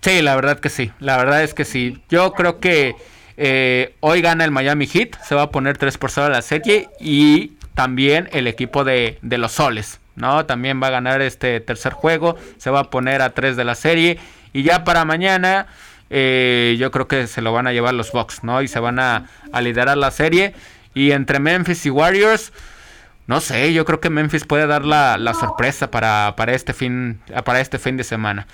[0.01, 0.93] Sí, la verdad que sí.
[0.98, 2.02] La verdad es que sí.
[2.09, 2.97] Yo creo que
[3.36, 6.43] eh, hoy gana el Miami Heat, se va a poner 3 por 0 a la
[6.43, 10.47] serie y también el equipo de, los Soles, ¿no?
[10.47, 13.74] También va a ganar este tercer juego, se va a poner a 3 de la
[13.74, 14.19] serie
[14.52, 15.66] y ya para mañana
[16.11, 18.62] eh, yo creo que se lo van a llevar los Bucks, ¿no?
[18.62, 19.27] Y se van a,
[19.61, 20.55] liderar la serie
[20.94, 22.52] y entre Memphis y Warriors...
[23.27, 27.23] No sé, yo creo que Memphis puede dar la, la sorpresa para, para, este fin,
[27.47, 28.47] para este fin de semana.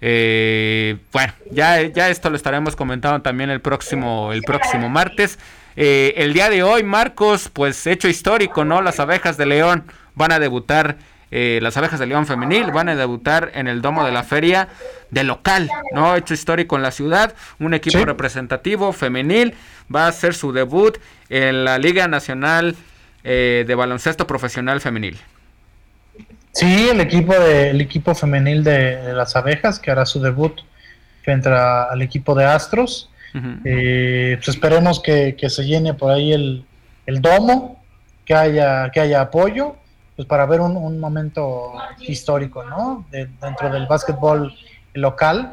[0.00, 5.38] Eh, bueno, ya, ya esto lo estaremos comentando también el próximo, el próximo martes.
[5.76, 8.82] Eh, el día de hoy, Marcos, pues hecho histórico, ¿no?
[8.82, 10.96] Las abejas de León van a debutar,
[11.30, 14.68] eh, las abejas de León femenil van a debutar en el domo de la feria
[15.10, 16.16] de local, ¿no?
[16.16, 19.54] Hecho histórico en la ciudad, un equipo representativo femenil
[19.94, 20.98] va a hacer su debut
[21.28, 22.76] en la Liga Nacional
[23.24, 25.18] de Baloncesto Profesional Femenil.
[26.56, 30.58] Sí, el equipo de, el equipo femenil de, las abejas que hará su debut
[31.22, 33.10] frente al equipo de Astros.
[33.66, 36.64] Eh, pues esperemos que, se llene por ahí el,
[37.20, 37.84] domo,
[38.24, 39.76] que haya, que haya apoyo,
[40.16, 43.06] pues para ver un, momento histórico, ¿no?
[43.10, 44.50] dentro del básquetbol
[44.94, 45.52] local.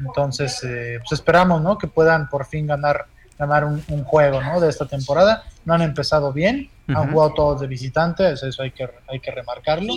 [0.00, 1.76] Entonces, eh, pues esperamos, ¿no?
[1.76, 3.04] Que puedan por fin ganar
[3.38, 4.60] ganar un, juego ¿no?
[4.60, 5.44] de esta temporada.
[5.68, 9.92] No han empezado bien, han jugado todos de visitantes, eso hay que, hay que remarcarlo.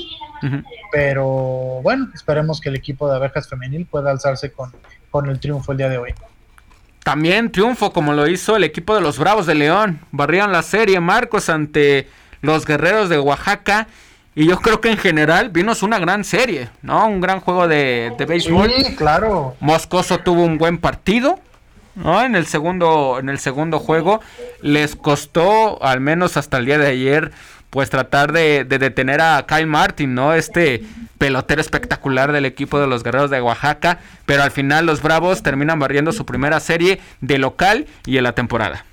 [0.91, 4.69] Pero bueno, esperemos que el equipo de abejas femenil pueda alzarse con,
[5.09, 6.13] con el triunfo el día de hoy.
[7.05, 10.01] También triunfo como lo hizo el equipo de los Bravos de León.
[10.11, 12.09] Barrieron la serie Marcos ante
[12.41, 13.87] los Guerreros de Oaxaca.
[14.35, 17.07] Y yo creo que en general vimos una gran serie, ¿no?
[17.07, 18.69] Un gran juego de, de béisbol.
[18.75, 19.55] Sí, claro.
[19.61, 21.39] Moscoso tuvo un buen partido.
[21.95, 22.23] ¿No?
[22.23, 24.21] En el segundo, en el segundo juego
[24.61, 27.31] les costó, al menos hasta el día de ayer,
[27.71, 30.33] pues tratar de, detener a Kyle Martin, ¿no?
[30.33, 30.83] Este
[31.17, 35.79] pelotero espectacular del equipo de los Guerreros de Oaxaca, pero al final los Bravos terminan
[35.79, 38.85] barriendo su primera serie de local y en la temporada.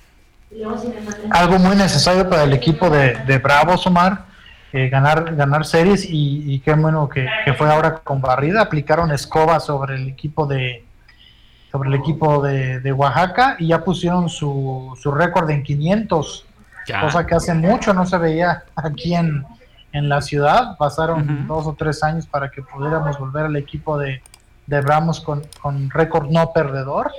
[1.31, 4.27] Algo muy necesario para el equipo de, Bravos, Omar,
[4.73, 9.59] eh, ganar, ganar series y, qué bueno que, que, fue ahora con barrida, aplicaron escoba
[9.59, 10.85] sobre el equipo de,
[11.71, 16.47] sobre el equipo de, Oaxaca y ya pusieron su, su récord en 500,
[17.01, 19.45] cosa que hace mucho no se veía aquí en,
[19.93, 20.77] en la ciudad.
[20.79, 24.23] Pasaron dos o tres años para que pudiéramos volver al equipo de,
[24.67, 27.13] de Ramos con, con récord no perdedor.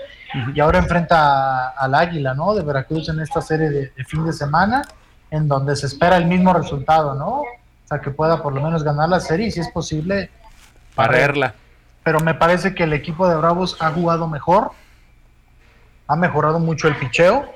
[0.53, 2.53] Y ahora enfrenta al Águila, ¿no?
[2.53, 4.83] De Veracruz en esta serie de, fin de semana,
[5.31, 7.41] en donde se espera el mismo resultado, ¿no?
[7.41, 10.29] O sea, que pueda por lo menos ganar la serie y si es posible...
[10.95, 11.55] Barrerla
[12.09, 14.71] pero me parece que el equipo de Bravos ha jugado mejor,
[16.07, 17.47] ha mejorado mucho el picheo,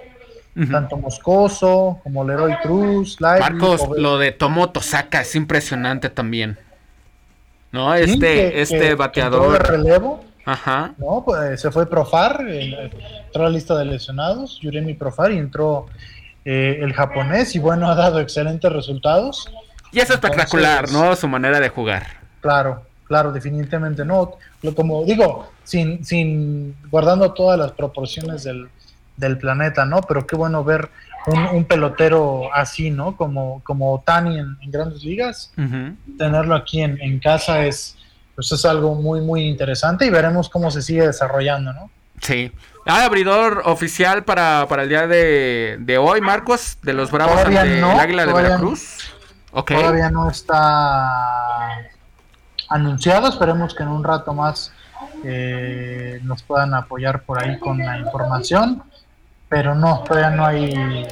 [0.70, 6.60] tanto Moscoso como Leroy Cruz, Marcos, lo de Tomo Tosaka es impresionante también.
[7.72, 7.96] ¿No?
[7.96, 9.54] Este, este bateador.
[9.54, 10.24] de relevo.
[10.46, 10.94] Ajá.
[11.00, 15.88] No, pues, se fue Profar, entró a la lista de lesionados, Yuremi Profar, y entró
[16.46, 19.52] eh, el japonés, y bueno, ha dado excelentes resultados.
[19.92, 21.16] Y es espectacular, ¿no?
[21.16, 22.06] Su manera de jugar.
[22.42, 24.38] Claro, Claro, definitivamente no.
[24.76, 28.70] Como digo, sin, sin guardando todas las proporciones del,
[29.18, 30.02] del planeta, ¿no?
[30.02, 30.90] Pero qué bueno ver
[31.28, 33.16] un, pelotero así, ¿no?
[33.16, 35.54] Como, como Otani en, grandes ligas.
[36.18, 37.98] Tenerlo aquí en, en, casa es,
[38.34, 41.92] pues es algo muy, muy interesante y veremos cómo se sigue desarrollando, ¿no?
[42.20, 42.52] Sí.
[42.88, 46.80] ¿Hay abridor oficial para, el día de, hoy, Marcos?
[46.82, 49.14] De los Bravos ante el Águila de Veracruz.
[49.68, 51.92] Todavía no está
[52.74, 53.28] anunciado.
[53.28, 54.74] Esperemos que en un rato más
[55.24, 58.84] eh, nos puedan apoyar por ahí con la información.
[59.50, 61.08] Pero no, todavía no hay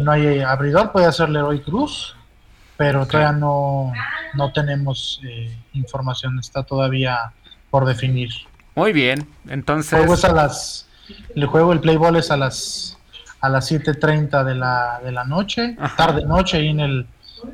[0.00, 2.16] no hay abridor, puede ser Leroy Cruz,
[2.76, 3.92] pero todavía no,
[4.34, 7.32] no tenemos eh, información, está todavía
[7.70, 8.30] por definir.
[8.74, 9.92] Muy bien, entonces...
[9.92, 10.88] El juego es a las,
[11.34, 12.98] el juego, el playball es a las
[13.40, 17.06] a las 7.30 de la, de la noche, tarde noche, ahí en el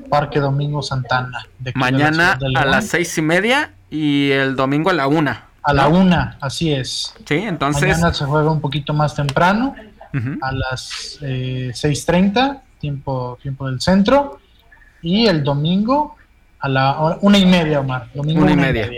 [0.08, 1.46] Parque Domingo Santana.
[1.58, 5.46] De Mañana a las seis y media y el domingo a la una.
[5.62, 7.14] A la una, así es.
[7.26, 7.82] Sí, entonces...
[7.82, 9.74] Mañana se juega un poquito más temprano
[10.40, 14.40] a las eh, 6.30, tiempo, tiempo del centro,
[15.02, 16.16] y el domingo
[16.60, 18.08] a la una y media, Omar.
[18.14, 18.88] Domingo una, y, media.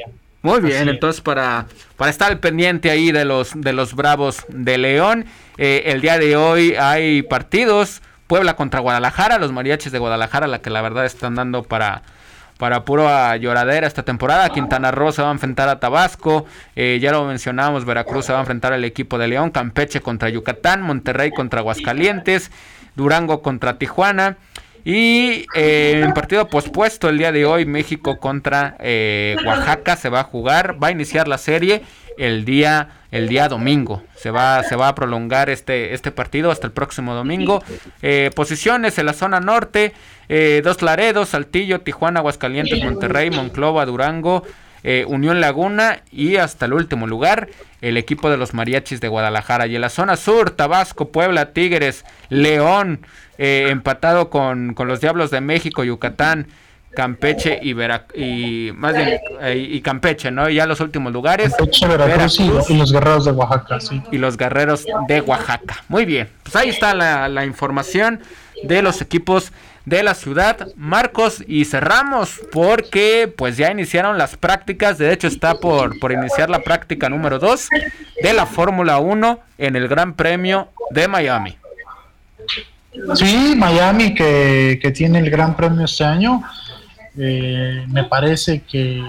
[0.42, 5.26] Muy bien, entonces para, para estar pendiente ahí de los, de los Bravos de León,
[5.58, 8.00] eh, el día de hoy hay partidos.
[8.30, 12.02] Puebla contra Guadalajara, los mariachis de Guadalajara, la que la verdad están dando para,
[12.58, 13.08] para puro
[13.38, 14.50] lloradera esta temporada.
[14.50, 16.46] Quintana Roo se va a enfrentar a Tabasco,
[16.76, 20.28] eh, ya lo mencionamos, Veracruz se va a enfrentar al equipo de León, Campeche contra
[20.28, 22.52] Yucatán, Monterrey contra Aguascalientes,
[22.94, 24.36] Durango contra Tijuana.
[24.84, 30.20] Y eh, en partido pospuesto el día de hoy, México contra eh, Oaxaca se va
[30.20, 31.82] a jugar, va a iniciar la serie
[32.16, 34.02] el día el día domingo.
[34.16, 37.62] Se va, se va a prolongar este, este partido hasta el próximo domingo.
[38.02, 39.92] Eh, posiciones en la zona norte,
[40.28, 44.44] eh, Dos Laredos, Saltillo, Tijuana, Aguascalientes, Monterrey, Monclova, Durango,
[44.82, 47.48] eh, Unión Laguna y hasta el último lugar
[47.82, 49.66] el equipo de los mariachis de Guadalajara.
[49.66, 53.00] Y en la zona sur, Tabasco, Puebla, Tigres, León,
[53.38, 56.46] empatado con, con los Diablos de México, Yucatán.
[56.94, 57.70] Campeche y
[58.14, 60.48] y más bien eh, y Campeche, ¿no?
[60.48, 61.54] Y ya los últimos lugares.
[61.54, 64.02] Campeche, Veracruz, y, los guerreros de Oaxaca, sí.
[64.10, 65.84] Y los guerreros de Oaxaca.
[65.88, 66.28] Muy bien.
[66.42, 68.20] Pues ahí está la, información
[68.64, 69.52] de los equipos
[69.86, 70.68] de la ciudad.
[70.76, 74.98] Marcos, y cerramos porque pues ya iniciaron las prácticas.
[74.98, 77.68] De hecho, está por, por iniciar la práctica número 2
[78.22, 81.56] de la Fórmula 1 en el Gran Premio de Miami.
[83.14, 86.42] Sí, Miami que, que tiene el Gran Premio este año.
[87.16, 89.02] Eh, me parece que,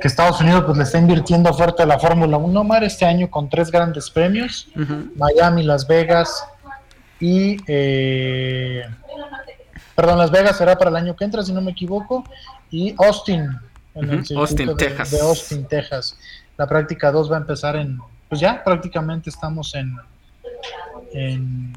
[0.00, 3.30] que Estados Unidos pues, le está invirtiendo fuerte a la Fórmula 1, Mar, este año
[3.30, 4.68] con tres grandes premios,
[5.16, 6.44] Miami, Las Vegas
[7.18, 7.56] y...
[7.66, 8.84] Eh,
[9.94, 12.24] perdón, Las Vegas será para el año que entra, si no me equivoco,
[12.70, 13.50] y Austin,
[13.94, 15.10] en el Austin, de, Texas.
[15.10, 16.16] de Austin, Texas.
[16.56, 17.98] La práctica 2 va a empezar en,
[18.28, 19.96] pues ya prácticamente estamos en,
[21.12, 21.72] en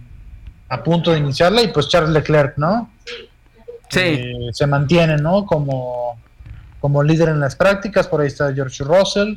[0.69, 2.89] a punto de iniciarla y pues Charles Leclerc, ¿no?
[3.95, 5.45] Eh, se mantiene, ¿no?
[5.45, 6.17] Como,
[6.79, 9.35] como líder en las prácticas, por ahí está George Russell,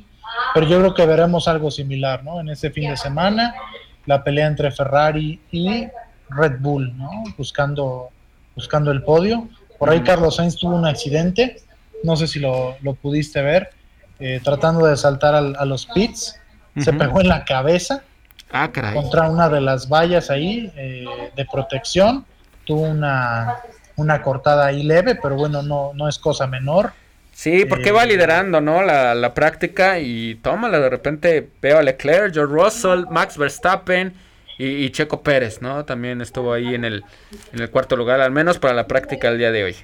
[0.55, 2.41] pero yo creo que veremos algo similar, ¿no?
[2.41, 3.55] En este fin de semana,
[4.07, 5.87] la pelea entre Ferrari y
[6.31, 7.11] Red Bull, ¿no?
[7.37, 8.11] Buscando,
[8.55, 9.49] buscando el podio.
[9.79, 11.57] Por ahí Carlos Sainz tuvo un accidente,
[12.03, 13.71] no sé si lo, pudiste ver,
[14.19, 16.41] eh, tratando de saltar a los pits,
[16.79, 18.03] se pegó en la cabeza
[18.53, 21.05] ah, contra una de las vallas ahí eh,
[21.35, 22.25] de protección,
[22.65, 23.57] tuvo una,
[23.97, 26.93] una cortada ahí leve, pero bueno, no, no es cosa menor.
[27.33, 28.83] Sí, porque va eh, liderando, ¿no?
[28.83, 34.15] La, la práctica y tómala, de repente veo a Leclerc, George Russell, Max Verstappen
[34.59, 35.85] y, Checo Pérez, ¿no?
[35.85, 37.05] También estuvo ahí en el,
[37.53, 39.77] en el cuarto lugar, al menos para la práctica del día de hoy.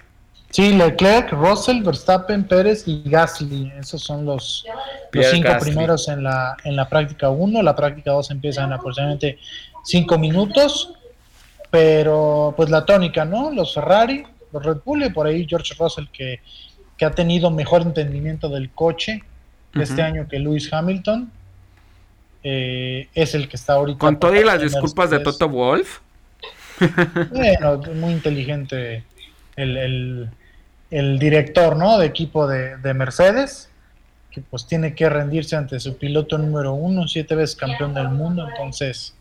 [0.51, 4.65] Sí, Leclerc, Russell, Verstappen, Pérez y Gasly, esos son los,
[5.13, 9.39] los cinco primeros en la, en la práctica 1, la práctica 2 empieza en aproximadamente
[9.85, 10.93] cinco minutos
[11.73, 13.51] pero pues la tónica, ¿no?
[13.51, 16.41] Los Ferrari, los Red Bull y por ahí George Russell que,
[17.03, 19.25] ha tenido mejor entendimiento del coche
[19.75, 21.33] este año que Lewis Hamilton.
[22.45, 23.99] Eh, es el que está ahorita.
[23.99, 25.99] Con todas las disculpas de Toto Wolf.
[27.31, 29.05] Bueno, muy inteligente
[29.57, 30.29] el,
[30.91, 31.99] director, ¿no?
[31.99, 33.69] De equipo de, Mercedes,
[34.31, 38.47] que pues tiene que rendirse ante su piloto número uno, siete veces campeón del mundo,
[38.49, 39.15] entonces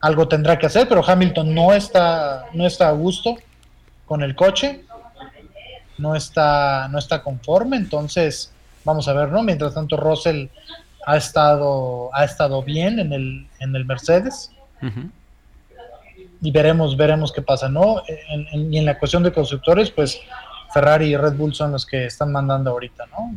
[0.00, 3.36] algo tendrá que hacer, pero Hamilton no está, no está a gusto
[4.06, 4.84] con el coche,
[5.98, 8.52] no está, no está conforme, entonces
[8.84, 9.42] vamos a ver, ¿no?
[9.42, 10.46] Mientras tanto, Russell
[11.06, 14.52] ha estado, ha estado bien en el, en el Mercedes.
[16.40, 18.02] Y veremos, veremos qué pasa, ¿no?
[18.52, 20.20] y en la cuestión de constructores, pues
[20.72, 23.36] Ferrari y Red Bull son los que están mandando ahorita, ¿no?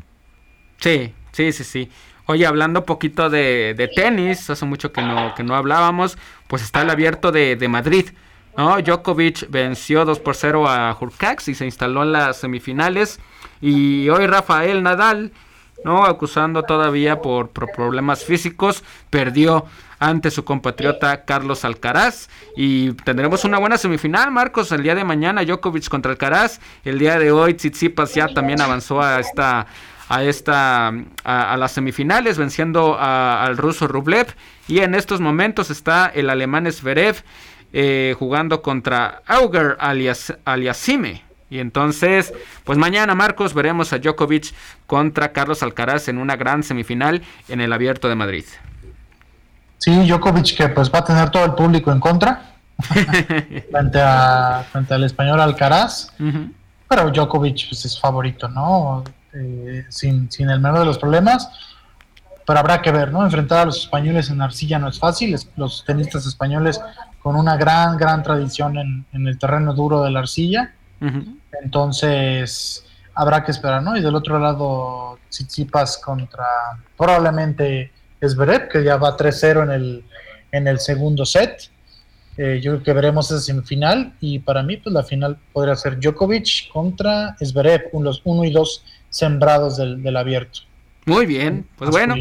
[0.77, 1.91] Sí, sí, sí, sí.
[2.27, 6.17] Oye, hablando un poquito de, tenis, hace mucho que no, que no hablábamos,
[6.51, 8.09] pues está el abierto de, de Madrid.
[8.57, 8.77] ¿no?
[8.81, 13.21] Djokovic venció 2 por 0 a Hurkacz y se instaló en las semifinales.
[13.61, 15.31] Y hoy Rafael Nadal,
[15.85, 16.03] ¿no?
[16.03, 19.65] acusando todavía por, problemas físicos, perdió
[19.97, 22.27] ante su compatriota Carlos Alcaraz.
[22.57, 26.59] Y tendremos una buena semifinal, Marcos, el día de mañana Djokovic contra Alcaraz.
[26.83, 29.67] El día de hoy Tsitsipas ya también avanzó a esta
[30.11, 30.91] a esta
[31.23, 34.27] a, las semifinales venciendo al ruso Rublev
[34.67, 37.23] y en estos momentos está el alemán Zverev
[37.71, 41.23] eh, jugando contra Auger alias, Aliasime.
[41.49, 42.33] Y entonces,
[42.65, 44.53] pues mañana, Marcos, veremos a Djokovic
[44.85, 48.45] contra Carlos Alcaraz en una gran semifinal en el Abierto de Madrid.
[49.77, 52.51] Sí, Djokovic que pues va a tener todo el público en contra
[53.71, 56.11] frente, a, frente al español Alcaraz.
[56.89, 59.05] Pero Djokovic pues, es favorito, ¿no?
[59.33, 61.49] Eh, sin, sin el menor de los problemas
[62.45, 63.23] pero habrá que ver, ¿no?
[63.23, 66.81] Enfrentar a los españoles en arcilla no es fácil, los tenistas españoles
[67.21, 70.73] con una gran, gran tradición en, el terreno duro de la arcilla,
[71.63, 72.85] entonces
[73.15, 73.95] habrá que esperar, ¿no?
[73.95, 76.45] Y del otro lado, Tsitsipas contra
[76.97, 80.05] probablemente Esberet, que ya va 3-0 en el,
[80.51, 81.71] en el segundo set.
[82.37, 85.99] Eh, yo creo que veremos esa semifinal y para mí pues la final podría ser
[85.99, 90.61] Djokovic contra Esberet, los 1 y 2 sembrados del, del abierto.
[91.05, 92.15] Muy bien, pues bueno.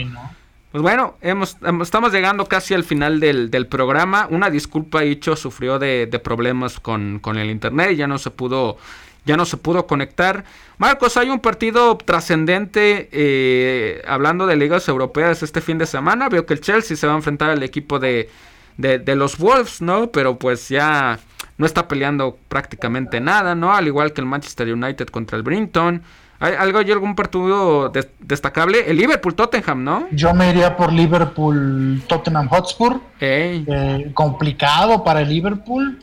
[0.73, 4.29] Pues bueno, hemos, estamos llegando casi al final del, programa.
[4.31, 8.79] Una disculpa, Icho sufrió de, problemas con, el internet y ya no se pudo,
[9.27, 10.45] ya no se pudo conectar.
[10.79, 16.29] Marcos, hay un partido trascendente eh, hablando de ligas europeas este fin de semana.
[16.29, 18.31] Veo que el Chelsea se va a enfrentar al equipo de,
[18.77, 20.13] de los Wolves, ¿no?
[20.13, 21.19] Pero pues ya
[21.59, 23.75] no está peleando prácticamente nada, ¿no?
[23.75, 26.05] Al igual que el Manchester United contra el Brinton.
[26.43, 28.91] ¿Hay algo, hay algún partido destacable?
[28.91, 30.09] El Liverpool-Tottenham, ¿no?
[30.11, 32.99] Yo me iría por Liverpool-Tottenham Hotspur.
[33.21, 35.99] Eh, complicado para el Liverpool.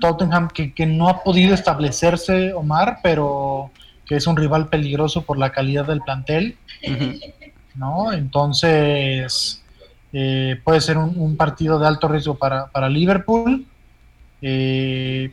[0.00, 3.70] Tottenham que, no ha podido establecerse, Omar, pero
[4.06, 6.56] que es un rival peligroso por la calidad del plantel.
[7.76, 8.12] ¿no?
[8.12, 9.62] Entonces,
[10.12, 13.64] eh, puede ser un, partido de alto riesgo para, para Liverpool.
[14.42, 15.32] Eh,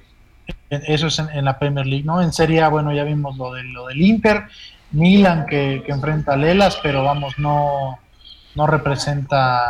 [0.70, 2.22] eso es en, la Premier League, ¿no?
[2.22, 4.46] En Serie A, bueno, ya vimos lo, de, lo del Inter,
[4.92, 8.00] Milan que, enfrenta a Lelas, pero vamos, no,
[8.56, 9.62] no representa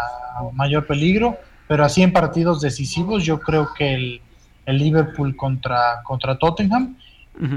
[0.53, 1.37] mayor peligro.
[1.67, 4.21] Pero así en partidos decisivos, yo creo que el,
[4.67, 6.95] Liverpool contra, contra Tottenham.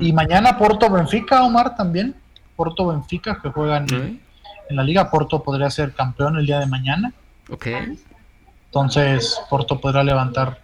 [0.01, 2.15] Y mañana Porto Benfica, Omar, también.
[2.57, 4.21] Porto Benfica que juegan en,
[4.77, 5.11] la liga.
[5.11, 7.13] Porto podría ser campeón el día de mañana.
[7.51, 7.67] Ok.
[8.67, 10.59] Entonces Porto podrá levantar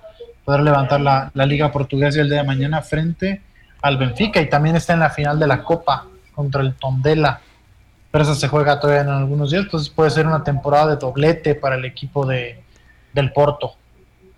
[0.44, 3.42] poder levantar la, Liga Portuguesa el día de mañana frente
[3.82, 7.40] al Benfica y también está en la final de la Copa contra el Tondela.
[8.10, 11.54] Pero eso se juega todavía en algunos días, entonces puede ser una temporada de doblete
[11.54, 12.60] para el equipo de,
[13.12, 13.74] del Porto.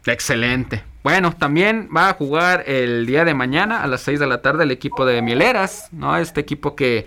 [0.04, 0.82] Excelente.
[1.02, 4.64] Bueno, también va a jugar el día de mañana a las 6 de la tarde
[4.64, 6.16] el equipo de Mieleras, ¿no?
[6.16, 7.06] Este equipo que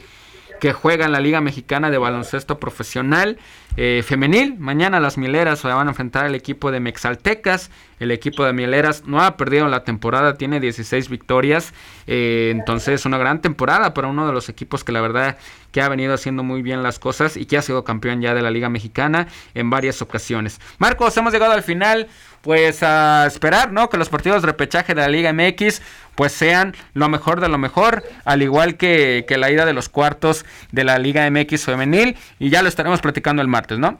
[0.65, 3.37] que juega en la Liga Mexicana de Baloncesto Profesional
[3.77, 4.57] eh, Femenil.
[4.57, 7.69] Mañana las Mileras se van a enfrentar al equipo de Mexaltecas.
[7.99, 11.71] El equipo de Mileras no ha perdido la temporada, tiene 16 victorias.
[12.07, 15.37] Eh, entonces, una gran temporada para uno de los equipos que la verdad
[15.71, 18.41] que ha venido haciendo muy bien las cosas y que ha sido campeón ya de
[18.41, 20.59] la Liga Mexicana en varias ocasiones.
[20.79, 22.07] Marcos, hemos llegado al final.
[22.45, 23.89] Pues a esperar, ¿no?
[23.89, 25.81] Que los partidos de repechaje de la Liga MX
[26.13, 29.89] pues sean lo mejor de lo mejor, al igual que, que la ida de los
[29.89, 33.97] cuartos de la Liga MX femenil y ya lo estaremos platicando el martes, ¿no?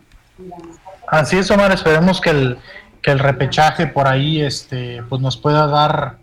[1.07, 2.59] Así es, Omar, esperemos que el,
[3.01, 6.17] que el repechaje por ahí este, pues nos pueda dar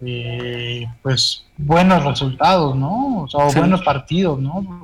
[0.00, 3.24] eh, pues buenos resultados, ¿no?
[3.24, 4.80] O sea, buenos partidos, ¿no?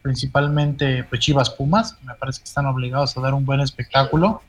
[0.00, 4.40] Principalmente pues Chivas Pumas, me parece que están obligados a dar un buen espectáculo.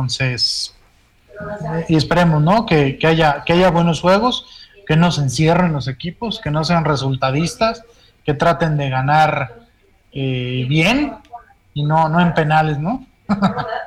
[0.00, 0.74] Entonces,
[1.88, 2.66] y esperemos, ¿no?
[2.66, 4.46] Que, haya, que haya buenos juegos,
[4.86, 7.84] que no se encierren los equipos, que no sean resultadistas,
[8.24, 9.54] que traten de ganar
[10.12, 11.16] eh, bien
[11.74, 13.06] y no, no en penales, ¿no?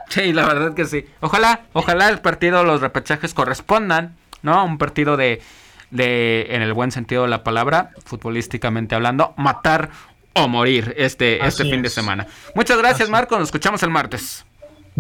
[0.09, 1.05] sí, la verdad que sí.
[1.19, 4.63] Ojalá, ojalá el partido, los repechajes correspondan, ¿no?
[4.63, 5.41] Un partido de,
[5.89, 9.89] de, en el buen sentido de la palabra, futbolísticamente hablando, matar
[10.33, 12.27] o morir este, este fin de semana.
[12.55, 13.38] Muchas gracias, Marco.
[13.38, 14.45] Nos escuchamos el martes.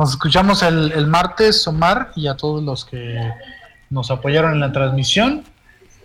[0.01, 3.19] Nos escuchamos el, el martes, Omar, y a todos los que
[3.91, 5.43] nos apoyaron en la transmisión.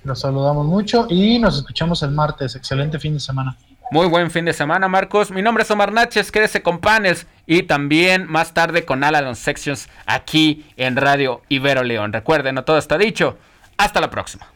[0.04, 2.56] Los saludamos mucho y nos escuchamos el martes.
[2.56, 3.56] Excelente fin de semana.
[3.90, 5.30] Muy buen fin de semana, Marcos.
[5.30, 9.88] Mi nombre es Omar Naches, quédese con Panes y también más tarde con Alan Sections
[10.04, 12.12] aquí en Radio Ibero León.
[12.12, 13.38] Recuerden, no todo está dicho.
[13.78, 14.46] Hasta la próxima.